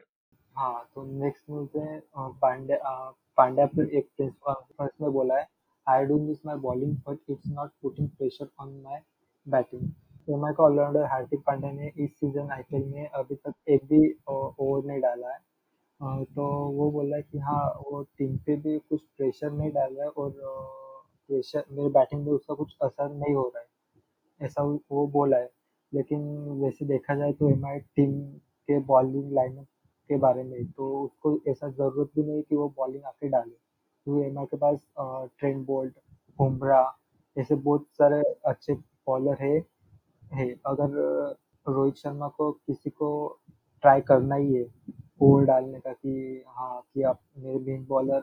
हाँ, 0.57 0.85
तो 0.95 1.05
नेक्स्ट 1.21 1.45
न्यूज़ 1.51 1.77
अ, 1.79 2.29
पांड्या 2.43 2.77
अ, 2.79 3.13
पांड्या 3.39 3.65
एक 3.99 4.09
प्रेस 4.19 4.91
में 5.01 5.11
बोला 5.13 5.39
है, 5.39 5.47
I 5.87 6.05
do 6.05 6.19
miss 6.21 6.45
my 6.47 6.57
bowling 6.59 6.97
but 7.09 7.31
it's 7.31 7.49
not 7.51 7.71
putting 7.83 8.09
pressure 8.11 8.49
on 8.61 8.73
my 8.83 9.03
batting. 9.47 9.91
MI 10.29 10.53
का 10.53 10.65
ऑलराउंडर 10.65 11.05
हार्दिक 11.07 11.41
पांड्या 11.47 11.71
ने 11.73 11.93
इस 11.99 12.19
सीज़न 12.21 12.51
आईपीएल 12.53 12.85
में 12.87 13.09
अभी 13.09 13.35
तक 13.37 13.55
एक 13.69 13.85
भी 13.85 14.01
ओवर 14.29 14.87
नहीं 14.87 15.01
डाला 15.01 15.33
है। 15.33 16.25
तो 16.27 16.45
वो 16.73 16.91
बोला 16.93 17.17
है 17.17 17.23
कि 17.23 17.39
हाँ, 17.41 17.67
वो 17.83 18.03
टीम 18.19 18.37
पे 18.39 18.57
भी 18.59 18.79
कुछ 18.81 19.03
प्रेशर 19.17 19.51
नहीं 19.53 19.71
डाल 19.73 19.95
रहा 19.95 20.05
है 20.05 20.11
और 20.13 20.31
प्रेशर 21.31 21.65
मेरे 21.71 21.89
बैटिंग 21.91 22.25
में 22.27 22.33
उसका 22.33 22.55
कुछ 22.55 22.77
असर 22.83 23.09
नहीं 23.15 23.35
हो 23.35 23.49
रहा 23.55 23.63
है। 23.63 23.91
ऐसा 24.41 24.63
वो 24.93 25.07
बोला 25.11 25.37
है। 25.39 25.49
लेकिन 25.93 26.21
वैसे 26.63 26.85
देखा 26.87 27.15
जाए 27.17 27.33
तो 27.33 27.51
एमआई 27.51 27.79
टीम 27.97 28.13
के 28.69 28.79
बॉलिंग 28.87 29.33
लाइनअप 29.35 29.67
के 30.11 30.17
बारे 30.19 30.43
में 30.45 30.65
तो 30.73 30.91
उसको 31.05 31.39
ऐसा 31.51 31.69
ज़रूरत 31.71 32.11
भी 32.17 32.23
नहीं 32.25 32.43
कि 32.43 32.57
वो 32.57 32.69
बॉलिंग 32.79 33.05
आके 33.07 33.29
डाले। 33.29 33.51
क्योंकि 34.07 34.27
एमआई 34.27 34.47
के 34.47 34.57
पास 34.57 34.81
ट्रेंट 35.39 35.67
बोल्ट, 35.67 35.95
बुमराह 36.39 37.41
ऐसे 37.41 37.55
बहुत 37.57 37.87
सारे 37.99 38.23
अच्छे 38.47 38.75
बॉलर 38.75 39.37
है 39.43 39.57
है। 40.35 40.49
अगर 40.67 41.37
रोहित 41.67 41.97
शर्मा 41.97 42.29
को 42.39 42.51
किसी 42.53 42.91
को 42.91 43.09
ट्राई 43.85 44.01
करना 44.03 44.35
ही 44.37 44.55
है 44.55 44.67
ओवर 45.21 45.45
डालने 45.47 45.79
का 45.81 45.93
कि 45.93 46.45
हाँ, 46.49 46.81
कि 46.95 47.03
आप 47.03 47.21
मेरे 47.39 47.59
मेन 47.61 47.85
बॉलर 47.89 48.21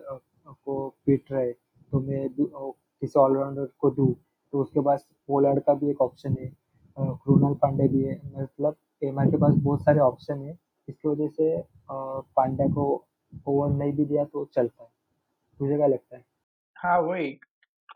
को 0.48 0.88
पीट 1.06 1.32
रहे 1.32 1.52
तो 1.54 2.00
मैं 2.02 2.28
किसी 2.40 3.20
ऑलराउंडर 3.20 3.66
को 3.80 3.90
दूँ, 3.92 4.14
तो 4.54 4.62
उसके 4.62 4.82
पास 4.82 5.06
पोलार्ड 5.28 5.60
का 5.64 5.74
भी 5.74 5.90
एक 5.92 6.02
ऑप्शन 6.02 6.36
है 6.40 6.50
कृणाल 6.98 7.54
पांड्या 7.54 7.88
भी 7.88 8.04
है। 8.04 8.20
मतलब 8.36 8.76
एमआई 9.02 9.28
के 9.28 9.38
पास 9.38 9.56
बहुत 9.58 9.82
सारे 9.82 10.00
ऑप्शन 10.02 10.42
है, 10.42 10.58
इसकी 10.88 11.08
वजह 11.08 11.28
से 11.30 11.64
पांड्या 11.90 12.68
को 12.70 12.86
ओवर 13.48 13.70
नहीं 13.70 13.94
भी 13.94 14.06
दिया 14.06 14.24
तो 14.26 14.46
चलता 14.46 14.84
है। 14.84 14.90
तुझे 15.60 15.76
क्या 15.78 15.88
लगता 15.88 16.16
है? 16.18 16.24
हाँ, 16.78 17.00
वही 17.00 17.38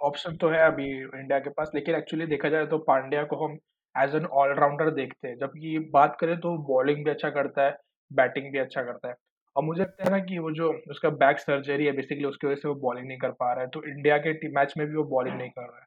ऑप्शन 0.01 0.35
तो 0.37 0.49
है 0.49 0.59
अभी 0.65 0.89
इंडिया 0.91 1.39
के 1.39 1.49
पास, 1.49 1.71
लेकिन 1.75 1.95
एक्चुअली 1.95 2.25
देखा 2.27 2.49
जाए 2.49 2.65
तो 2.65 2.77
पांड्या 2.79 3.23
को 3.23 3.45
हम 3.45 3.57
एज़ 3.95 4.15
एन 4.15 4.25
ऑलराउंडर 4.25 4.89
देखते 4.91 5.27
हैं। 5.27 5.37
जबकि 5.37 5.79
बात 5.93 6.17
करें 6.19 6.39
तो 6.39 6.57
बॉलिंग 6.67 7.03
भी 7.05 7.09
अच्छा 7.11 7.29
करता 7.29 7.65
है, 7.65 7.75
बैटिंग 8.11 8.51
भी 8.51 8.59
अच्छा 8.59 8.83
करता 8.83 9.07
है। 9.07 9.15
और 9.55 9.63
मुझे 9.63 9.81
लगता 9.81 10.03
है 10.03 10.11
ना 10.11 10.19
कि 10.25 10.37
वो 10.39 10.51
जो 10.51 10.71
उसका 10.91 11.09
बैक 11.17 11.39
सर्जरी 11.39 11.85
है 11.85 11.91
बेसिकली 11.91 12.25
उसकी 12.25 12.47
वजह 12.47 12.55
से 12.55 12.67
वो 12.67 12.75
बॉलिंग 12.81 13.07
नहीं 13.07 13.17
कर 13.17 13.31
पा 13.33 13.51
रहा 13.53 13.63
है। 13.63 13.69
तो 13.69 13.83
इंडिया 13.85 14.17
के 14.17 14.49
मैच 14.49 14.73
में 14.77 14.85
भी 14.87 14.95
वो 14.95 15.03
बॉलिंग 15.05 15.37
नहीं 15.37 15.49
कर 15.49 15.61
रहा 15.61 15.79
है। 15.79 15.85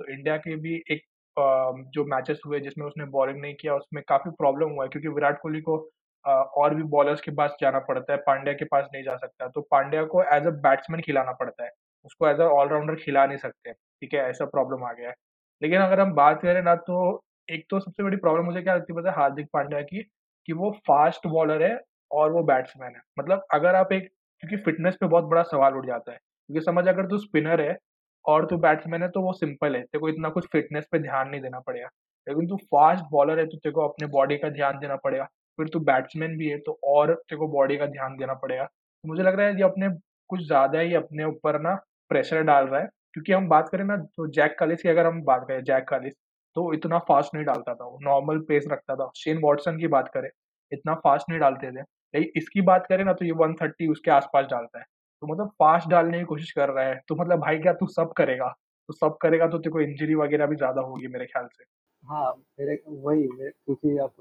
तो 0.00 0.12
इंडिया 0.12 0.36
के 0.38 0.56
भी 0.58 0.74
एक 0.90 1.02
जो 1.36 2.04
मैचेस 2.06 2.40
हुए 2.46 2.60
जिसमें 2.60 2.86
उसने 2.86 3.04
बॉलिंग 3.10 3.40
नहीं 3.40 3.54
किया 3.54 3.74
उसमें 3.76 4.02
काफ़ी 4.08 4.30
प्रॉब्लम 4.32 4.70
हुआ 4.70 4.86
क्योंकि 4.86 5.08
विराट 5.10 5.40
कोहली 5.42 5.60
को 5.62 5.76
और 6.24 6.74
भी 6.74 6.82
बॉलर्स 6.90 7.20
के 7.20 7.30
पास 7.32 7.56
जाना 7.60 7.78
पड़ता 7.80 8.12
है, 8.12 8.18
पांड्या 8.18 8.52
के 8.54 8.64
पास 8.64 8.88
नहीं 8.94 9.02
जा 9.04 9.16
सकता। 9.16 9.48
तो 9.48 9.60
पांड्या 9.70 10.04
को 10.06 10.22
एज़ 10.24 10.46
अ 10.46 10.50
बैट्समैन 10.62 11.00
खिलाना 11.02 11.32
पड़ता 11.40 11.64
है। 11.64 11.70
उसको 12.06 12.28
एज़ 12.28 12.40
अ 12.40 12.44
ऑलराउंडर 12.50 12.94
खिला 12.96 13.24
नहीं 13.26 13.38
सकते, 13.38 13.72
ठीक 13.72 14.14
है? 14.14 14.20
ऐसा 14.30 14.44
प्रॉब्लम 14.46 14.84
आ 14.84 14.92
गया 14.92 15.08
है। 15.08 15.14
लेकिन 15.62 15.80
अगर 15.80 16.00
हम 16.00 16.12
बात 16.14 16.40
करें 16.42 16.62
ना 16.62 16.74
तो 16.88 17.22
एक 17.48 17.66
तो 17.70 17.80
सबसे 17.80 18.02
बड़ी 18.02 18.16
प्रॉब्लम 18.16 18.44
मुझे 18.44 18.62
क्या 18.62 18.74
लगती 18.76 18.92
पता 18.92 19.10
है 19.10 19.16
हार्दिक 19.16 19.46
पांड्या 19.52 19.80
की, 19.82 20.02
कि 20.48 20.52
वो 20.54 20.70
फास्ट 20.88 21.26
बॉलर 21.28 21.62
है 21.62 21.78
और 22.10 22.32
वो 22.32 22.42
बैट्समैन 22.44 22.94
है। 22.96 23.00
मतलब 23.18 23.44
अगर 23.54 23.74
आप 23.74 23.92
एक 23.92 24.08
क्योंकि 24.42 24.56
फ़िटनेस 24.64 24.96
पे 25.00 25.06
बहुत 25.08 25.24
बड़ा 25.26 25.42
सवाल 25.44 25.74
उठ 25.76 25.86
जाता 25.86 26.12
है। 26.12 26.18
क्योंकि 26.18 26.64
समझ 26.64 26.86
अगर 26.88 27.06
तू 27.08 27.18
स्पिनर 27.18 27.60
है 27.60 27.76
और 28.26 28.46
तू 28.46 28.56
बैट्समैन 28.58 29.02
है 29.02 29.08
तो 29.10 29.20
वो 29.22 29.32
सिंपल 29.34 29.76
है, 29.76 29.82
तेरे 29.82 30.00
को 30.00 30.08
इतना 30.08 30.28
कुछ 30.30 30.46
फ़िटनेस 30.52 30.86
पे 30.92 30.98
ध्यान 31.00 31.28
नहीं 31.28 31.40
देना 31.42 31.60
पड़ेगा। 31.60 31.88
लेकिन 32.26 32.46
तू 32.48 32.56
फास्ट 32.66 33.04
बॉलर 33.10 33.38
है 33.38 33.46
तो 33.46 33.56
तेरे 33.58 33.72
को 33.72 33.80
अपने 33.82 34.06
बॉडी 34.08 34.36
का 34.38 34.48
ध्यान 34.50 34.78
देना 34.78 34.96
पड़ेगा। 34.98 35.24
फिर 35.58 35.68
तू 35.68 35.80
बैट्समैन 35.82 36.36
भी 36.38 36.48
है 36.48 36.58
तो 36.60 36.78
और 36.86 37.12
तेरे 37.14 37.38
को 37.38 37.48
बॉडी 37.48 37.76
का 37.76 37.86
ध्यान 37.88 38.16
देना 38.16 38.34
पड़ेगा। 38.36 38.64
तो 38.64 39.08
मुझे 39.08 39.22
लग 39.22 39.34
रहा 39.34 39.46
है 39.46 39.56
ये 39.56 39.62
अपने 39.64 39.88
कुछ 40.30 40.40
ज़्यादा 40.42 40.80
ही 40.80 40.94
अपने 40.94 41.24
ऊपर 41.24 41.60
ना 41.60 41.74
प्रेशर 42.10 42.42
डाल 42.42 42.66
रहा 42.66 42.80
है, 42.80 42.86
क्योंकि 43.14 43.32
हम 43.32 43.48
बात 43.48 43.68
करें 43.68 43.84
ना 43.84 43.96
तो 43.96 44.26
जैक 44.30 44.56
कालिस 44.58 44.82
की 44.82 44.88
अगर 44.88 45.06
हम 45.06 45.22
बात 45.24 45.44
करें 45.48 45.62
जैक 45.64 45.84
कालिस, 45.88 46.14
तो 46.56 46.72
इतना 46.74 46.98
फ़ास्ट 47.00 47.34
नहीं 47.34 47.44
डालता 47.44 47.74
था 47.74 47.84
वो, 47.84 47.98
नॉर्मल 48.02 48.38
पेस 48.48 48.64
रखता 48.72 48.94
था। 48.96 49.10
शेन 49.16 49.38
वॉटसन 49.40 49.78
की 49.78 49.86
बात 49.88 50.08
करें, 50.14 50.28
इतना 50.72 50.94
फ़ास्ट 50.96 51.30
नहीं 51.30 51.40
डालते 51.40 51.70
थे। 51.72 51.80
लेकिन 52.14 52.30
इसकी 52.36 52.60
बात 52.62 52.86
करें 52.88 53.04
ना 53.04 53.12
तो 53.12 53.24
ये 53.24 53.32
130 53.34 53.88
उसके 53.88 54.10
आस-पास 54.12 54.46
डालता 54.46 54.78
है। 54.78 54.84
तो 55.24 55.32
मतलब 55.32 55.48
फ़ास्ट 55.58 55.88
डालने 55.88 56.18
की 56.18 56.24
कोशिश 56.24 56.50
कर 56.52 56.68
रहा 56.70 56.84
है, 56.84 57.00
तो 57.08 57.14
मतलब 57.14 57.38
भाई 57.40 57.58
क्या 57.58 57.72
तू 57.74 57.86
सब 57.88 58.12
करेगा? 58.16 58.48
तो 58.88 58.94
सब 58.94 59.16
करेगा 59.22 59.46
तो 59.48 59.58
तेरे 59.58 59.72
को 59.72 59.80
इंजरी 59.80 60.14
वगैरह 60.14 60.46
भी 60.46 60.56
ज़्यादा 60.56 60.82
होगी 60.82 61.08
मेरे 61.08 61.26
ख्याल 61.26 61.46
से। 61.48 61.64
हाँ, 62.04 62.32
मेरे 62.60 62.74
वही 62.88 63.26
क्योंकि 63.32 63.96
अब 63.98 64.12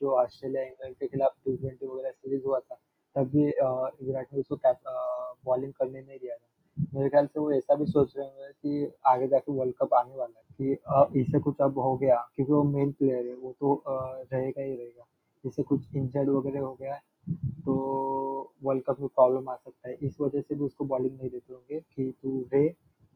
जो 0.00 0.14
ऑस्ट्रेलिया 0.16 0.62
इंग्लैंड 0.62 0.94
के 0.94 1.06
खिलाफ 1.06 1.34
टी 1.44 1.56
ट्वेंटी 1.56 1.86
वगैरह 1.86 2.10
सीरीज़ 2.10 2.44
हुआ 2.44 2.58
था, 2.60 2.74
तब 3.16 3.28
भी 3.30 3.44
विराट 4.06 4.26
ने 4.32 4.40
उसको 4.40 4.56
बॉलिंग 5.46 5.72
करने 5.72 6.00
नहीं 6.00 6.18
दिया 6.18 6.36
था। 6.36 6.86
मेरे 6.94 7.08
ख्याल 7.08 7.26
से 7.26 7.40
वो 7.40 7.52
ऐसा 7.52 7.74
भी 7.74 7.86
सोच 7.86 8.12
रहे 8.16 8.26
हैं 8.26 8.52
कि 8.52 8.92
आगे 9.06 9.28
जाके 9.28 9.52
वर्ल्ड 9.52 9.74
कप 9.82 9.94
आने 9.94 10.14
वाला 10.16 10.38
है 10.38 10.44
कि 10.58 11.20
इसे 11.20 11.38
कुछ 11.40 11.60
अब 11.62 11.78
हो 11.78 11.96
गया 11.96 12.16
क्योंकि 12.36 12.52
वो 12.52 12.62
मेन 12.64 12.92
प्लेयर 12.92 13.26
है, 13.26 13.34
वो 13.34 13.52
तो 13.60 13.82
रहेगा 13.86 14.62
ही 14.62 14.74
रहेगा। 14.74 15.06
इसे 15.44 15.62
कुछ 15.62 15.94
इंजर्ड 15.96 16.28
वगैरह 16.30 16.60
हो 16.60 16.74
गया 16.80 16.94
तो 17.30 17.74
वर्ल्ड 18.64 18.82
कप 18.82 19.00
में 19.00 19.08
प्रॉब्लम 19.08 19.48
आ 19.48 19.54
सकता 19.54 19.88
है। 19.88 19.96
इस 20.02 20.20
वजह 20.20 20.40
से 20.40 20.54
भी 20.54 20.64
उसको 20.64 20.84
बॉलिंग 20.84 21.18
नहीं 21.18 21.30
देते 21.30 21.52
होंगे 21.52 21.80
कि 21.80 22.14
तू 22.22 22.48
रहे, 22.54 22.68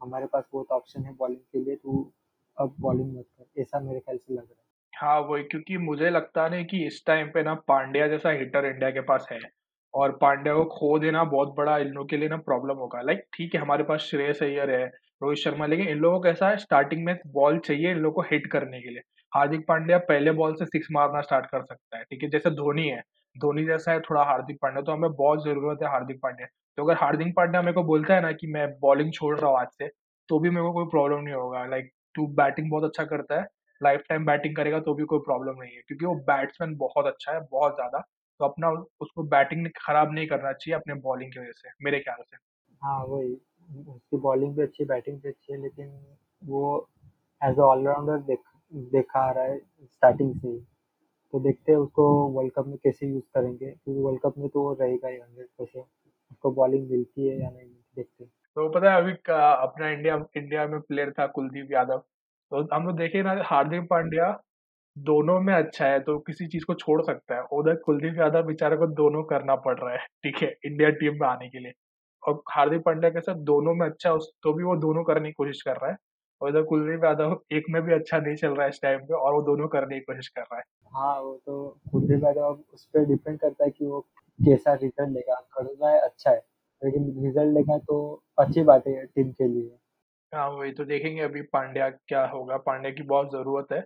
हमारे 0.02 0.26
पास 0.26 0.44
बहुत 0.52 0.66
ऑप्शन 0.70 1.02
है 1.02 1.14
बॉलिंग 1.14 1.40
के 1.52 1.58
लिए, 1.58 1.76
तू 1.76 2.12
अब 2.58 2.74
बॉलिंग 2.80 3.16
मत 3.18 3.24
कर, 3.38 3.60
ऐसा 3.60 3.80
मेरे 3.80 4.00
ख्याल 4.00 4.18
से 4.18 4.34
लग 4.34 4.40
रहा 4.40 4.62
है। 4.62 4.68
हाँ, 4.92 5.20
वही 5.20 5.42
क्योंकि 5.42 5.76
मुझे 5.76 6.10
लगता 6.10 6.48
नहीं 6.48 6.64
कि 6.64 6.86
इस 6.86 7.02
टाइम 7.06 7.26
पे 7.26 7.42
ना 7.42 7.54
पांड्या 7.54 8.08
जैसा 8.08 8.30
हिटर 8.30 8.64
इंडिया 8.64 8.90
के 8.90 9.00
पास 9.00 9.28
है। 9.32 9.40
और 9.94 10.10
पांड्या 10.16 10.54
को 10.54 10.64
खो 10.64 10.98
देना 10.98 11.24
बहुत 11.24 11.54
बड़ा 11.56 11.78
इन 11.78 11.86
लोगों 11.86 12.06
के 12.06 12.16
लिए 12.16 12.28
ना 12.28 12.36
प्रॉब्लम 12.36 12.74
होगा 12.74 13.00
लाइक 13.02 13.22
ठीक 13.34 13.54
है 13.54 13.60
हमारे 13.60 13.84
पास 13.84 14.00
श्रेयस 14.00 14.42
अय्यर 14.42 14.70
है 14.70 14.86
रोहित 15.22 15.38
शर्मा 15.38 15.66
लेकिन 15.66 15.88
इन 15.88 15.98
लोगों 15.98 16.18
को 16.18 16.22
कैसा 16.22 16.48
है 16.48 16.56
स्टार्टिंग 16.56 17.04
में 17.04 17.18
बॉल 17.26 17.58
चाहिए 17.58 17.90
इन 17.90 17.98
लोगों 17.98 18.22
को 18.22 18.28
हिट 18.30 18.46
करने 18.46 18.80
के 18.80 18.90
लिए 18.90 19.02
हार्दिक 19.34 19.66
पांड्या 19.68 19.98
पहले 19.98 20.32
बॉल 20.32 20.54
से 20.54 20.66
सिक्स 20.66 20.88
मारना 20.92 21.20
स्टार्ट 21.20 21.46
कर 21.46 21.62
सकता 21.62 21.98
है 21.98 22.04
ठीक 22.04 22.22
है 22.22 22.28
जैसे 22.30 22.50
धोनी 22.50 22.88
है 22.88 23.02
धोनी 23.36 23.64
जैसा 23.64 23.92
है 23.92 24.00
थोड़ा 24.00 24.22
हार्दिक 24.24 24.58
पांड्या 24.62 24.82
तो 24.82 24.92
हमें 24.92 25.12
बहुत 25.12 25.44
ज़रूरत 25.44 25.82
है 25.82 25.88
हार्दिक 25.90 26.20
पांड्या। 26.22 26.46
तो 26.78 26.84
अगर 26.84 26.96
हार्दिक 26.96 27.34
पांड्या 27.36 27.62
मेरे 27.62 27.74
को 27.74 27.82
बोलता 27.84 28.14
है 28.14 28.20
ना 28.20 28.32
कि 28.32 28.46
मैं 28.48 28.68
बॉलिंग 28.80 29.12
छोड़ 29.12 29.38
रहा 29.38 29.50
हूँ 29.50 29.58
आज 29.58 29.68
से 29.78 29.88
तो 30.28 30.38
भी 30.38 30.50
मेरे 30.50 30.62
को 30.62 30.72
कोई 30.72 30.86
प्रॉब्लम 30.90 31.20
नहीं 31.20 31.34
होगा। 31.34 31.64
लाइक 31.66 31.90
तू 32.14 32.26
बैटिंग 32.36 32.70
बहुत 32.70 32.84
अच्छा 32.84 33.04
करता 33.04 33.40
है 33.40 33.46
लाइफ 33.80 34.02
टाइम 34.08 34.24
बैटिंग 34.26 34.56
करेगा 34.56 34.80
तो 34.80 34.94
भी 34.94 35.04
कोई 35.04 35.18
प्रॉब्लम 35.18 35.62
नहीं 35.62 35.74
है 35.74 35.82
क्योंकि 35.88 36.06
वो 36.06 36.14
बैट्समैन 36.26 36.76
बहुत 36.76 37.06
अच्छा 37.06 37.32
है 37.32 37.40
बहुत 37.50 37.74
ज़्यादा। 37.74 37.98
तो 38.40 38.44
अपना 38.44 38.70
उसको 39.00 39.22
बैटिंग 39.28 39.66
खराब 39.76 40.12
नहीं 40.12 40.26
करना 40.26 40.52
चाहिए 40.52 40.74
अपने 40.76 40.94
बॉलिंग 41.00 41.32
की 41.32 41.40
वजह 41.40 41.52
से 41.52 41.70
मेरे 41.84 42.00
ख्याल 42.00 42.22
से। 42.22 42.36
हाँ, 42.82 43.04
वही। 43.04 43.32
उसकी 43.88 44.16
बॉलिंग 44.18 44.54
भी 44.56 44.62
अच्छी 44.62 44.84
बैटिंग 44.84 45.20
भी 45.20 45.28
अच्छी 45.28 45.52
है, 45.52 45.60
लेकिन 45.62 45.88
वो 46.42 46.88
एज़ 47.40 47.60
ऑलराउंडर 47.60 48.18
देख 48.22 48.38
देखा 48.92 49.20
आ 49.20 49.30
रहा 49.30 49.44
है 49.44 49.58
स्टार्टिंग 49.58 50.34
से। 50.34 50.58
तो 51.32 51.40
देखते 51.40 51.72
हैं 51.72 51.78
उसको 51.78 52.04
वर्ल्ड 52.32 52.52
कप 52.54 52.66
में 52.66 52.76
कैसे 52.78 53.06
यूज़ 53.08 53.24
करेंगे, 53.34 53.66
क्योंकि 53.66 54.00
वर्ल्ड 54.02 54.20
कप 54.22 54.34
में 54.38 54.48
तो 54.48 54.62
वो 54.62 54.72
रहेगा 54.74 55.08
ही 55.08 55.16
100% 55.16 55.86
उसको 56.30 56.50
बॉलिंग 56.54 56.90
मिलती 56.90 57.26
है 57.26 57.40
या 57.40 57.50
नहीं 57.50 57.68
देखते 57.96 58.24
हैं। 58.24 58.30
तो 58.56 58.68
पता 58.70 58.92
है 58.92 59.02
अभी 59.02 59.12
अपना 59.32 59.90
इंडिया 59.90 60.14
इंडिया 60.36 60.66
में 60.68 60.80
प्लेयर 60.82 61.10
था 61.12 61.26
कुलदीप 61.28 61.72
यादव। 61.72 61.98
तो 62.52 62.66
हम 62.74 62.86
लोग 62.86 62.96
देखे 62.98 63.22
ना, 63.22 63.34
हार्दिक 63.46 63.86
पांड्या 63.90 64.30
दोनों 64.96 65.40
में 65.42 65.54
अच्छा 65.54 65.86
है 65.86 66.00
तो 66.02 66.18
किसी 66.20 66.46
चीज़ 66.48 66.64
को 66.66 66.74
छोड़ 66.76 67.02
सकता 67.04 67.34
है। 67.36 67.42
उधर 67.54 67.74
कुलदीप 67.84 68.18
यादव 68.18 68.42
बेचारे 68.46 68.76
को 68.76 68.86
दोनों 68.94 69.22
करना 69.26 69.54
पड़ 69.58 69.78
रहा 69.78 69.92
है, 69.92 70.06
ठीक 70.24 70.42
है 70.42 70.48
इंडिया 70.66 70.90
टीम 70.92 71.14
में 71.20 71.26
आने 71.28 71.48
के 71.50 71.58
लिए। 71.58 71.72
और 72.22 72.42
हार्दिक 72.50 72.82
पांड्या 72.84 73.10
के 73.10 73.20
साथ 73.20 73.36
दोनों 73.46 73.74
में 73.74 73.86
अच्छा 73.86 74.08
है, 74.10 74.14
उस 74.16 74.32
तो 74.42 74.52
भी 74.54 74.64
वो 74.64 74.76
दोनों 74.78 75.04
करने 75.04 75.28
की 75.28 75.32
कोशिश 75.34 75.62
कर 75.62 75.76
रहा 75.76 75.90
है। 75.90 75.96
और 76.40 76.48
इधर 76.48 76.62
कुलदीप 76.64 77.04
यादव 77.04 77.38
एक 77.52 77.64
में 77.70 77.80
भी 77.82 77.92
अच्छा 77.94 78.18
नहीं 78.18 78.36
चल 78.36 78.54
रहा 78.54 78.64
है 78.64 78.68
इस 78.70 78.80
टाइम 78.82 79.00
पे 79.00 79.14
और 79.14 79.34
वो 79.34 79.42
दोनों 79.42 79.68
करने 79.68 79.94
की 79.94 80.00
कोशिश 80.02 80.28
कर 80.28 80.42
रहा 80.42 80.58
है 80.58 80.64
हाँ, 80.92 81.20
वो 81.20 81.36
तो 81.46 81.68
कुलदीप 81.92 82.24
यादव 82.24 82.58
उस 82.72 82.86
पे 82.86 83.04
डिपेंड 83.06 83.38
करता 83.40 83.64
है 83.64 83.70
कि 83.70 83.86
वो 83.86 84.00
कैसा 84.38 84.72
रिज़ल्ट 84.74 85.10
लेगा। 85.10 85.34
कर 85.54 85.64
रहा 85.64 85.90
है 85.90 86.00
अच्छा 86.00 86.30
है, 86.30 86.38
लेकिन 86.82 87.04
रिज़ल्ट 87.24 87.54
लेगा 87.54 87.78
तो 87.80 87.98
अच्छी 88.38 88.62
बात 88.64 88.86
है 88.86 89.04
टीम 89.06 89.30
के 89.32 89.48
लिए। 89.48 89.70
हाँ 90.32 90.48
वही 90.50 90.72
तो 90.72 90.84
देखेंगे 90.84 91.22
अभी 91.22 91.42
पांड्या 91.52 91.88
क्या 91.90 92.24
होगा 92.26 92.56
पांड्या 92.62 92.90
की 92.92 93.02
बहुत 93.04 93.30
ज़रूरत 93.32 93.72
है 93.72 93.78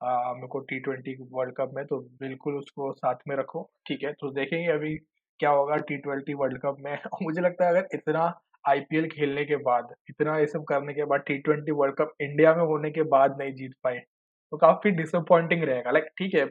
आ, 0.00 0.34
मेरे 0.34 0.46
को 0.46 0.60
टी 0.62 0.78
ट्वेंटी 0.80 1.14
वर्ल्ड 1.32 1.54
कप 1.56 1.70
में 1.74 1.84
तो 1.86 1.98
बिल्कुल 2.20 2.54
उसको 2.54 2.92
साथ 2.94 3.16
में 3.28 3.36
रखो 3.36 3.62
ठीक 3.86 4.02
है 4.04 4.12
तो 4.12 4.30
देखेंगे 4.32 4.70
अभी 4.72 4.94
क्या 5.40 5.50
होगा 5.50 5.76
टी 5.82 5.96
ट्वेंटी 5.98 6.34
वर्ल्ड 6.34 6.58
कप 6.60 6.76
में 6.80 6.98
मुझे 7.22 7.40
लगता 7.40 7.64
है 7.64 7.70
अगर 7.70 7.88
इतना 7.94 8.26
आईपीएल 8.64 9.08
खेलने 9.08 9.44
के 9.44 9.56
बाद 9.62 9.94
इतना 10.10 10.38
ये 10.38 10.46
सब 10.46 10.64
करने 10.64 10.94
के 10.94 11.04
बाद 11.04 11.20
T 11.26 11.38
twenty 11.38 11.72
world 11.72 11.96
cup 11.96 12.12
India 12.22 12.54
में 12.54 12.62
होने 12.64 12.90
के 12.90 13.02
बाद 13.10 13.36
नहीं 13.38 13.54
जीत 13.54 13.72
पाए 13.84 13.98
तो 13.98 14.56
काफ़ी 14.58 14.90
डिसअपॉइंटिंग 14.92 15.64
रहेगा। 15.64 15.90
लाइक 15.90 16.04
ठीक 16.18 16.34
है 16.34 16.44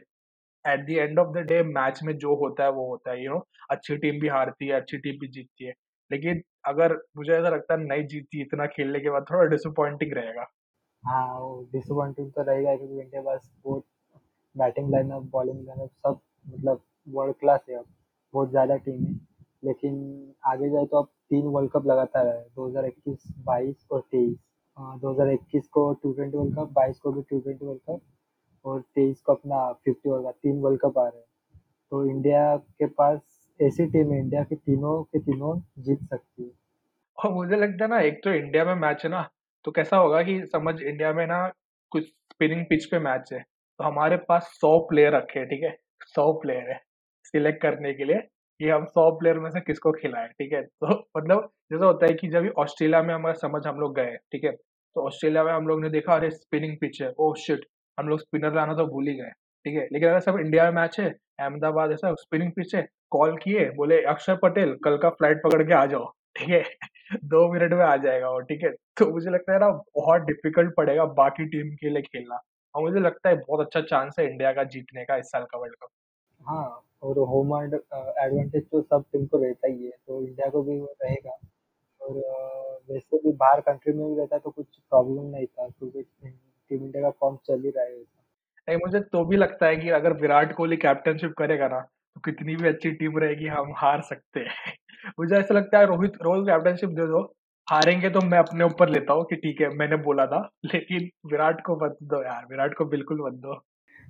at 0.64 0.86
the 0.86 0.90
end 0.90 1.18
of 1.18 1.32
the 1.32 1.46
day 1.46 1.62
match 1.64 2.00
में 2.04 2.16
जो 2.18 2.34
होता 2.36 2.64
है 2.64 2.70
वो 2.72 2.88
होता 2.88 3.10
है 3.10 3.16
यू 3.18 3.24
you 3.24 3.32
नो 3.32 3.36
know, 3.36 3.48
अच्छी 3.70 3.96
टीम 3.96 4.20
भी 4.20 4.28
हारती 4.28 4.66
है 4.66 4.74
अच्छी 4.74 4.98
टीम 4.98 5.18
भी 5.20 5.28
जीतती 5.28 5.64
है। 5.64 5.72
लेकिन 6.10 6.42
अगर 6.66 6.94
मुझे 7.16 7.32
ऐसा 7.32 7.48
लगता 7.48 7.74
है 7.74 7.80
नहीं 7.80 8.06
जीतती 8.06 8.40
इतना 8.42 8.66
खेलने 8.66 9.00
के 9.00 9.10
बाद 9.10 9.24
थोड़ा 9.30 9.44
डिसअपॉइंटिंग 9.50 10.12
रहेगा। 10.12 10.46
हाँ, 11.02 11.64
डिसअपॉइंटिंग 11.72 12.30
तो 12.32 12.42
रहेगा 12.42 12.76
क्योंकि 12.76 13.00
इंडिया 13.00 13.22
पास 13.22 13.50
बहुत 13.64 13.84
बैटिंग 14.56 14.90
लाइनअप, 14.90 15.22
बॉलिंग 15.32 15.66
लाइनअप 15.66 15.90
सब 15.98 16.20
मतलब 16.46 16.80
वर्ल्ड 17.06 17.34
क्लास 17.40 17.64
है 17.70 17.76
अब, 17.76 17.84
बहुत 18.34 18.50
ज़्यादा 18.50 18.76
टीम 18.78 19.04
है। 19.04 19.14
लेकिन 19.62 19.94
आगे 20.46 20.68
जाए 20.70 20.86
तो 20.86 20.98
अब 20.98 21.08
3 21.34 21.46
वर्ल्ड 21.46 21.70
कप 21.70 21.86
लगातार 21.86 22.26
है, 22.26 22.46
2021, 22.56 23.34
22 23.38 23.86
और 23.90 24.00
23। 24.00 24.36
अ, 24.78 24.98
2021 25.00 25.68
को 25.68 25.92
टी 25.94 26.14
ट्वेंटी 26.14 26.38
वर्ल्ड 26.38 26.56
कप, 26.56 26.72
22 26.72 26.98
को 26.98 27.12
भी 27.12 27.22
टी 27.22 27.40
ट्वेंटी 27.40 27.66
वर्ल्ड 27.66 27.80
कप 27.80 28.00
और 28.64 28.80
23 28.80 29.20
को 29.20 29.34
अपना 29.34 29.72
50 29.72 30.06
ओवर 30.06 30.22
का 30.22 30.30
3 30.30 30.60
वर्ल्ड 30.60 30.80
कप 30.80 30.98
आ 30.98 31.08
रहे 31.08 31.18
हैं। 31.18 31.26
तो 31.90 32.04
इंडिया 32.06 32.56
के 32.56 32.86
पास 32.86 33.20
ऐसी 33.62 33.86
टीम 33.86 34.12
है 34.12 34.18
इंडिया 34.18 34.44
की 34.44 34.54
तीनों 34.54 35.02
के 35.02 35.18
तीनों 35.18 35.82
जीत 35.82 35.98
सकती 36.02 36.44
है। 36.44 36.50
और 37.24 37.32
मुझे 37.32 37.56
लगता 37.56 37.84
है 37.84 37.90
ना 37.90 38.00
एक 38.00 38.20
तो 38.24 38.30
इंडिया 38.30 38.64
में 38.64 38.74
मैच 38.74 39.04
है 39.04 39.10
ना 39.10 39.30
तो 39.64 39.70
कैसा 39.70 39.96
होगा 39.96 40.22
कि 40.22 40.46
समझ 40.46 40.80
इंडिया 40.82 41.12
में 41.12 41.26
ना 41.26 41.52
कुछ 41.90 42.04
स्पिनिंग 42.04 42.64
पिच 42.64 42.84
पे 42.84 42.98
मैच 42.98 43.32
है 43.32 43.38
तो 43.78 43.84
हमारे 43.84 44.16
पास 44.16 44.42
सौ 44.42 44.78
प्लेयर 44.78 45.16
रखे 45.16 45.38
हैं 45.38 45.48
ठीक 45.48 45.62
है 45.62 45.78
सौ 46.02 46.32
प्लेयर 46.32 46.70
है 46.70 46.80
सिलेक्ट 47.24 47.62
करने 47.62 47.94
के 47.94 48.04
लिए 48.04 48.20
कि 48.60 48.68
हम 48.68 48.84
सौ 48.86 49.10
प्लेयर 49.18 49.38
में 49.38 49.50
से 49.50 49.60
किसको 49.60 49.92
खिलाएँ 49.92 50.28
ठीक 50.30 50.52
है? 50.52 50.62
तो 50.62 50.86
मतलब 51.16 51.50
जैसा 51.72 51.84
होता 51.86 52.06
है 52.06 52.14
कि 52.14 52.28
जब 52.28 52.52
ऑस्ट्रेलिया 52.58 53.02
में 53.02 53.14
हमारा 53.14 53.34
समझ 53.38 53.66
हम 53.66 53.80
लोग 53.80 53.94
गए 53.96 54.16
ठीक 54.32 54.44
है? 54.44 54.52
तो 54.52 55.06
ऑस्ट्रेलिया 55.06 55.44
में 55.44 55.52
हम 55.52 55.66
लोग 55.68 55.80
ने 55.82 55.90
देखा 55.90 56.14
अरे 56.14 56.30
स्पिनिंग 56.30 56.76
पिच 56.80 57.00
है 57.02 57.12
ओह 57.18 57.34
शिट 57.36 57.66
हम 57.98 58.08
लोग 58.08 58.20
स्पिनर 58.20 58.54
लाना 58.54 58.74
तो 58.74 58.86
भूल 58.86 59.08
ही 59.08 59.14
गए 59.14 59.30
ठीक 59.66 59.74
है? 59.74 59.86
लेकिन 59.92 60.08
अगर 60.08 60.20
सब 60.20 60.38
इंडिया 60.40 60.64
में 60.64 60.80
मैच 60.82 61.00
है 61.00 61.08
अहमदाबाद 61.40 61.92
ऐसा 61.92 62.14
स्पिनिंग 62.14 62.52
पिच 62.52 62.74
है 62.74 62.86
कॉल 63.10 63.36
किए 63.36 63.70
बोले 63.70 64.00
अक्षर 64.04 64.36
पटेल 64.42 64.74
कल 64.84 64.96
का 64.96 65.10
फ़्लाइट 65.10 65.42
पकड़ 65.44 65.62
के 65.62 65.74
आ 65.74 65.84
जाओ 65.86 66.10
ठीक 66.38 66.48
है? 66.48 66.62
दो 67.24 67.52
मिनट 67.52 67.72
में 67.72 67.84
आ 67.84 67.96
जाएगा 67.96 68.30
वो, 68.30 68.40
ठीक 68.40 68.62
है? 68.64 68.70
तो 68.96 69.10
मुझे 69.10 69.30
लगता 69.30 69.52
है 69.52 69.58
ना 69.60 69.68
बहुत 69.96 70.22
डिफ़िकल्ट 70.22 70.74
पड़ेगा 70.76 71.04
बाकी 71.14 71.46
टीम 71.46 71.74
के 71.76 71.90
लिए 71.90 72.02
खेलना। 72.02 72.40
और 72.74 72.82
मुझे 72.82 73.00
लगता 73.00 73.28
है 73.28 73.36
बहुत 73.36 73.66
अच्छा 73.66 73.80
चांस 73.80 74.16
है 74.18 74.26
इंडिया 74.30 74.52
का 74.52 74.64
जीतने 74.64 75.04
का 75.04 75.16
इस 75.16 75.26
साल 75.26 75.44
का 75.44 75.58
वर्ल्ड 75.58 75.74
कप। 75.74 75.88
हाँ, 76.40 76.82
और 77.04 77.18
होम 77.28 77.54
एड 77.56 77.74
एडवांटेज 77.74 78.64
तो 78.70 78.80
सब 78.82 79.04
टीम 79.12 79.26
को 79.26 79.38
रहता 79.38 79.68
ही 79.68 79.84
है, 79.84 79.90
तो 80.06 80.22
इंडिया 80.22 80.48
को 80.50 80.62
भी 80.62 80.78
वो 80.80 80.94
रहेगा 81.02 81.38
और 82.00 82.16
अ, 82.18 82.78
वैसे 82.90 83.18
भी 83.18 83.32
बाहर 83.36 83.60
कंट्री 83.62 83.92
में 83.92 84.06
भी 84.08 84.18
रहता 84.20 84.38
तो 84.38 84.50
कुछ 84.50 84.66
प्रॉब्लम 84.90 85.26
नहीं 85.28 85.46
था 85.46 85.68
क्योंकि 85.68 86.02
टीम 86.02 86.84
इंडिया 86.84 87.02
का 87.02 87.10
फॉर्म 87.20 87.36
चल 87.46 87.62
ही 87.62 87.70
रहा 87.70 87.84
है 87.84 87.90
वैसे। 87.90 88.22
नहीं 88.68 88.78
मुझे 88.78 89.00
तो 89.06 89.24
भी 89.24 89.36
लगता 89.36 89.66
है 89.66 89.76
कि 89.76 89.88
अगर 89.92 90.12
विराट 90.20 90.54
कोहली 90.56 90.76
कैप्टनशिप 90.78 91.34
करेगा 91.38 91.68
ना, 91.68 91.80
तो 91.80 92.20
कितनी 92.20 92.56
भी 92.56 92.68
अच्छी 92.68 92.90
टीम 92.94 93.18
रहेगी 93.18 93.46
हम 93.48 93.72
हार 93.76 94.02
सकते 94.02 94.40
हैं। 94.40 94.74
मुझे 95.20 95.36
ऐसा 95.36 95.54
लगता 95.54 95.78
है 95.78 95.86
रोहित 95.86 96.12
रोहित 96.22 96.46
कैप्टनशिप 96.48 96.90
दे 96.90 97.06
दो, 97.06 97.22
हारेंगे 97.68 98.10
तो 98.10 98.20
मैं 98.22 98.38
अपने 98.38 98.64
ऊपर 98.64 98.88
लेता 98.88 99.12
हूँ 99.12 99.24
कि 99.24 99.36
ठीक 99.36 99.60
है 99.60 99.68
मैंने 99.76 99.96
बोला 100.04 100.26
था, 100.26 100.40
लेकिन 100.66 101.10
विराट 101.26 101.60
को 101.66 101.76
मत 101.84 101.98
दो 102.04 102.22
यार, 102.24 102.46
विराट 102.50 102.74
को 102.74 102.84
बिल्कुल 102.86 103.22
मत 103.22 103.40
दो। 103.42 103.60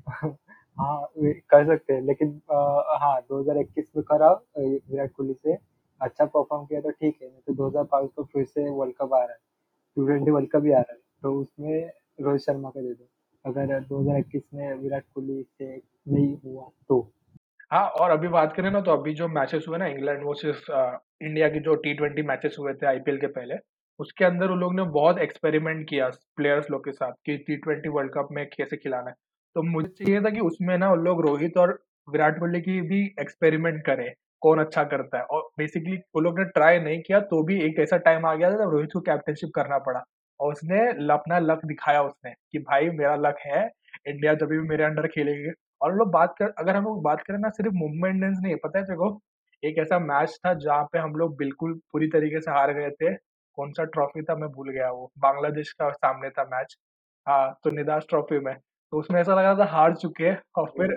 हाँ, 0.77 1.07
कर 1.19 1.65
सकते 1.67 1.93
हैं। 1.95 2.01
लेकिन 2.03 2.31
अ, 2.51 2.55
हाँ 3.01 3.21
2021 3.23 3.91
में 3.97 4.03
करा 4.05 4.31
विराट 4.59 5.11
कोहली 5.13 5.35
से। 5.35 5.57
अच्छा 6.01 6.25
परफॉर्म 6.27 6.65
किया 6.67 6.81
तो 6.81 6.91
ठीक 6.91 7.19
है, 7.23 7.29
नहीं 7.29 7.41
तो 7.47 7.55
2022 7.55 8.11
को 8.17 8.25
फिर 8.33 8.45
से 8.45 8.69
वर्ल्ड 8.71 8.95
कप 9.01 9.13
आ 9.15 9.19
रहा 9.19 9.33
है, 9.33 9.39
टी 9.97 10.07
ट्वेंटी 10.07 10.31
वर्ल्ड 10.31 10.51
कप 10.53 10.63
भी 10.63 10.73
आ 10.73 10.79
रहा 10.79 10.93
है, 10.93 10.99
तो 11.23 11.33
उसमें 11.41 11.91
रोहित 12.23 12.41
शर्मा 12.43 12.71
को 12.71 12.81
दे 12.83 12.93
दो। 12.95 13.09
अगर 13.45 13.81
2021 13.83 14.43
में 14.55 14.75
विराट 14.75 15.05
कोहली 15.15 15.43
से 15.43 15.77
नहीं 15.77 16.37
हुआ 16.45 16.69
तो। 16.89 17.01
हाँ 17.71 17.87
और 18.01 18.11
अभी 18.11 18.29
बात 18.31 18.55
करें 18.57 18.71
ना 18.71 18.81
तो 18.83 18.93
अभी 18.93 19.15
जो 19.15 19.29
मैचेस 19.31 19.67
हुए 19.69 19.79
ना 19.79 19.87
इंग्लैंड 19.89 20.25
वर्सेस 20.25 20.65
इंडिया 20.71 21.49
के 21.49 21.61
जो 21.61 21.75
टी 21.85 21.95
ट्वेंटी 21.95 22.23
मैचेस 22.25 22.57
हुए 22.61 22.75
थे 22.75 22.87
आईपीएल 22.87 23.19
के 23.19 23.27
पहले 23.31 23.55
उसके 24.01 24.25
अंदर 24.25 24.51
उन 24.51 24.61
लोग 24.61 24.75
ने 24.75 24.83
बहुत 24.93 25.19
एक्सपेरिमेंट 25.21 25.89
किया 25.91 26.09
प्लेयर्स 26.37 26.71
लोग 26.71 26.85
के 26.85 26.93
साथ 26.93 27.13
कि 27.27 27.37
टी 27.41 27.57
ट्वेंटी 27.59 27.89
वर्ल्ड 27.91 28.13
कप 28.15 28.29
में 28.33 28.47
कैसे 28.49 28.77
खिलाना 28.79 29.11
है। 29.11 29.17
तो 29.57 29.63
मुझे 29.65 29.89
चाहिए 29.91 30.21
था 30.21 30.31
कि 30.31 30.41
उसमें 30.43 30.77
ना 30.79 30.91
उन 30.93 31.01
लोग 31.01 31.21
रोहित 31.27 31.57
और 31.59 31.79
विराट 32.09 32.39
कोहली 32.39 32.61
की 32.61 32.81
भी 32.83 33.03
एक्सपेरिमेंट 33.21 33.85
करें, 33.87 34.13
कौन 34.43 34.61
अच्छा 34.61 34.83
करता 34.85 35.19
है। 35.19 35.25
और 35.25 35.43
बेसिकली 35.59 35.97
वो 36.15 36.21
लोग 36.21 36.39
ने 36.39 36.45
ट्राई 36.47 36.79
नहीं 36.81 37.01
किया 37.03 37.21
तो 37.23 37.43
भी 37.45 37.61
एक 37.63 37.79
ऐसा 37.81 37.97
टाइम 38.01 38.27
आ 38.27 38.35
गया 38.35 38.51
था 38.53 38.65
रोहित 38.65 38.91
को 38.93 39.01
कैप्टनशिप 39.03 39.51
करना 39.55 39.79
पड़ा। 39.81 40.03
और 40.41 40.53
उसने 40.53 40.81
अपना 41.13 41.39
लक 41.41 41.65
दिखाया 41.67 42.03
उसने 42.03 42.33
कि 42.53 42.59
भाई 42.61 42.89
मेरा 42.93 43.15
लक 43.19 43.37
है 43.47 43.65
इंडिया 44.09 44.35
जब 44.35 44.49
भी 44.49 44.59
मेरे 44.69 44.85
अंडर 44.85 45.07
खेलेगी। 45.09 45.51
और 45.83 45.95
लोग 45.97 46.11
बात 46.13 46.35
कर, 46.39 46.53
अगर 46.59 46.77
हम 46.77 46.85
लोग 46.85 47.03
बात 47.03 47.23
करें 47.23 47.39
ना, 47.39 47.49
सिर्फ़ 47.51 47.73
मुंबई 47.75 48.09
इंडियंस 48.11 48.39
नहीं 48.43 48.57
पता 48.65 48.79
है 48.81 48.97
को? 48.97 49.21
एक 49.63 49.79
ऐसा 49.79 49.99
मैच 50.01 50.39
था 50.47 50.53
जहाँ 50.57 50.85
पे 50.93 50.99
हम 50.99 51.15
लोग 51.17 51.37
बिल्कुल 51.39 51.75
पूरी 51.93 52.07
तरीके 52.09 52.41
से 52.41 52.51
हार 52.51 52.73
गए 52.75 52.91
थे। 52.93 53.15
कौन 53.59 53.73
सा 53.73 53.85
ट्रॉफी 53.87 54.23
था 54.23 54.35
मैं 54.37 54.49
भूल 54.51 54.71
गया, 54.71 54.91
वो 54.91 55.11
बांग्लादेश 55.19 55.73
का 55.75 55.91
सामने 55.93 56.31
था 56.31 56.45
मैच 56.53 56.77
हाँ 57.27 57.53
तो 57.65 57.71
निदास 57.73 58.07
ट्रॉफी 58.09 58.39
में। 58.41 58.55
तो 58.93 58.99
उसमें 58.99 59.21
ऐसा 59.21 59.35
लगा 59.35 59.55
था 59.57 59.65
हार 59.71 59.95
चुके 59.97 60.33
और 60.57 60.67
फिर 60.71 60.95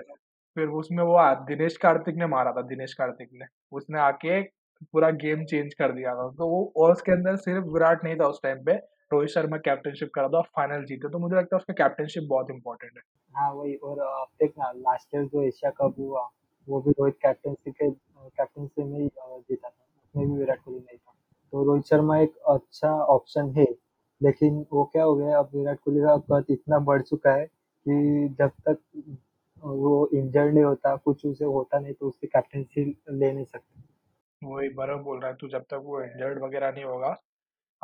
फिर 0.56 0.68
उसमें 0.74 1.02
वो 1.04 1.18
दिनेश 1.46 1.76
कार्तिक 1.76 2.14
ने 2.16 2.26
मारा 2.26 2.52
था 2.52 2.62
दिनेश 2.62 2.94
कार्तिक 2.94 3.28
ने। 3.32 3.46
उसने 3.72 3.98
आके 4.00 4.40
पूरा 4.84 5.10
गेम 5.22 5.44
चेंज 5.44 5.74
कर 5.74 5.92
दिया 5.92 6.14
था। 6.14 6.28
तो 6.30 6.46
वो 6.48 6.72
और 6.76 6.92
उसके 6.92 7.12
अंदर 7.12 7.36
सिर्फ़ 7.38 7.64
विराट 7.66 8.04
नहीं 8.04 8.16
था 8.16 8.26
उस 8.28 8.40
टाइम 8.42 8.64
पे। 8.64 8.72
रोहित 9.10 9.28
शर्मा 9.30 9.56
कैप्टनशिप 9.58 10.10
करा 10.14 10.28
था 10.28 10.36
और 10.38 10.44
फाइनल 10.56 10.84
जीते। 10.84 11.08
तो 11.08 11.18
मुझे 11.18 11.36
लगता 11.36 11.56
है 11.56 11.58
उसका 11.58 11.74
कैप्टनशिप 11.74 12.26
बहुत 12.30 12.50
इंपॉर्टेंट 12.50 12.92
है। 12.96 13.02
हाँ, 13.34 13.52
वही। 13.52 13.74
और 13.76 13.98
अ, 14.00 14.24
देखना 14.40 14.70
लास्ट 14.72 15.14
ईयर 15.14 15.24
जो 15.26 15.42
एशिया 15.42 15.70
कप 15.78 15.94
हुआ, 15.98 16.28
वो 16.68 16.80
भी 16.80 16.90
रोहित 16.90 17.14
कैप्टनसी 17.22 17.70
के 17.72 17.90
कैप्टनसी 17.90 18.84
में 18.84 18.98
ही 19.00 19.08
जीता 19.08 19.68
था, 19.68 19.84
उसमें 20.04 20.26
भी 20.28 20.38
विराट 20.38 20.60
कोहली 20.60 20.80
नहीं 20.80 20.98
था। 20.98 21.12
तो 21.52 21.64
रोहित 21.64 21.84
शर्मा 21.84 22.18
एक 22.18 22.34
अच्छा 22.48 22.90
ऑप्शन 23.08 23.50
है, 23.56 23.66
लेकिन 24.20 24.64
वो 24.72 24.84
क्या 24.92 25.04
हो 25.04 25.14
गया 25.16 25.38
अब 25.38 25.50
विराट 25.54 25.78
कोहली 25.80 26.00
का 26.00 26.16
कद 26.30 26.50
इतना 26.50 26.78
बढ़ 26.84 27.02
चुका 27.02 27.32
है 27.32 27.46
कि 27.88 28.28
जब 28.38 28.50
तक 28.68 28.78
वो 29.64 30.10
इंजर्ड 30.14 30.54
नहीं 30.54 30.64
होता, 30.64 30.96
कुछ 30.96 31.26
उसे 31.26 31.44
होता 31.44 31.78
नहीं 31.78 31.92
तो 31.92 32.08
उसकी 32.08 32.26
कैप्टनसी 32.26 32.84
ले 33.10 33.32
नहीं 33.32 33.44
सकते। 33.44 33.82
वही 34.46 34.68
बराबर 34.68 35.02
बोल 35.02 35.20
रहा 35.20 35.30
है 35.30 35.36
तू 35.36 35.48
जब 35.48 35.62
तक 35.62 35.80
वो 35.84 36.02
इंजर्ड 36.02 36.42
वगैरह 36.42 36.70
नहीं 36.72 36.84
होगा 36.84 37.16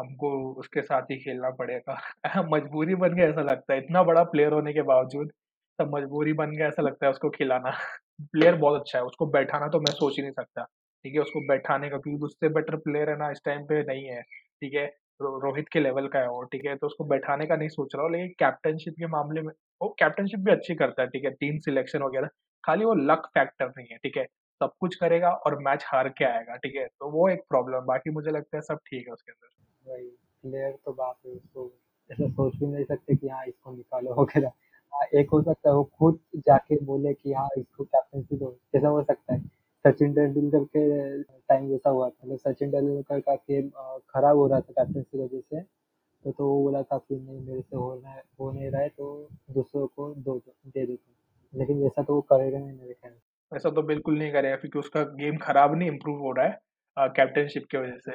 हमको 0.00 0.52
उसके 0.52 0.82
साथ 0.82 1.02
ही 1.02 1.16
खेलना 1.16 1.50
पड़ेगा। 1.50 2.00
मजबूरी 2.52 2.94
बन 2.94 3.14
गया 3.14 3.26
ऐसा 3.26 3.42
लगता 3.42 3.74
है। 3.74 3.78
इतना 3.78 4.02
बड़ा 4.02 4.24
प्लेयर 4.24 4.52
होने 4.52 4.72
के 4.72 4.82
बावजूद 4.82 5.32
तब 5.78 5.96
मजबूरी 5.96 6.32
बन 6.32 6.50
गया 6.50 6.68
ऐसा 6.68 6.82
लगता 6.82 7.06
है 7.06 7.12
उसको 7.12 7.30
खिलाना। 7.30 7.70
प्लेयर 8.22 8.54
बहुत 8.54 8.80
अच्छा 8.80 8.98
है 8.98 9.04
उसको 9.04 9.26
बैठाना 9.26 9.68
तो 9.68 9.80
मैं 9.80 9.92
सोच 9.92 10.16
ही 10.16 10.22
नहीं 10.22 10.32
सकता। 10.32 10.64
ठीक 11.04 11.14
है 11.14 11.20
उसको 11.20 11.48
बैठाने 11.48 11.90
का 11.90 11.98
क्योंकि 11.98 12.24
उससे 12.24 12.48
बेटर 12.48 12.76
प्लेयर 12.76 13.10
है 13.10 13.16
ना 13.18 13.30
इस 13.30 13.40
टाइम 13.44 13.64
पे 13.64 13.82
नहीं 13.82 14.04
है। 14.06 14.22
ठीक 14.22 14.74
है 14.74 14.86
रोहित 15.20 15.68
के 15.72 15.80
लेवल 15.80 16.06
का 16.08 16.18
है 16.18 16.28
वो 16.28 16.42
ठीक 16.42 16.64
है? 16.66 16.74
तो 16.76 16.86
उसको 16.86 17.04
बैठाने 17.04 17.46
का 17.46 17.56
नहीं 17.56 17.68
सोच 17.68 17.94
रहा 17.94 18.04
हूँ 18.04 18.12
लेकिन 18.12 18.28
कैप्टनशिप 18.38 18.94
के 18.98 19.06
मामले 19.06 19.42
में 19.42 19.52
वो 19.80 19.88
कैप्टनशिप 19.98 20.40
भी 20.40 20.52
अच्छी 20.52 20.74
करता 20.74 21.02
है 21.02 21.08
ठीक 21.08 21.24
है? 21.24 21.30
टीम 21.30 21.58
सिलेक्शन 21.58 22.02
वगैरह। 22.02 22.28
खाली 22.64 22.84
वो 22.84 22.94
लक 22.94 23.26
फैक्टर 23.34 23.68
नहीं 23.68 23.86
है 23.90 23.96
ठीक 23.96 24.16
है? 24.16 24.24
सब 24.60 24.72
कुछ 24.80 24.94
करेगा 24.94 25.30
और 25.30 25.58
मैच 25.62 25.84
हार 25.86 26.08
के 26.08 26.24
आएगा 26.24 26.56
ठीक 26.56 26.74
है? 26.76 26.86
तो 26.86 27.10
वो 27.10 27.28
एक 27.28 27.42
प्रॉब्लम 27.48 27.86
बाकी 27.86 28.10
मुझे 28.10 28.30
लगता 28.30 28.56
है 28.56 28.62
सब 28.62 28.78
ठीक 28.86 29.06
है 29.06 29.12
उसके 29.12 29.32
अंदर। 29.32 30.08
प्लेयर 30.44 30.72
तो 30.84 30.92
बाप 30.92 31.16
है 31.26 31.32
उसको 31.32 31.72
ऐसा 32.10 32.28
सोच 32.28 32.56
भी 32.56 32.66
नहीं 32.66 32.84
सकते 32.84 33.14
कि 33.16 33.28
हाँ 33.28 33.44
इसको 33.46 33.76
निकालो 33.76 34.14
वगैरह। 34.22 34.48
हाँ, 34.92 35.06
एक 35.14 35.30
हो 35.30 35.42
सकता 35.42 35.68
है 35.70 35.74
वो 35.76 35.84
खुद 35.98 36.18
जाके 36.46 36.76
बोले 36.84 37.12
कि 37.14 37.32
हाँ 37.32 37.48
इसको 37.58 37.84
कैप्टनसी 37.84 38.36
दो 38.36 38.56
ऐसा 38.76 38.88
हो 38.88 39.02
सकता 39.02 39.34
है। 39.34 39.40
सचिन 39.84 40.12
तेंदुलकर 40.14 40.64
के 40.76 41.22
टाइम 41.22 41.68
जैसा 41.68 41.90
हुआ 41.90 42.08
था। 42.08 42.24
मतलब 42.24 42.38
सचिन 42.38 42.70
तेंदुलकर 42.70 43.20
का 43.20 43.34
गेम 43.34 43.68
खराब 44.10 44.36
हो 44.36 44.46
रहा 44.46 44.60
था 44.60 44.72
कैप्टनसी 44.72 45.02
की 45.10 45.24
वजह 45.24 45.40
से। 45.40 45.60
तो 45.60 46.30
तो 46.32 46.46
वो 46.48 46.62
बोला 46.62 46.82
था 46.82 46.98
कि 46.98 47.16
नहीं, 47.16 47.40
मेरे 47.40 47.60
से 47.60 47.76
हो 47.76 47.94
रहा 47.94 48.12
है 48.12 48.22
नहीं 48.52 48.70
रहा 48.70 48.80
है 48.82 48.88
तो 48.88 49.28
दूसरों 49.54 49.86
को 49.88 50.12
दो, 50.16 50.38
दे 50.66 50.86
देते 50.86 51.58
लेकिन 51.58 51.82
वैसा 51.82 52.02
तो 52.02 52.14
वो 52.14 52.20
करेगा 52.22 52.58
नहीं 52.58 52.78
मेरे 52.78 52.92
ख्याल 52.94 53.12
ऐसा 53.52 53.70
तो 53.70 53.82
बिल्कुल 53.84 54.18
नहीं 54.18 54.32
करेगा, 54.32 54.56
क्योंकि 54.56 54.78
उसका 54.78 55.02
गेम 55.18 55.36
खराब 55.38 55.74
नहीं 55.74 55.88
इम्प्रूव 55.88 56.18
हो 56.20 56.32
रहा 56.32 56.46
है 56.46 57.08
कैप्टनशिप 57.10 57.64
की 57.70 57.78
वजह 57.78 57.96
से। 58.00 58.12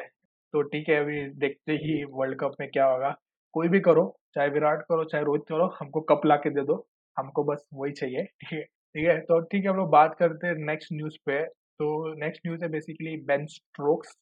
तो 0.54 0.62
ठीक 0.64 0.90
है, 0.90 0.96
अभी 0.96 1.22
देखते 1.40 1.74
ही 1.76 2.04
वर्ल्ड 2.14 2.40
कप 2.40 2.56
में 2.60 2.70
क्या 2.70 2.86
होगा। 2.86 3.16
कोई 3.56 3.68
भी 3.70 3.80
करो, 3.82 4.04
चाहे 4.36 4.50
विराट 4.50 4.82
करो, 4.90 5.04
चाहे 5.06 5.24
रोहित 5.24 5.44
करो, 5.50 5.66
हमको 5.80 6.02
कप 6.12 6.26
ला 6.26 6.36
के 6.38 6.50
दे 6.50 6.62
दो। 6.64 6.86
हमको 7.18 7.44
बस 7.44 7.66
वही 7.74 7.92
चाहिए, 7.94 8.24
ठीक 8.24 8.52
है? 8.54 8.64
ठीक 8.64 9.08
है 9.08 9.20
तो 9.22 9.40
ठीक 9.42 9.64
है, 9.64 9.70
हम 9.70 9.78
लोग 9.78 9.90
बात 9.92 10.16
करते 10.20 10.48
हैं 10.48 10.56
नेक्स्ट 10.66 10.94
न्यूज़ 10.94 11.18
पे। 11.26 11.44
तो 11.80 12.14
नेक्स्ट 12.16 12.42
न्यूज़ 12.48 12.64
है 12.64 12.70
बेसिकली 12.70 13.16
बेन 13.26 13.46
स्ट्रोक्स 13.48 14.16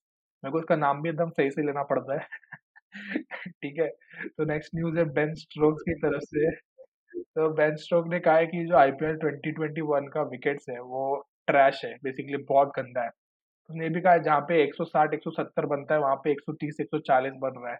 मेरे 0.43 0.51
को 0.51 0.57
उसका 0.59 0.75
नाम 0.77 1.01
भी 1.01 1.09
एकदम 1.09 1.29
सही 1.31 1.51
से 1.51 1.61
लेना 1.61 1.83
पड़ता 1.85 2.13
है। 2.13 2.27
ठीक 3.53 3.79
है? 3.79 3.87
तो 4.29 4.45
नेक्स्ट 4.45 4.75
न्यूज़ 4.75 4.97
है 4.99 5.05
बेन 5.13 5.33
स्ट्रोक्स 5.35 5.83
की 5.83 5.93
तरफ़ 6.01 6.23
से। 6.25 6.51
तो 7.13 7.49
बेन 7.53 7.75
स्टोक 7.77 8.07
ने 8.07 8.19
कहा 8.19 8.35
है 8.37 8.45
कि 8.47 8.65
जो 8.65 8.75
आईपीएल 8.77 9.15
2021 9.17 10.07
का 10.09 10.21
विकेट्स 10.29 10.69
है, 10.69 10.79
वो 10.81 11.03
ट्रैश 11.47 11.81
है 11.85 11.93
बेसिकली 12.03 12.37
बहुत 12.45 12.69
गंदा 12.77 13.03
है। 13.03 13.09
उसने 13.69 13.89
भी 13.89 14.01
कहा 14.01 14.13
है, 14.13 14.23
जहाँ 14.23 14.41
पे 14.41 14.63
160 14.63 15.13
170 15.13 15.65
बनता 15.67 15.95
है, 15.95 16.01
वहाँ 16.01 16.15
पे 16.17 16.31
130 16.31 16.79
140 16.81 17.33
बन 17.39 17.61
रहा 17.61 17.71
है। 17.71 17.77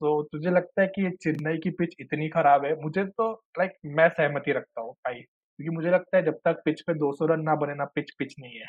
तो 0.00 0.22
तुझे 0.24 0.50
लगता 0.50 0.82
है 0.82 0.88
कि 0.90 1.10
चेन्नई 1.22 1.58
की 1.58 1.70
पिच 1.74 1.94
इतनी 2.00 2.28
खराब 2.30 2.64
है? 2.64 2.74
मुझे 2.82 3.04
तो 3.06 3.32
लाइक 3.58 3.72
मैं 3.88 4.08
सहमति 4.10 4.52
रखता 4.52 4.80
हूँ, 4.82 4.92
भाई। 4.94 5.24
क्योंकि 5.58 5.74
मुझे 5.76 5.90
लगता 5.90 6.16
है 6.16 6.22
जब 6.24 6.38
तक 6.44 6.60
पिच 6.64 6.80
पे 6.80 6.94
200 6.94 7.26
रन 7.26 7.40
ना 7.42 7.54
बने 7.56 7.74
ना 7.74 7.84
पिच 7.94 8.10
पिच 8.18 8.34
नहीं 8.40 8.58
है। 8.58 8.66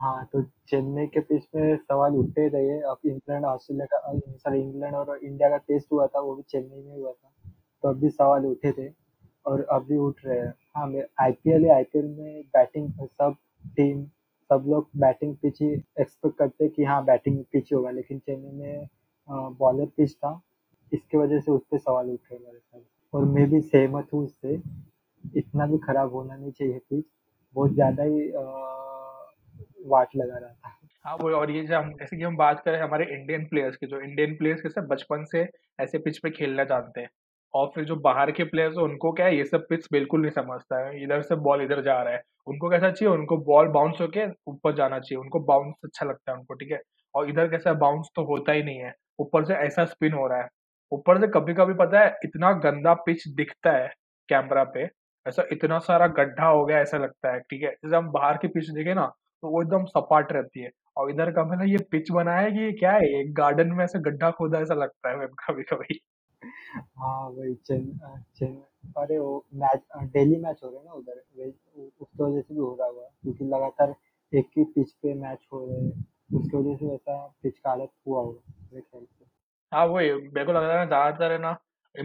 हाँ 0.00 0.24
तो 0.32 0.42
चेन्नई 0.68 1.06
के 1.06 1.20
पिच 1.20 1.46
में 1.54 1.76
सवाल 1.76 2.14
उठते 2.16 2.42
ही 2.42 2.48
रहे 2.48 2.78
अब 2.90 2.98
इंग्लैंड, 3.06 3.44
ऑस्ट्रेलिया 3.44 3.86
का 3.86 4.18
सॉरी 4.36 4.60
इंग्लैंड 4.60 4.94
और 4.94 5.18
इंडिया 5.18 5.48
का 5.48 5.56
टेस्ट 5.58 5.92
हुआ 5.92 6.06
था, 6.06 6.20
वो 6.20 6.34
भी 6.34 6.42
चेन्नई 6.42 6.82
में 6.82 6.96
हुआ 6.96 7.12
था। 7.12 7.30
तो 7.84 7.88
अब 7.88 7.98
भी 8.00 8.10
सवाल 8.10 8.46
उठे 8.46 8.72
थे 8.72 8.88
और 9.46 9.64
अब 9.72 9.86
भी 9.88 9.96
उठ 9.98 10.24
रहे 10.24 10.38
हैं। 10.38 10.54
हाँ 10.76 10.86
मैं 10.86 11.04
आईपीएल 11.20 11.62
पी 11.62 11.68
आईपीएल 11.70 12.06
में 12.08 12.42
बैटिंग 12.56 12.90
सब 13.02 13.36
टीम 13.76 14.04
सब 14.50 14.64
लोग 14.68 14.88
बैटिंग 14.96 15.34
पिच 15.36 15.60
ही 15.62 15.68
एक्सपेक्ट 16.00 16.36
करते 16.38 16.68
कि 16.68 16.84
हाँ 16.84 17.04
बैटिंग 17.04 17.44
पिच 17.52 17.72
होगा। 17.72 17.90
लेकिन 17.90 18.18
चेन्नई 18.18 18.52
में 18.52 18.86
बॉलर 19.58 19.86
पिच 19.96 20.14
था। 20.14 20.40
इसकी 20.92 21.18
वजह 21.18 21.40
से 21.40 21.52
उस 21.52 21.62
पर 21.70 21.78
सवाल 21.78 22.10
उठ 22.10 22.20
रहे 22.32 22.38
मेरे 22.38 22.58
साथ 22.58 23.14
और 23.14 23.24
मैं 23.24 23.48
भी 23.50 23.60
सहमत 23.60 24.12
हूँ 24.14 24.24
उससे 24.24 24.56
इतना 25.36 25.66
भी 25.66 25.78
खराब 25.78 26.12
होना 26.14 26.36
नहीं 26.36 26.50
चाहिए 26.52 26.78
पिच 26.90 27.04
बहुत 27.56 27.72
ज़्यादा 27.72 28.02
ही 28.02 28.28
वाट 29.88 30.08
लगा 30.16 30.38
रहा 30.38 30.50
था। 30.50 30.74
हाँ 31.04 31.16
वो 31.16 31.30
और 31.30 31.50
ये 31.50 31.62
जो 31.62 31.76
हम, 31.78 31.92
जैसे 31.92 32.16
कि 32.16 32.22
हम 32.22 32.36
बात 32.36 32.60
करें 32.64 32.80
हमारे 32.80 33.04
इंडियन 33.04 33.44
प्लेयर्स 33.44 33.76
की 33.76 33.86
जो 33.86 34.00
इंडियन 34.00 34.34
प्लेयर्स 34.34 34.60
कैसे 34.60 34.80
बचपन 34.80 35.24
से 35.24 35.46
ऐसे 35.80 35.98
पिच 35.98 36.18
पे 36.18 36.30
खेलना 36.30 36.64
जानते 36.64 37.00
हैं? 37.00 37.08
और 37.54 37.70
फिर 37.74 37.84
जो 37.84 37.96
बाहर 37.96 38.30
के 38.30 38.44
प्लेयर्स 38.44 38.76
हैं, 38.76 38.84
उनको 38.84 39.12
क्या 39.12 39.26
है, 39.26 39.36
ये 39.36 39.44
सब 39.44 39.66
पिच 39.68 39.86
बिल्कुल 39.92 40.20
नहीं 40.20 40.30
समझता 40.30 40.86
है। 40.86 41.02
इधर 41.02 41.22
से 41.22 41.36
बॉल 41.36 41.62
इधर 41.62 41.82
जा 41.82 42.02
रहा 42.02 42.14
है। 42.14 42.22
उनको 42.46 42.70
कैसा 42.70 42.90
चाहिए? 42.90 43.14
उनको 43.14 43.36
बॉल 43.36 43.68
बाउंस 43.68 44.00
होके 44.00 44.26
ऊपर 44.46 44.74
जाना 44.74 44.98
चाहिए। 44.98 45.20
उनको 45.20 45.40
बाउंस 45.40 45.74
अच्छा 45.84 46.06
लगता 46.06 46.32
है 46.32 46.38
उनको, 46.38 46.54
ठीक 46.54 46.72
है? 46.72 46.80
और 47.14 47.30
इधर 47.30 47.48
कैसा 47.48 47.72
बाउंस 47.72 48.10
तो 48.16 48.24
होता 48.24 48.52
ही 48.52 48.62
नहीं 48.62 48.78
है। 48.78 48.94
ऊपर 49.20 49.44
से 49.44 49.54
ऐसा 49.56 49.84
स्पिन 49.84 50.12
हो 50.12 50.26
रहा 50.26 50.42
है। 50.42 50.48
ऊपर 50.92 51.20
से 51.20 51.28
कभी 51.28 51.54
कभी 51.54 51.74
पता 51.74 52.00
है, 52.00 52.14
इतना 52.24 52.52
गंदा 52.52 52.94
पिच 52.94 53.28
दिखता 53.28 53.72
है 53.72 53.88
कैमरा 54.28 54.64
पे 54.64 54.86
ऐसा 55.26 55.42
इतना 55.52 55.78
सारा 55.80 56.06
गड्ढा 56.14 56.46
हो 56.48 56.64
गया 56.66 56.80
ऐसा 56.80 56.98
लगता 56.98 57.32
है 57.32 57.40
ठीक 57.40 57.62
है? 57.62 57.70
जैसे 57.72 57.96
हम 57.96 58.10
बाहर 58.12 58.36
की 58.38 58.48
पिच 58.48 58.70
देखे 58.70 58.94
ना 58.94 59.06
तो 59.42 59.48
वो 59.50 59.62
एकदम 59.62 59.84
सपाट 59.86 60.32
रहती 60.32 60.60
है। 60.60 60.70
और 60.96 61.10
इधर 61.10 61.30
का 61.32 61.44
मतलब 61.44 61.66
ये 61.68 61.78
पिच 61.92 62.10
बनाया 62.12 62.40
है 62.40 62.50
कि 62.52 62.60
ये 62.60 62.72
क्या 62.74 62.92
है 62.92 63.08
एक 63.20 63.32
गार्डन 63.34 63.72
में 63.72 63.84
ऐसे 63.84 63.98
गड्ढा 64.02 64.30
खोदा 64.32 64.60
ऐसा 64.60 64.74
लगता 64.74 65.10
है 65.12 65.26
कभी 65.40 65.62
कभी 65.64 66.00
हाँ 66.98 67.28
वही 67.28 67.54
चेन 67.66 67.84
चेन 68.36 68.56
अरे 68.96 69.18
वो 69.18 69.44
मैच 69.54 69.82
डेली 70.14 70.36
मैच 70.36 70.60
हो 70.64 70.68
रहे 70.68 70.78
हैं 70.78 70.84
ना 70.86 70.92
उधर 70.92 71.22
उसकी 72.00 72.22
वजह 72.24 72.40
से 72.40 72.54
भी 72.54 72.60
हो 72.60 72.74
रहा 72.80 72.88
होगा 72.88 73.06
क्योंकि 73.22 73.44
लगातार 73.46 73.94
एक 74.32 74.48
ही 74.58 74.64
पिच 74.74 74.92
पे 75.02 75.14
मैच 75.14 75.46
हो 75.52 75.64
रहे 75.66 75.78
हैं 75.78 76.04
उसकी 76.34 76.56
वजह 76.56 76.76
से 76.76 76.86
वैसा 76.86 77.16
पिच 77.42 77.58
का 77.58 77.70
हालत 77.70 77.90
हुआ 78.06 78.20
होगा 78.20 78.54
मेरे 78.72 78.80
ख्याल 78.82 79.04
से। 79.04 79.24
हाँ 79.72 79.84
वही 79.86 80.12
मेरे 80.12 80.44
को 80.44 80.52
लग 80.52 80.62
रहा 80.64 80.80
है 80.80 80.86
ज़्यादातर 80.86 81.32
है 81.32 81.38
ना 81.38 81.56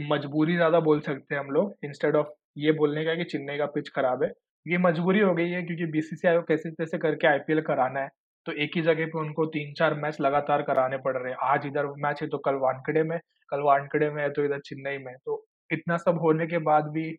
मजबूरी 0.10 0.56
ज़्यादा 0.56 0.80
बोल 0.82 1.00
सकते 1.02 1.36
हैं 1.36 1.42
हम 1.42 1.52
लोग 1.52 1.74
इंस्टेड 1.86 2.16
ऑफ़ 2.16 2.28
ये 2.58 2.72
बोलने 2.74 3.04
का 3.06 3.16
कि 3.16 3.24
चेन्नई 3.26 3.58
का 3.58 3.66
पिच 3.68 3.90
खराब 3.90 4.24
है। 4.24 4.30
ये 4.66 4.78
मजबूरी 4.80 5.20
हो 5.20 5.34
गई 5.36 5.50
है 5.50 5.62
क्योंकि 5.64 5.86
बीसीसीआई 5.92 6.36
को 6.36 6.42
कैसे 6.44 6.70
तैसे 6.72 6.98
करके 6.98 7.28
आईपीएल 7.28 7.62
कराना 7.64 8.00
है। 8.00 8.10
तो 8.46 8.52
एक 8.54 8.72
ही 8.76 8.82
जगह 8.82 9.06
पे 9.06 9.20
उनको 9.20 9.46
तीन 9.48 9.74
चार 9.74 9.94
मैच 9.96 10.18
लगातार 10.22 10.62
कराने 10.64 10.98
पड़ 11.00 11.16
रहे 11.18 11.32
हैं। 11.32 11.38
आज 11.44 11.66
इधर 11.68 11.86
मैच 12.00 12.22
है 12.22 12.28
तो 12.30 12.38
कल 12.40 12.56
वानखेड़े 12.62 13.04
में, 13.04 13.18
कल 13.52 13.62
वानखेड़े 13.64 14.10
में 14.12 14.22
है 14.24 14.30
तो 14.32 14.46
इधर 14.46 14.60
चेन्नई 14.62 14.98
में 15.00 15.14
तो 15.18 15.44
इतना 15.70 15.98
सब 15.98 16.20
होने 16.22 16.48
के 16.48 16.58
बाद 16.62 16.90
भी 16.94 17.12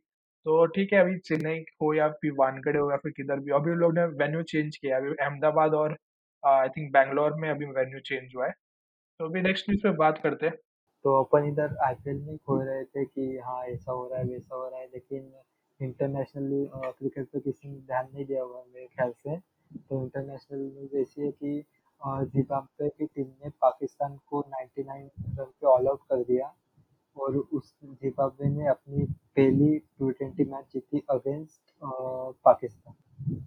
तो 0.46 0.64
ठीक 0.68 0.92
है, 0.92 1.00
अभी 1.00 1.18
चेन्नई 1.20 1.58
हो 1.82 1.92
या 1.94 2.08
फिर 2.14 2.32
वानखेड़े 2.38 2.78
हो 2.78 2.90
या 2.90 2.96
फिर 2.96 3.12
किधर 3.16 3.40
भी 3.40 3.52
अभी 3.54 3.70
उन 3.72 3.78
लोग 3.78 3.94
ने 3.94 4.04
वेन्यू 4.16 4.42
चेंज 4.44 4.76
किया 4.76 4.96
अभी 4.96 5.10
अहमदाबाद 5.14 5.74
और 5.74 5.96
आई 6.42 6.68
थिंक 6.70 6.92
बैंगलोर 6.92 7.34
में 7.40 7.48
अभी 7.50 7.66
वेन्यू 7.68 8.00
चेंज 8.02 8.32
हुआ 8.36 8.46
है। 8.46 8.52
तो 9.20 9.26
अभी 9.26 9.40
नेक्स्ट 9.42 9.70
न्यूज़ 9.70 9.82
पे 9.82 9.90
बात 9.98 10.18
करते 10.22 10.46
हैं। 10.46 10.54
तो 11.04 11.14
अपन 11.22 11.46
इधर 11.48 11.76
आईपीएल 11.86 12.20
में 12.26 12.36
खो 12.46 12.60
रहे 12.60 12.84
थे 12.84 13.04
कि 13.04 13.38
हाँ 13.44 13.62
ऐसा 13.66 13.92
हो 13.92 14.06
रहा 14.08 14.18
है, 14.18 14.24
वैसा 14.26 14.54
हो 14.56 14.68
रहा 14.68 14.80
है, 14.80 14.86
लेकिन 14.86 15.32
इंटरनेशनल 15.80 16.68
क्रिकेट 16.98 17.26
पे 17.32 17.40
किसी 17.40 17.68
ने 17.68 17.78
ध्यान 17.80 18.08
नहीं 18.14 18.24
दिया 18.26 18.42
हुआ 18.42 18.62
मेरे 18.74 18.86
ख्याल 18.86 19.12
से। 19.18 19.36
तो 19.36 20.02
इंटरनेशनल 20.02 20.60
न्यूज़ 20.60 20.96
ऐसी 20.96 21.22
है 21.22 21.30
कि 21.32 21.64
जिम्बाब्वे 22.02 22.88
की 22.88 23.06
टीम 23.06 23.26
ने 23.44 23.50
पाकिस्तान 23.62 24.16
को 24.30 24.40
99 24.50 25.08
रन 25.38 25.44
पे 25.44 25.66
ऑल 25.66 25.88
आउट 25.88 26.00
कर 26.10 26.22
दिया 26.24 26.52
और 27.16 27.36
उस 27.36 27.74
जिम्बाब्वे 27.84 28.48
ने 28.50 28.66
अपनी 28.68 29.04
पहली 29.36 29.78
टी 29.78 30.10
ट्वेंटी 30.12 30.44
मैच 30.52 30.64
जीती 30.72 31.02
अगेंस्ट 31.10 31.60
पाकिस्तान। 32.44 32.94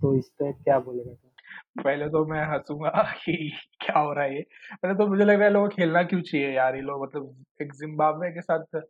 तो 0.02 0.14
इस 0.16 0.30
पर 0.40 0.52
क्या 0.64 0.80
बोलेगा? 0.80 1.14
तुम 1.14 1.32
पहले 1.78 2.08
तो 2.10 2.26
मैं 2.26 2.44
हंसूँगा 2.48 2.90
कि 3.20 3.34
क्या 3.82 4.00
हो 4.00 4.12
रहा 4.14 4.24
है 4.26 4.36
ये? 4.36 4.42
पहले 4.74 4.94
तो 4.96 5.08
मुझे 5.08 5.24
लग 5.26 5.36
रहा 5.36 5.44
है 5.46 5.52
लोगों 5.52 5.68
को 5.70 5.76
खेलना 5.76 6.04
क्यों 6.06 6.22
चाहिए 6.22 6.52
यार 6.52 6.76
ये 6.76 6.82
लोग 6.84 7.04
मतलब 7.04 7.46
एक 7.62 7.74
ज़िम्बाब्वे 7.76 8.32
के 8.32 8.42
साथ 8.42 8.76
अ, 8.76 8.82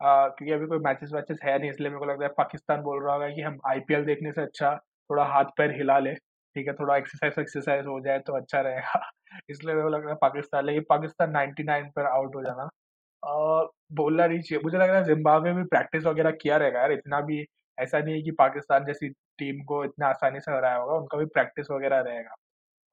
क्योंकि 0.00 0.52
अभी 0.52 0.66
कोई 0.66 0.78
मैचेस 0.80 1.10
वैचेस 1.14 1.38
है 1.44 1.58
नहीं 1.58 1.70
इसलिए 1.70 1.88
मेरे 1.88 1.98
को 1.98 2.04
लग 2.06 2.20
रहा 2.20 2.28
है 2.28 2.34
पाकिस्तान 2.38 2.82
बोल 2.82 3.02
रहा 3.04 3.14
होगा 3.14 3.28
कि 3.30 3.42
हम 3.42 3.58
आईपीएल 3.68 4.04
देखने 4.04 4.32
से 4.32 4.42
अच्छा 4.42 4.74
थोड़ा 5.10 5.24
हाथ-पैर 5.26 5.74
हिला 5.76 5.98
लें, 6.00 6.14
ठीक 6.14 6.66
है? 6.68 6.72
थोड़ा 6.74 6.96
एक्सरसाइज़ 6.96 7.40
एक्सरसाइज़ 7.40 7.86
हो 7.88 8.00
जाए 8.00 8.18
तो 8.20 8.36
अच्छा 8.36 8.60
रहेगा। 8.60 9.00
इसलिए 9.50 9.74
मेरे 9.74 9.82
को 9.82 9.88
लग 9.90 10.02
रहा 10.02 10.10
है 10.10 10.16
पाकिस्तान 10.22 10.64
लेकिन 10.66 10.84
पाकिस्तान 10.88 11.30
99 11.32 11.90
पर 11.96 12.06
आउट 12.08 12.34
हो 12.36 12.42
जाना 12.42 12.68
बोलना 13.92 14.26
नहीं 14.26 14.40
चाहिए। 14.40 14.62
मुझे 14.62 14.78
लग 14.78 14.88
रहा 14.88 14.98
है 14.98 15.04
ज़िम्बाब्वे 15.04 15.52
भी 15.54 15.62
प्रैक्टिस 15.66 16.04
वगैरह 16.04 16.30
किया 16.34 16.56
रहेगा 16.56 16.80
यार, 16.80 16.92
इतना 16.92 17.20
भी 17.22 17.44
ऐसा 17.78 17.98
नहीं 17.98 18.14
है 18.14 18.22
कि 18.22 18.30
पाकिस्तान 18.38 18.84
जैसी 18.84 19.08
टीम 19.38 19.62
को 19.64 19.84
इतना 19.84 20.06
आसानी 20.08 20.40
से 20.40 20.52
हराया 20.52 20.76
होगा, 20.76 20.94
उनका 20.94 21.18
भी 21.18 21.24
प्रैक्टिस 21.26 21.70
वगैरह 21.70 22.00
रहेगा। 22.00 22.34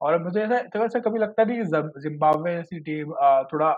और 0.00 0.22
मुझे 0.22 0.40
ऐसा 0.42 0.58
तो 0.68 0.84
ऐसा 0.84 0.98
कभी 1.00 1.18
लगता 1.18 1.44
नहीं 1.44 1.58
कि 1.58 2.00
ज़िम्बाब्वे 2.02 2.54
जैसी 2.56 2.80
टीम 2.82 3.12
थोड़ा 3.52 3.74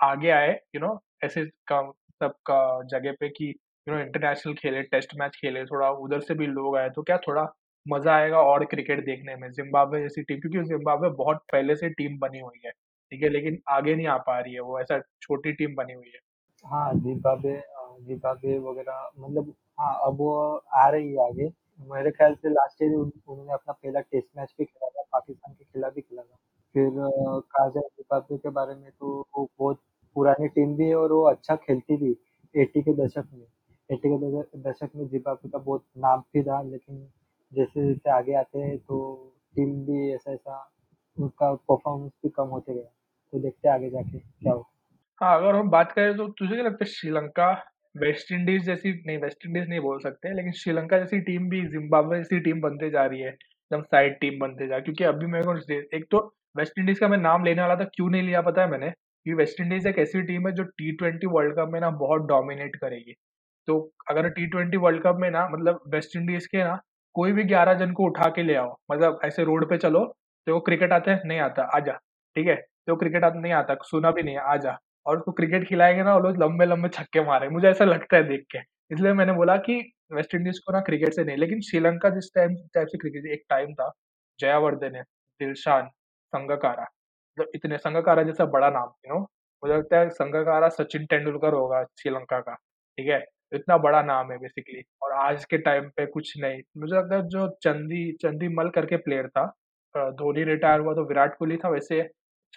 आगे 0.00 0.30
आए, 0.30 0.50
यू 0.74 0.80
नो 0.80 1.00
ऐसे 1.24 1.44
क 1.72 1.92
सब 2.20 2.32
का 2.46 2.58
जगह 2.90 3.12
पे 3.20 3.28
कि 3.28 3.44
यू 3.86 3.94
नो 3.94 4.00
इंटरनेशनल 4.00 4.54
खेले, 4.54 4.82
टेस्ट 4.84 5.14
मैच 5.18 5.36
खेले, 5.36 5.64
थोड़ा 5.66 5.90
उधर 5.90 6.20
से 6.20 6.34
भी 6.34 6.46
लोग 6.48 6.76
आए, 6.76 6.88
तो 6.90 7.02
क्या 7.02 7.16
थोड़ा 7.18 7.46
मज़ा 7.86 8.14
आएगा 8.14 8.38
और 8.42 8.64
क्रिकेट 8.64 9.04
देखने 9.04 9.36
में। 9.36 9.50
ज़िम्बाब्वे 9.52 10.00
जैसी 10.02 10.22
टीम 10.22 10.40
क्योंकि 10.40 10.62
ज़िम्बाब्वे 10.68 11.08
बहुत 11.18 11.42
पहले 11.52 11.76
से 11.76 11.88
टीम 11.90 12.18
बनी 12.18 12.40
हुई 12.40 12.60
है, 12.64 12.70
ठीक 12.70 13.22
है? 13.22 13.28
लेकिन 13.28 13.58
आगे 13.70 13.94
नहीं 13.94 14.06
आ 14.06 14.16
पा 14.18 14.38
रही 14.40 14.54
है, 14.54 14.60
वो 14.60 14.80
ऐसा 14.80 14.98
छोटी 15.22 15.52
टीम 15.52 15.74
बनी 15.76 15.92
हुई 15.92 16.10
है। 16.14 16.20
हाँ 16.64 16.92
जिम्बाब्वे 16.96 17.54
अ, 17.98 18.00
जिम्बाब्वे 18.06 18.58
वगैरह 18.58 19.10
मतलब 19.18 19.54
हाँ 19.80 19.94
अब 20.06 20.16
वो 20.18 20.32
आ 20.74 20.88
रही 20.88 21.12
है 21.12 21.26
आगे। 21.26 21.52
मेरे 21.80 22.10
ख्याल 22.10 22.34
से 22.34 22.50
लास्ट 22.50 22.82
ईयर 22.82 22.94
उन्होंने 22.94 23.52
अपना 23.52 23.72
पहला 23.72 24.00
टेस्ट 24.00 24.28
मैच 24.38 24.54
भी 24.58 24.64
खेला 24.64 24.88
था 24.88 25.02
पाकिस्तान 25.12 25.54
के 25.54 25.64
खिलाफ 25.64 25.94
भी 25.94 26.00
खेला 26.00 26.22
था। 26.22 26.36
फिर 26.74 26.90
कहा 27.52 27.66
एम्बाप्पे 27.66 28.36
के 28.38 28.48
बारे 28.48 28.74
में 28.74 28.90
तो 29.00 29.26
वो 29.38 29.48
बहुत 29.58 29.80
पुरानी 30.16 30.48
टीम 30.48 30.76
भी 30.76 30.88
है 30.88 30.94
और 30.94 31.12
वो 31.12 31.22
अच्छा 31.22 31.56
खेलती 31.56 31.96
भी 31.96 32.12
80 32.54 32.82
के 32.82 32.94
दशक 32.94 33.24
में। 33.34 33.46
80 33.90 34.08
के 34.16 34.58
दशक 34.70 34.90
में 34.96 35.08
जिम्बाब्वे 35.08 35.50
का 35.50 35.58
बहुत 35.58 35.84
नाम 35.98 36.20
भी 36.20 36.42
था 36.42 36.62
लेकिन 36.62 37.08
जैसे-जैसे 37.52 38.10
आगे 38.10 38.34
आते 38.34 38.58
हैं 38.58 38.78
तो 38.78 38.98
टीम 39.56 39.70
भी 39.86 40.14
ऐसा-ऐसा 40.14 40.70
उनका 41.18 41.54
परफॉर्मेंस 41.54 42.12
भी 42.22 42.28
कम 42.28 42.48
होते 42.48 42.74
गया। 42.74 42.90
तो 43.32 43.38
देखते 43.38 43.68
आगे 43.68 43.90
जाके 43.90 44.18
क्या 44.18 44.52
हो। 44.52 44.66
हाँ, 45.20 45.36
अगर 45.38 45.54
हम 45.54 45.70
बात 45.70 45.92
करें 45.92 46.16
तो 46.16 46.28
तुझे 46.28 46.54
क्या 46.54 46.64
लगता 46.64 46.84
है 46.84 46.90
श्रीलंका 46.90 47.52
वेस्ट 48.00 48.32
इंडीज 48.32 48.64
जैसी, 48.64 48.92
नहीं, 49.06 49.18
वेस्ट 49.18 49.46
इंडीज 49.46 49.68
नहीं 49.68 49.80
बोल 49.80 49.98
सकते, 50.00 50.34
लेकिन 50.34 50.52
श्रीलंका 50.52 50.98
जैसी 50.98 51.20
टीम 51.20 51.48
भी 51.50 51.60
जिम्बाब्वे 51.68 52.18
जैसी 52.18 52.40
टीम 52.40 52.60
बनते 52.60 52.90
जा 52.90 53.04
रही 53.06 53.20
है, 53.20 53.30
एकदम 53.30 53.82
साइड 53.84 54.18
टीम 54.20 54.38
बनते 54.40 54.68
जा, 54.68 54.78
क्योंकि 54.80 55.04
अभी 55.04 55.26
मेरे 55.26 55.44
को 55.44 55.56
एक 55.96 56.04
तो 56.10 56.18
वेस्ट 56.56 56.78
इंडीज 56.78 56.98
का 56.98 57.08
मैं 57.08 57.18
नाम 57.18 57.44
लेने 57.44 57.62
वाला 57.62 57.76
था, 57.76 57.84
क्यों 57.94 58.08
नहीं 58.10 58.22
लिया 58.22 58.40
पता 58.42 58.62
है 58.62 58.70
मैंने, 58.70 58.90
क्योंकि 58.90 59.38
वेस्ट 59.38 59.60
इंडीज 59.60 59.86
एक 59.86 59.98
ऐसी 59.98 60.22
टीम 60.22 60.46
है 60.48 60.52
जो 60.54 60.64
टी 60.64 60.92
ट्वेंटी 60.96 61.26
वर्ल्ड 61.28 61.54
कप 61.56 61.70
में 61.72 61.80
ना 61.80 61.90
बहुत 61.98 62.22
डोमिनेट 62.28 62.76
करेगी। 62.76 63.14
तो 63.68 63.78
अगर 64.10 64.28
टी 64.30 64.46
ट्वेंटी 64.46 64.76
वर्ल्ड 64.76 65.02
कप 65.02 65.16
में 65.20 65.30
ना 65.30 65.48
मतलब 65.48 65.80
वेस्ट 65.94 66.16
इंडीज 66.16 66.46
के 66.46 66.58
ना, 66.58 66.78
कोई 67.16 67.32
भी 67.32 67.44
ग्यारह 67.44 67.74
जन 67.74 67.92
को 67.92 68.04
उठा 68.04 68.28
के 68.30 68.42
ले 68.42 68.54
आओ 68.54 68.74
मतलब 68.92 69.18
ऐसे 69.24 69.44
रोड 69.44 69.68
पे 69.70 69.76
चलो 69.78 70.04
तो 70.46 70.58
क्रिकेट 70.60 70.92
आता 70.92 71.12
है, 71.12 71.20
नहीं 71.26 71.38
आता 71.40 71.62
आजा 71.76 71.92
ठीक 72.36 72.46
है 72.46 72.54
तो 72.86 72.96
क्रिकेट 72.96 73.24
आता, 73.24 73.40
नहीं 73.40 73.52
आता, 73.52 73.74
सुना 73.82 74.10
भी 74.10 74.22
नहीं 74.22 74.36
आ 74.36 74.42
आजा 74.52 74.76
और 75.08 75.16
उसको 75.18 75.32
क्रिकेट 75.32 75.68
खिलाएँगे 75.68 76.02
ना 76.02 76.16
लोग 76.18 76.42
लंबे 76.42 76.66
लंबे 76.66 76.88
छक्के 76.90 77.20
मारे 77.26 77.48
मुझे 77.50 77.68
ऐसा 77.68 77.84
लगता 77.84 78.16
है 78.16 78.22
देख 78.28 78.44
के। 78.52 78.58
इसलिए 78.90 79.12
मैंने 79.14 79.32
बोला 79.34 79.56
कि 79.58 79.74
वेस्ट 80.12 80.34
इंडीज 80.34 80.58
को 80.58 80.72
ना 80.72 80.80
क्रिकेट 80.82 81.14
से 81.14 81.24
नहीं, 81.24 81.36
लेकिन 81.36 81.60
श्रीलंका 81.62 82.10
जिस 82.10 82.30
टाइम 82.34 82.54
टाइप 82.74 82.88
से 82.88 82.98
क्रिकेट 82.98 83.26
एक 83.32 83.44
टाइम 83.50 83.72
था, 83.74 83.90
जयावर्धने 84.38 85.02
दिलशान, 85.40 85.88
संगकारा। 86.32 86.82
मतलब 86.82 87.50
इतने, 87.54 87.78
संगकारा 87.78 88.22
जैसा 88.22 88.44
बड़ा 88.46 88.70
नाम 88.70 88.92
यू 89.06 89.14
नो 89.14 89.20
मुझे 89.62 89.74
लगता 89.74 89.98
है 89.98 90.08
संगकारा 90.10 90.68
सचिन 90.70 91.06
तेंदुलकर 91.06 91.54
होगा 91.54 91.82
श्रीलंका 91.98 92.38
का, 92.40 92.54
ठीक 92.54 93.08
है? 93.08 93.24
इतना 93.52 93.76
बड़ा 93.78 94.02
नाम 94.02 94.30
है 94.32 94.38
बेसिकली 94.38 94.82
और 95.02 95.12
आज 95.20 95.44
के 95.44 95.58
टाइम 95.58 95.88
पे 95.96 96.06
कुछ 96.08 96.32
नहीं। 96.40 96.60
मुझे 96.78 96.94
लगता 96.96 97.16
है 97.16 97.28
जो 97.28 97.46
चंदी 97.62 98.10
चंदी 98.22 98.48
मल 98.54 98.68
करके 98.70 98.96
प्लेयर 98.98 99.28
था 99.28 99.46
धोनी 100.14 100.44
रिटायर 100.44 100.80
हुआ 100.80 100.94
तो 100.94 101.04
विराट 101.08 101.36
कोहली 101.38 101.56
था, 101.56 101.68
वैसे 101.68 102.00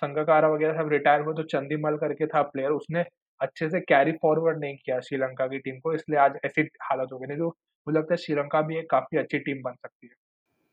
संगकारा 0.02 0.48
वगैरह 0.50 0.78
सब 0.78 0.90
रिटायर 0.92 1.22
हुए 1.22 1.34
तो 1.36 1.44
चंदीमल 1.52 1.98
करके 1.98 2.28
था 2.28 2.42
प्लेयर 2.44 2.72
उसने 2.72 3.04
अच्छे 3.42 3.70
से 3.70 3.80
कैरी 3.82 4.12
फॉरवर्ड 4.22 4.60
नहीं 4.60 4.76
किया 4.78 5.00
श्रीलंका 5.02 5.48
की 5.48 5.60
टीम 5.60 5.80
को, 5.80 5.94
इसलिए 5.94 6.20
आज 6.20 6.40
ऐसी 6.46 6.62
हालत 6.84 7.14
हो 7.14 7.20
गई 7.20 7.38
तो 7.38 7.48
मुझे 7.88 7.98
लगता 7.98 8.14
है 8.14 8.18
श्रीलंका 8.18 8.62
भी 8.62 8.78
एक 8.80 8.90
काफ़ी 8.90 9.18
अच्छी 9.18 9.40
टीम 9.40 9.62
बन 9.64 9.74
सकती 9.76 10.08
है। 10.08 10.14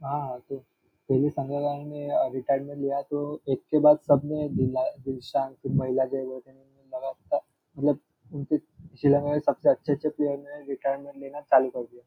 हाँ 0.00 0.38
तो 0.40 0.56
पहले 1.08 1.28
संगकारा 1.30 1.74
ने 1.78 2.08
रिटायरमेंट 2.32 2.78
लिया 2.80 3.00
तो 3.02 3.20
एक 3.48 3.60
के 3.60 3.78
बाद 3.80 3.98
सबने 4.00 4.48
दिला, 4.50 4.82
दिलशान, 4.98 5.52
फिर 5.52 5.72
महिला 5.74 6.04
जयवर्धने 6.06 6.96
लगातार 6.96 7.40
मतलब 7.76 7.98
उनके 8.30 8.56
श्रीलंका 8.56 9.32
के 9.32 9.40
सबसे 9.40 9.70
अच्छे 9.70 9.92
अच्छे 9.92 10.08
प्लेयर 10.08 10.38
ने 10.38 10.60
रिटायरमेंट 10.68 11.16
लेना 11.16 11.40
चालू 11.42 11.68
कर 11.70 11.82
दिया। 11.82 12.02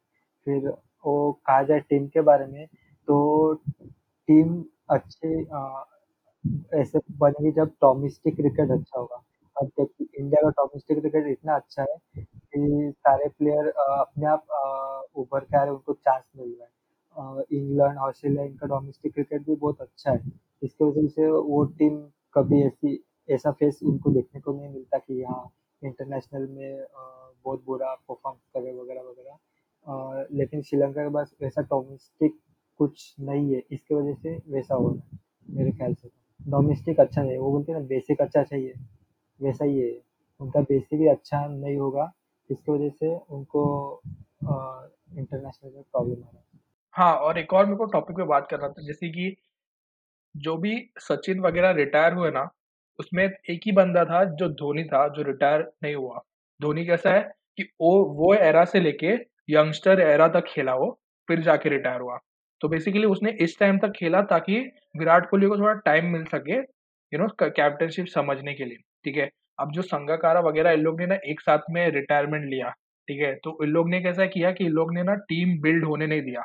फिर 0.48 0.68
वो 1.06 1.32
कहा 1.48 1.64
जाए 1.64 1.80
टीम 1.90 2.08
के 2.08 2.22
बारे 2.24 2.46
में 2.48 2.66
तो 3.08 3.54
टीम 4.30 4.64
अच्छे 4.90 5.34
ऐसे 6.76 7.00
बनेगी 7.20 7.52
जब 7.52 7.68
डोमेस्टिक 7.84 8.36
क्रिकेट 8.36 8.72
अच्छा 8.72 9.00
होगा। 9.00 9.24
अब 9.56 9.68
देखिए 9.70 10.08
इंडिया 10.20 10.42
का 10.42 10.50
डोमेस्टिक 10.62 11.00
क्रिकेट 11.00 11.28
इतना 11.28 11.56
अच्छा 11.56 11.82
है 11.82 11.98
कि 12.16 12.92
सारे 12.98 13.28
प्लेयर 13.30 13.68
अपने 13.70 14.26
आप 14.28 15.12
उभर 15.16 15.40
के 15.42 15.58
आ 15.58 15.64
रहे 15.64 15.74
उनको 15.74 15.94
चांस 15.94 16.24
मिल 16.38 16.50
रहा 16.52 16.66
है। 16.66 17.44
इंग्लैंड 17.52 17.98
ऑस्ट्रेलिया 18.00 18.44
इनका 18.44 18.68
डोमेस्टिक 18.68 19.14
क्रिकेट 19.14 19.46
भी 19.46 19.56
बहुत 19.56 19.82
अच्छा 19.82 20.12
है। 20.12 20.32
इसकी 20.64 20.84
वजह 20.86 21.08
से 21.08 21.28
वो 21.28 21.64
टीम 21.80 21.98
कभी 22.34 22.62
ऐसी, 22.64 23.04
ऐसा 23.30 23.52
फेस 23.52 23.80
उनको 23.84 24.12
देखने 24.12 24.42
को 24.42 24.54
नहीं 24.54 24.70
मिलता 24.70 24.98
कि 24.98 25.22
हाँ 25.24 25.50
इंटरनेशनल 25.82 26.48
में 26.50 26.86
बहुत 27.46 27.64
बुरा 27.66 27.94
परफॉर्म 28.08 28.38
करे 28.56 28.74
वगैरह 28.74 29.02
वगैरह। 29.02 30.28
लेकिन 30.38 30.62
श्रीलंका 30.62 31.04
के 31.04 31.14
पास 31.14 31.34
वैसा 31.42 31.62
डोमेस्टिक 31.62 32.40
कुछ 32.80 33.16
नहीं 33.20 33.54
है। 33.54 33.62
इसकी 33.72 33.96
वजह 33.96 34.14
से 34.14 34.38
वैसा 34.48 34.76
हो 34.76 34.88
रहा 34.90 35.08
है, 35.12 35.20
मेरे 35.50 35.72
ख्याल 35.72 35.94
से 35.94 36.10
डोमेस्टिक 36.48 37.00
अच्छा 37.00 37.22
नहीं, 37.24 37.38
वो 37.38 37.52
बोलते 37.52 37.72
हैं 37.72 37.80
ना 37.80 37.86
बेसिक 37.88 38.22
अच्छा 38.22 38.44
चाहिए, 38.44 38.74
वैसा 39.40 39.66
ही 39.66 39.80
है। 39.80 39.92
उनका 40.40 40.62
बेसिक 40.62 41.00
ही 41.00 41.08
अच्छा 41.08 41.46
नहीं 41.48 41.76
होगा 41.78 42.12
इसकी 42.50 42.72
वजह 42.72 42.90
से 42.92 43.16
उनको 43.30 43.64
इंटरनेशनल 44.44 45.72
में 45.72 45.84
प्रॉब्लम 45.84 46.14
आ 46.14 46.16
रहा 46.24 46.38
है। 46.38 46.60
हाँ 46.96 47.14
और 47.18 47.38
एक 47.40 47.54
और 47.54 47.66
मेरे 47.66 47.78
को 47.78 47.86
टॉपिक 47.88 48.18
पे 48.18 48.24
बात 48.26 48.48
करना 48.50 48.68
था, 48.68 48.84
जैसे 48.84 49.10
कि 49.10 49.36
जो 50.36 50.56
भी 50.58 50.76
सचिन 51.00 51.40
वगैरह 51.40 51.72
रिटायर 51.74 52.14
हुए 52.14 52.32
ना, 52.32 52.50
उसमें 53.00 53.24
एक 53.24 53.62
ही 53.66 53.72
बंदा 53.72 54.04
था 54.06 54.24
जो 54.24 54.50
धोनी 54.52 54.84
था, 54.84 55.08
जो 55.08 55.22
रिटायर 55.24 55.72
नहीं 55.84 55.96
हुआ। 55.96 56.22
धोनी 56.60 56.86
कैसा 56.86 57.14
है 57.14 57.22
कि 57.58 57.64
वो 57.82 58.04
वो 58.16 58.34
एरा 58.36 58.64
से 58.66 58.80
लेके 58.80 59.14
यंगस्टर 59.50 60.00
एरा 60.02 60.28
तक 60.30 60.46
खेला 60.48 60.76
वो, 60.76 60.90
फिर 61.28 61.42
जाके 61.42 61.70
रिटायर 61.70 62.02
हुआ। 62.02 62.18
तो 62.62 62.68
बेसिकली 62.70 63.06
उसने 63.06 63.32
इस 63.42 63.58
टाइम 63.60 63.78
तक 63.80 63.92
खेला 63.92 64.22
ताकि 64.32 64.60
विराट 64.98 65.30
कोहली 65.30 65.48
को 65.48 65.58
थोड़ा 65.58 65.74
टाइम 65.86 66.06
मिल 66.14 66.24
सके 66.26 66.58
यू 67.12 67.20
नो 67.20 67.28
कैप्टनशिप 67.42 68.06
समझने 68.08 68.54
के 68.54 68.66
लिए, 68.66 68.78
ठीक 69.06 69.18
है? 69.18 69.30
अब 69.60 69.72
जो 69.72 69.82
संगाकारा 69.82 70.40
वगैरह 70.42 70.72
इन 70.72 70.80
लोग 70.80 71.00
ने 71.02 71.06
ना 71.08 71.16
एक 71.26 71.42
साथ 71.42 71.60
में 71.72 71.88
रिटायरमेंट 71.92 72.46
लिया, 72.46 72.70
ठीक 73.08 73.22
है? 73.22 73.34
तो 73.36 73.58
इन 73.64 73.70
लोग 73.70 73.90
ने 73.90 74.02
कैसा 74.02 74.26
किया 74.28 74.52
कि 74.52 74.66
इन 74.66 74.72
लोग 74.72 74.94
ने 74.94 75.04
ना 75.04 75.16
टीम 75.30 75.60
बिल्ड 75.62 75.86
होने 75.86 76.08
नहीं 76.08 76.22
दिया, 76.22 76.42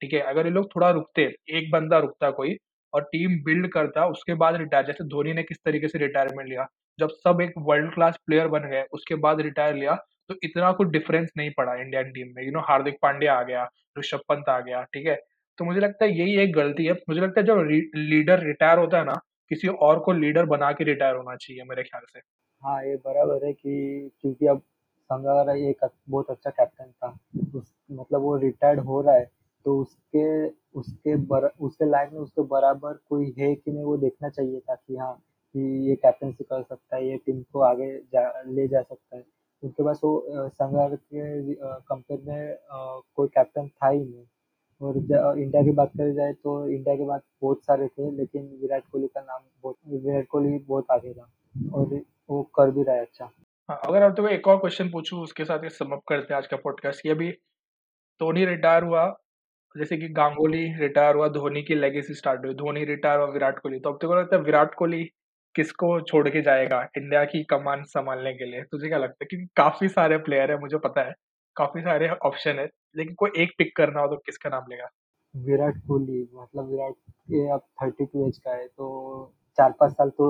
ठीक 0.00 0.12
है? 0.12 0.20
अगर 0.22 0.46
ये 0.46 0.52
लोग 0.52 0.68
थोड़ा 0.76 0.90
रुकते, 0.90 1.22
एक 1.50 1.70
बंदा 1.72 1.98
रुकता 1.98 2.30
कोई 2.30 2.56
और 2.92 3.02
टीम 3.12 3.38
बिल्ड 3.44 3.70
करता, 3.72 4.06
उसके 4.06 4.34
बाद 4.34 4.56
रिटायर 4.56 4.86
जैसे 4.86 5.04
धोनी 5.08 5.32
ने 5.32 5.42
किस 5.42 5.58
तरीके 5.64 5.88
से 5.88 5.98
रिटायरमेंट 5.98 6.48
लिया, 6.48 6.66
जब 6.98 7.08
सब 7.18 7.40
एक 7.42 7.52
वर्ल्ड 7.58 7.94
क्लास 7.94 8.18
प्लेयर 8.26 8.48
बन 8.48 8.68
गए, 8.70 8.82
उसके 8.92 9.14
बाद 9.16 9.40
रिटायर 9.40 9.74
लिया 9.74 9.94
तो 10.30 10.34
इतना 10.44 10.70
कुछ 10.72 10.88
डिफरेंस 10.88 11.30
नहीं 11.36 11.50
पड़ा 11.56 11.74
इंडियन 11.74 12.10
टीम 12.12 12.32
में 12.36 12.44
यू 12.44 12.52
नो 12.52 12.60
हार्दिक 12.60 12.96
पांड्या 13.02 13.34
आ 13.34 13.42
गया, 13.42 13.68
ऋषभ 13.98 14.20
पंत 14.28 14.48
आ 14.48 14.58
गया, 14.60 14.82
ठीक 14.94 15.06
है? 15.06 15.16
तो 15.60 15.64
मुझे 15.64 15.80
लगता 15.80 16.04
है 16.04 16.18
यही 16.18 16.36
एक 16.40 16.52
गलती 16.54 16.84
है। 16.84 16.92
मुझे 17.08 17.20
लगता 17.20 17.40
है 17.40 17.46
जब 17.46 17.58
लीडर 17.96 18.42
रिटायर 18.44 18.78
होता 18.78 18.98
है 18.98 19.04
ना 19.04 19.14
किसी 19.50 19.68
और 19.68 19.98
को 20.00 20.12
लीडर 20.12 20.44
बना 20.46 20.70
के 20.72 20.84
रिटायर 20.84 21.16
होना 21.16 21.34
चाहिए 21.36 21.64
मेरे 21.68 21.82
ख्याल 21.82 22.02
से। 22.12 22.20
हाँ 22.62 22.84
ये 22.84 22.94
बराबर 22.96 23.44
है 23.46 23.52
कि 23.52 24.10
क्योंकि 24.20 24.46
अब 24.46 24.62
संगाकारा 25.10 25.54
एक 25.68 25.84
बहुत 26.10 26.30
अच्छा 26.30 26.50
कैप्टन 26.50 26.90
था। 26.92 27.08
उस 27.54 27.72
मतलब 27.90 28.20
वो 28.20 28.36
रिटायर्ड 28.36 28.80
हो 28.80 29.00
रहा 29.00 29.14
है 29.14 29.28
तो 29.66 29.76
उसके 29.80 30.48
उसके 30.78 31.16
बर, 31.16 31.46
उसके 31.60 31.90
लाइफ 31.90 32.12
में 32.12 32.20
उसके 32.20 32.42
बराबर 32.42 32.98
कोई 33.08 33.34
है 33.38 33.54
कि 33.54 33.70
नहीं 33.72 33.84
वो 33.84 33.96
देखना 33.96 34.28
चाहिए 34.28 34.60
था 34.60 34.74
कि 34.74 34.96
हाँ 34.96 35.14
कि 35.54 35.88
ये 35.88 35.96
कैप्टनसी 35.96 36.44
कर 36.44 36.62
सकता 36.62 36.96
है 36.96 37.08
ये 37.08 37.16
टीम 37.16 37.42
को 37.52 37.60
आगे 37.60 37.92
जा 38.12 38.28
ले 38.46 38.68
जा 38.68 38.82
सकता 38.82 39.16
है। 39.16 39.24
उनके 39.62 39.84
पास 39.84 40.00
वो 40.04 40.48
संगार 40.48 40.94
के 40.96 41.54
कंपेयर 41.54 42.20
में 42.26 42.56
कोई 43.16 43.28
कैप्टन 43.28 43.68
था 43.68 43.88
ही 43.88 43.98
नहीं। 43.98 44.24
और 44.80 44.96
इंडिया 44.96 45.62
की 45.62 45.72
बात 45.72 45.90
करी 45.96 46.12
जाए 46.14 46.32
तो 46.32 46.68
इंडिया 46.68 46.94
के 46.96 47.04
बाद 47.04 47.22
बहुत 47.42 47.64
सारे 47.64 47.86
थे 47.88 48.10
लेकिन 48.16 48.42
विराट 48.62 48.82
कोहली 48.92 49.06
का 49.06 49.20
नाम 49.20 49.40
बहुत 49.62 49.76
विराट 49.86 50.26
कोहली 50.26 50.58
बहुत 50.58 50.90
आगे 50.90 51.12
था 51.14 51.30
और 51.74 52.00
वो 52.30 52.42
कर 52.54 52.70
भी 52.70 52.82
रहा 52.82 52.96
है 52.96 53.02
अच्छा। 53.02 53.30
हाँ, 53.68 53.80
अगर 53.84 54.02
आप 54.02 54.14
तो 54.16 54.28
एक 54.28 54.48
और 54.48 54.56
क्वेश्चन 54.56 54.90
पूछूँ 54.90 55.22
उसके 55.22 55.44
साथ 55.44 55.64
ये 55.64 55.70
समअप 55.70 56.02
करते 56.08 56.34
हैं 56.34 56.38
आज 56.38 56.46
का 56.46 56.56
पॉडकास्ट 56.56 57.06
ये 57.06 57.12
अभी 57.12 57.30
धोनी 58.20 58.44
रिटायर 58.44 58.84
हुआ 58.84 59.04
जैसे 59.74 59.96
कि 59.96 60.08
गांगुली 60.08 60.64
रिटायर 60.78 61.16
हुआ 61.16 61.28
धोनी 61.28 61.62
की 61.62 61.74
लेगेसी 61.74 62.14
स्टार्ट 62.14 62.44
हुई। 62.46 62.54
धोनी 62.54 62.84
रिटायर 62.84 63.20
हुआ 63.20 63.28
विराट 63.30 63.58
कोहली। 63.58 63.78
तो 63.80 63.90
अब 63.90 63.98
तो 64.02 64.14
लगता 64.14 64.36
है 64.36 64.42
विराट 64.42 64.74
कोहली 64.74 65.04
किसको 65.54 66.00
छोड़ 66.00 66.28
के 66.28 66.42
जाएगा 66.42 66.80
इंडिया 66.96 67.24
की 67.24 67.42
कमान 67.44 67.82
संभालने 67.84 68.32
के 68.34 68.44
लिए? 68.44 68.62
तुझे 68.62 68.88
क्या 68.88 68.98
लगता 68.98 69.24
है? 69.24 69.26
क्योंकि 69.30 69.46
काफ़ी 69.56 69.88
सारे 69.88 70.18
प्लेयर 70.18 70.52
है 70.52 70.58
मुझे 70.60 70.78
पता 70.78 71.02
है। 71.02 71.14
काफ़ी 71.56 71.82
सारे 71.82 72.08
ऑप्शन 72.24 72.58
है। 72.58 72.68
लेकिन 72.96 73.14
कोई 73.14 73.30
एक 73.36 73.52
पिक 73.58 73.76
करना 73.76 74.00
हो 74.00 74.08
तो 74.08 74.16
किसका 74.16 74.50
नाम 74.50 74.64
लेगा? 74.70 74.88
विराट 75.34 75.76
कोहली 75.86 76.22
मतलब 76.34 76.70
विराट 76.70 76.94
ये 77.30 77.48
अब 77.50 77.60
थर्टी 77.82 78.06
टू 78.06 78.26
एज 78.28 78.38
का 78.38 78.54
है 78.54 78.66
तो 78.68 79.34
चार 79.58 79.72
पाँच 79.80 79.92
साल 79.92 80.10
तो 80.10 80.28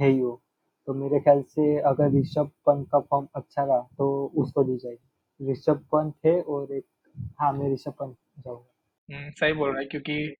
है 0.00 0.08
ही 0.08 0.20
वो। 0.20 0.40
तो 0.88 0.94
मेरे 0.94 1.20
ख्याल 1.20 1.42
से 1.42 1.78
अगर 1.82 2.10
ऋषभ 2.18 2.50
पंत 2.66 2.86
का 2.92 3.00
फॉर्म 3.00 3.26
अच्छा 3.34 3.64
रहा 3.64 3.80
तो 3.98 4.08
उसको 4.36 4.64
दी 4.64 4.76
जाएगी। 4.76 5.52
ऋषभ 5.52 5.84
पंत 5.92 6.14
है 6.26 6.40
और 6.42 6.72
एक 6.72 6.84
हाँ 7.40 7.52
मैं 7.52 7.72
ऋषभ 7.74 7.92
पंत 7.92 8.16
जाऊँगा। 8.38 9.30
सही 9.30 9.52
बोल 9.52 9.70
रहा 9.70 9.80
है 9.80 9.86
क्योंकि 9.86 10.34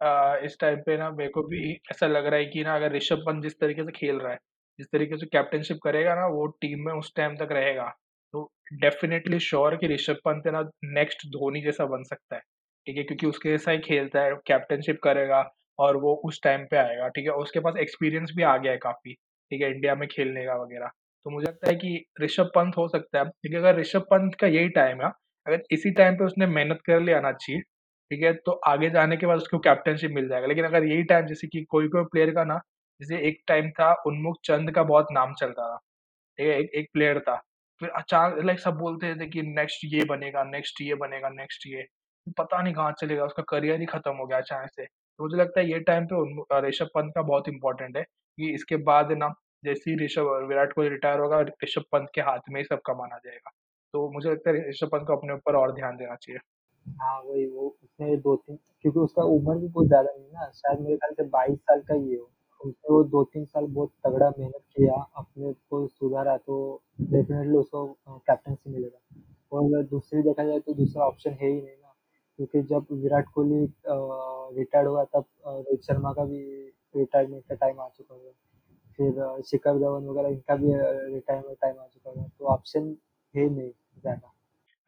आ, 0.00 0.36
इस 0.36 0.56
टाइम 0.60 0.80
पे 0.86 0.96
ना 0.98 1.10
मेरे 1.10 1.30
को 1.30 1.42
भी 1.42 1.72
ऐसा 1.92 2.06
लग 2.06 2.26
रहा 2.26 2.38
है 2.40 2.46
कि 2.46 2.64
ना 2.64 2.74
अगर 2.76 2.92
ऋषभ 2.92 3.18
पंत 3.26 3.42
जिस 3.42 3.58
तरीके 3.60 3.84
से 3.84 3.92
खेल 3.92 4.18
रहा 4.20 4.32
है 4.32 4.38
जिस 4.78 4.86
तरीके 4.92 5.16
से 5.16 5.26
कैप्टनशिप 5.26 5.78
करेगा 5.84 6.14
ना 6.14 6.26
वो 6.28 6.46
टीम 6.60 6.84
में 6.86 6.92
उस 6.92 7.12
टाइम 7.16 7.36
तक 7.36 7.52
रहेगा। 7.52 7.92
तो 8.34 8.50
डेफिनेटली 8.72 9.38
श्योर 9.40 9.76
कि 9.76 9.88
ऋषभ 9.88 10.16
पंत 10.24 10.46
है 10.46 10.52
ना 10.52 10.60
नेक्स्ट 10.84 11.26
धोनी 11.28 11.60
जैसा 11.62 11.84
बन 11.86 12.02
सकता 12.04 12.36
है 12.36 12.40
ठीक 12.86 12.96
है? 12.96 13.02
क्योंकि 13.04 13.26
उसके 13.26 13.50
जैसा 13.50 13.70
ही 13.70 13.78
खेलता 13.78 14.20
है 14.20 14.32
कैप्टनशिप 14.46 14.98
करेगा 15.04 15.42
और 15.78 15.96
वो 15.96 16.14
उस 16.24 16.40
टाइम 16.42 16.64
पे 16.70 16.76
आएगा 16.76 17.08
ठीक 17.08 17.24
है? 17.24 17.32
उसके 17.32 17.60
पास 17.60 17.74
एक्सपीरियंस 17.80 18.32
भी 18.36 18.42
आ 18.42 18.56
गया 18.56 18.72
है 18.72 18.78
काफ़ी 18.78 19.12
ठीक 19.14 19.62
है? 19.62 19.70
इंडिया 19.70 19.94
में 19.94 20.08
खेलने 20.08 20.44
का 20.46 20.54
वगैरह। 20.54 20.86
तो 21.26 21.30
मुझे 21.30 21.46
लगता 21.46 21.68
है 21.68 21.74
कि 21.76 22.04
ऋषभ 22.22 22.50
पंत 22.54 22.76
हो 22.76 22.88
सकता 22.88 23.18
है 23.18 23.24
क्योंकि 23.24 23.56
अगर 23.56 23.78
ऋषभ 23.80 24.02
पंत 24.10 24.34
का 24.34 24.46
यही 24.46 24.68
टाइम 24.68 25.02
है 25.02 25.10
अगर 25.46 25.62
इसी 25.70 25.90
टाइम 25.90 26.16
पे 26.16 26.24
उसने 26.24 26.46
मेहनत 26.46 26.80
कर 26.86 27.00
लिया 27.00 27.20
ना 27.20 27.28
अच्छी 27.28 27.60
ठीक 27.60 28.22
है? 28.22 28.32
तो 28.34 28.52
आगे 28.52 28.90
जाने 28.90 29.16
के 29.16 29.26
बाद 29.26 29.36
उसको 29.38 29.58
कैप्टनशिप 29.58 30.10
मिल 30.10 30.28
जाएगा। 30.28 30.46
लेकिन 30.46 30.64
अगर 30.64 30.84
यही 30.84 31.02
टाइम 31.04 31.26
जैसे 31.26 31.46
कि 31.46 31.64
कोई 31.70 31.88
कोई 31.88 32.04
प्लेयर 32.04 32.30
का 32.34 32.44
ना 32.44 32.60
जैसे 33.00 33.18
एक 33.28 33.42
टाइम 33.48 33.70
था 33.70 33.92
उन्मुख 34.06 34.36
चंद 34.44 34.70
का 34.70 34.82
बहुत 34.82 35.06
नाम 35.12 35.34
चलता 35.34 35.68
था 35.70 35.76
ठीक 36.38 36.48
है? 36.48 36.58
एक, 36.60 36.70
एक 36.74 36.88
प्लेयर 36.92 37.20
था 37.20 37.40
फिर 37.84 37.90
अचानक 37.92 38.44
लाइक 38.44 38.60
सब 38.60 38.76
बोलते 38.76 39.14
थे 39.14 39.26
कि 39.28 39.42
नेक्स्ट 39.44 39.80
ये 39.84 40.04
बनेगा 40.06 40.42
नेक्स्ट 40.44 40.80
ये 40.80 40.94
बनेगा 40.96 41.28
नेक्स्ट 41.30 41.66
ये। 41.66 41.82
पता 42.38 42.60
नहीं 42.62 42.74
कहाँ 42.74 42.92
चलेगा, 42.92 43.24
उसका 43.24 43.42
करियर 43.48 43.80
ही 43.80 43.86
खत्म 43.86 44.12
हो 44.16 44.26
गया 44.26 44.38
अचानक 44.38 44.70
से। 44.70 44.84
तो 44.84 45.24
मुझे 45.24 45.36
लगता 45.36 45.60
है 45.60 45.70
ये 45.70 45.78
टाइम 45.82 46.06
पे 46.12 46.68
ऋषभ 46.68 46.88
पंत 46.94 47.12
का 47.14 47.22
बहुत 47.22 47.48
इंपॉर्टेंट 47.48 47.96
है 47.96 48.02
कि 48.02 48.52
इसके 48.54 48.76
बाद 48.84 49.12
ना 49.14 49.28
जैसे 49.64 49.90
ही 49.90 49.96
ऋषभ 50.04 50.30
विराट 50.48 50.72
कोहली 50.72 50.90
रिटायर 50.90 51.18
होगा, 51.20 51.40
ऋषभ 51.64 51.84
पंत 51.92 52.08
के 52.14 52.20
हाथ 52.20 52.50
में 52.50 52.60
ही 52.60 52.64
सब 52.64 52.80
कमाना 52.86 53.18
जाएगा। 53.18 53.50
तो 53.94 54.10
मुझे 54.12 54.30
लगता 54.30 54.50
है 54.50 54.68
ऋषभ 54.70 54.88
पंत 54.92 55.06
को 55.06 55.16
अपने 55.16 55.34
ऊपर 55.34 55.56
और 55.56 55.72
ध्यान 55.74 55.96
देना 55.96 56.14
चाहिए। 56.16 56.38
हाँ 56.86 57.20
वही 57.20 57.46
वो 57.46 57.68
उसने 57.68 58.16
दो 58.18 58.36
तीन 58.36 58.56
क्योंकि 58.82 58.98
उसका 59.00 59.22
उम्र 59.34 59.58
भी 59.58 59.68
बहुत 59.68 59.86
ज़्यादा 59.86 60.12
नहीं 60.12 60.30
ना। 60.30 60.50
शायद 60.54 60.80
मेरे 60.80 60.96
ख्याल 60.96 61.14
से 61.14 61.28
बाईस 61.30 61.58
साल 61.60 61.80
का 61.80 61.94
ही 61.94 62.10
है 62.12 62.18
उसने 62.64 63.02
दो 63.10 63.22
तीन 63.24 63.44
साल 63.44 63.66
बहुत 63.68 63.90
तगड़ा 64.06 64.28
मेहनत 64.38 64.62
किया 64.76 64.94
अपने 65.18 65.52
को 65.70 65.86
सुधारा 65.88 66.36
तो 66.38 66.56
डेफिनेटली 67.02 67.56
उसको 67.58 67.86
कैप्टनसी 68.08 68.70
मिलेगा। 68.70 68.98
और 69.52 69.82
दूसरी 69.86 70.22
देखा 70.22 70.44
जाए 70.44 70.58
तो 70.60 70.74
दूसरा 70.74 71.04
ऑप्शन 71.04 71.30
है 71.32 71.48
ही 71.48 71.54
नहीं 71.54 71.76
ना 71.76 71.92
क्योंकि 72.38 72.62
जब 72.64 72.86
विराट 72.94 73.28
कोहली 73.34 73.60
रिटायर्ड 74.58 74.88
हुआ 74.88 75.04
तब 75.04 75.24
अ, 75.46 75.50
रोहित 75.50 75.82
शर्मा 75.82 76.12
का 76.12 76.24
भी 76.24 76.40
रिटायरमेंट 76.94 77.44
का 77.48 77.54
टाइम 77.54 77.80
आ 77.80 77.88
चुका 77.88 78.14
हुआ 78.14 78.32
फिर 78.98 79.42
शिखर 79.46 79.78
धवन 79.78 80.06
वगैरह 80.08 80.28
इनका 80.28 80.56
भी 80.56 80.72
रिटायरमेंट 81.14 81.58
टाइम 81.60 81.78
आ 81.80 81.86
चुका 81.86 82.10
हुआ 82.10 82.26
तो 82.38 82.46
ऑप्शन 82.46 82.96
है 83.34 83.48
नहीं 83.50 83.70
ज़्यादा। 84.00 84.32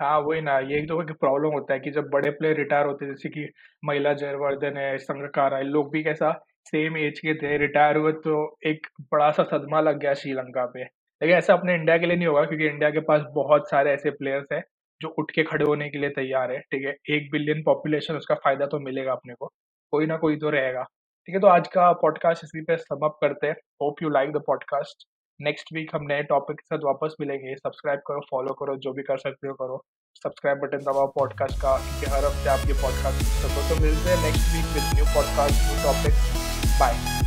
हाँ 0.00 0.18
वही 0.20 0.40
ना 0.40 0.58
ये 0.60 0.78
एक 0.78 0.88
तो 0.88 1.14
प्रॉब्लम 1.14 1.52
होता 1.52 1.74
है 1.74 1.80
कि 1.80 1.90
जब 1.90 2.08
बड़े 2.10 2.30
प्लेयर 2.30 2.56
रिटायर 2.56 2.86
होते 2.86 3.04
हैं 3.04 3.12
जैसे 3.12 3.28
कि 3.28 3.48
महिला 3.84 4.12
जयवर्धन 4.14 4.76
है 4.76 4.96
संगकारा 4.98 5.56
है 5.56 5.64
लोग 5.64 5.90
भी 5.92 6.02
कैसा 6.04 6.30
सेम 6.66 6.96
एज 6.96 7.18
के 7.18 7.34
थे 7.34 7.56
रिटायर 7.58 7.96
हुए 7.96 8.12
तो 8.22 8.36
एक 8.66 8.86
बड़ा 9.12 9.30
सा 9.30 9.42
सदमा 9.46 9.80
लग 9.80 9.98
गया 9.98 10.14
श्रीलंका 10.14 10.64
पे। 10.66 10.82
लेकिन 10.82 11.36
ऐसा 11.36 11.54
अपने 11.54 11.74
इंडिया 11.74 11.96
के 11.98 12.06
लिए 12.06 12.16
नहीं 12.16 12.26
होगा, 12.26 12.44
क्योंकि 12.44 12.66
इंडिया 12.66 12.90
के 12.90 13.00
पास 13.00 13.22
बहुत 13.34 13.70
सारे 13.70 13.92
ऐसे 13.92 14.10
प्लेयर्स 14.12 14.46
हैं, 14.52 14.62
जो 15.00 15.08
उठ 15.18 15.30
के 15.30 15.42
खड़े 15.42 15.64
होने 15.64 15.88
के 15.90 15.98
लिए 15.98 16.10
तैयार 16.10 16.52
है, 16.52 16.58
ठीक 16.62 16.86
है? 16.86 16.94
एक 17.10 17.30
बिलियन 17.32 17.62
पॉपुलेशन 17.62 18.16
उसका 18.16 18.34
फ़ायदा 18.34 18.66
तो 18.66 18.78
मिलेगा 18.80 19.12
अपने 19.12 19.34
को। 19.34 19.46
कोई 19.92 20.06
ना 20.06 20.16
कोई 20.16 20.36
तो 20.36 20.50
रहेगा। 20.50 20.82
ठीक 20.82 21.34
है 21.34 21.40
तो 21.40 21.46
आज 21.48 21.68
का 21.68 21.90
पॉडकास्ट 22.00 22.44
इसी 22.44 22.60
पे 22.64 22.76
समाप्त 22.76 23.18
करते 23.20 23.46
हैं। 23.46 23.54
Hope 23.82 24.02
you 24.02 24.08
like 24.08 24.32
the 24.32 24.42
podcast 24.46 25.06
next 25.40 25.72
week 25.74 25.94
हम 25.94 26.04
नए 26.08 26.22
टॉपिक 26.22 26.56
के 26.56 26.66
साथ 26.66 26.84
वापस 26.84 27.16
मिलेंगे। 27.20 27.54
सब्सक्राइब 27.56 28.00
करो 28.06 28.20
फॉलो 28.30 28.54
करो, 28.54 28.76
जो 28.76 28.92
भी 28.92 29.02
कर 29.02 29.18
सकते 29.18 29.48
हो 29.48 29.54
करो। 29.54 29.82
सब्सक्राइब 30.16 30.58
बटन 30.58 30.84
दबाओ 30.84 31.06
पॉडकास्ट 31.18 31.60
का 31.62 31.74
हर 32.14 32.24
हफ़्ते 32.24 32.50
आप 32.50 32.66
ये 32.68 32.80
पॉडकास्ट 32.82 33.22
सुन 33.22 33.38
सको 33.44 33.68
तो 33.68 33.80
मिलते 33.82 34.10
हैं। 34.10 34.24
Next 34.24 34.52
week 34.54 34.74
with 34.74 34.92
new 34.94 35.14
podcast 35.14 35.64
new 35.66 35.82
topic 35.84 36.45
Bye. 36.78 37.25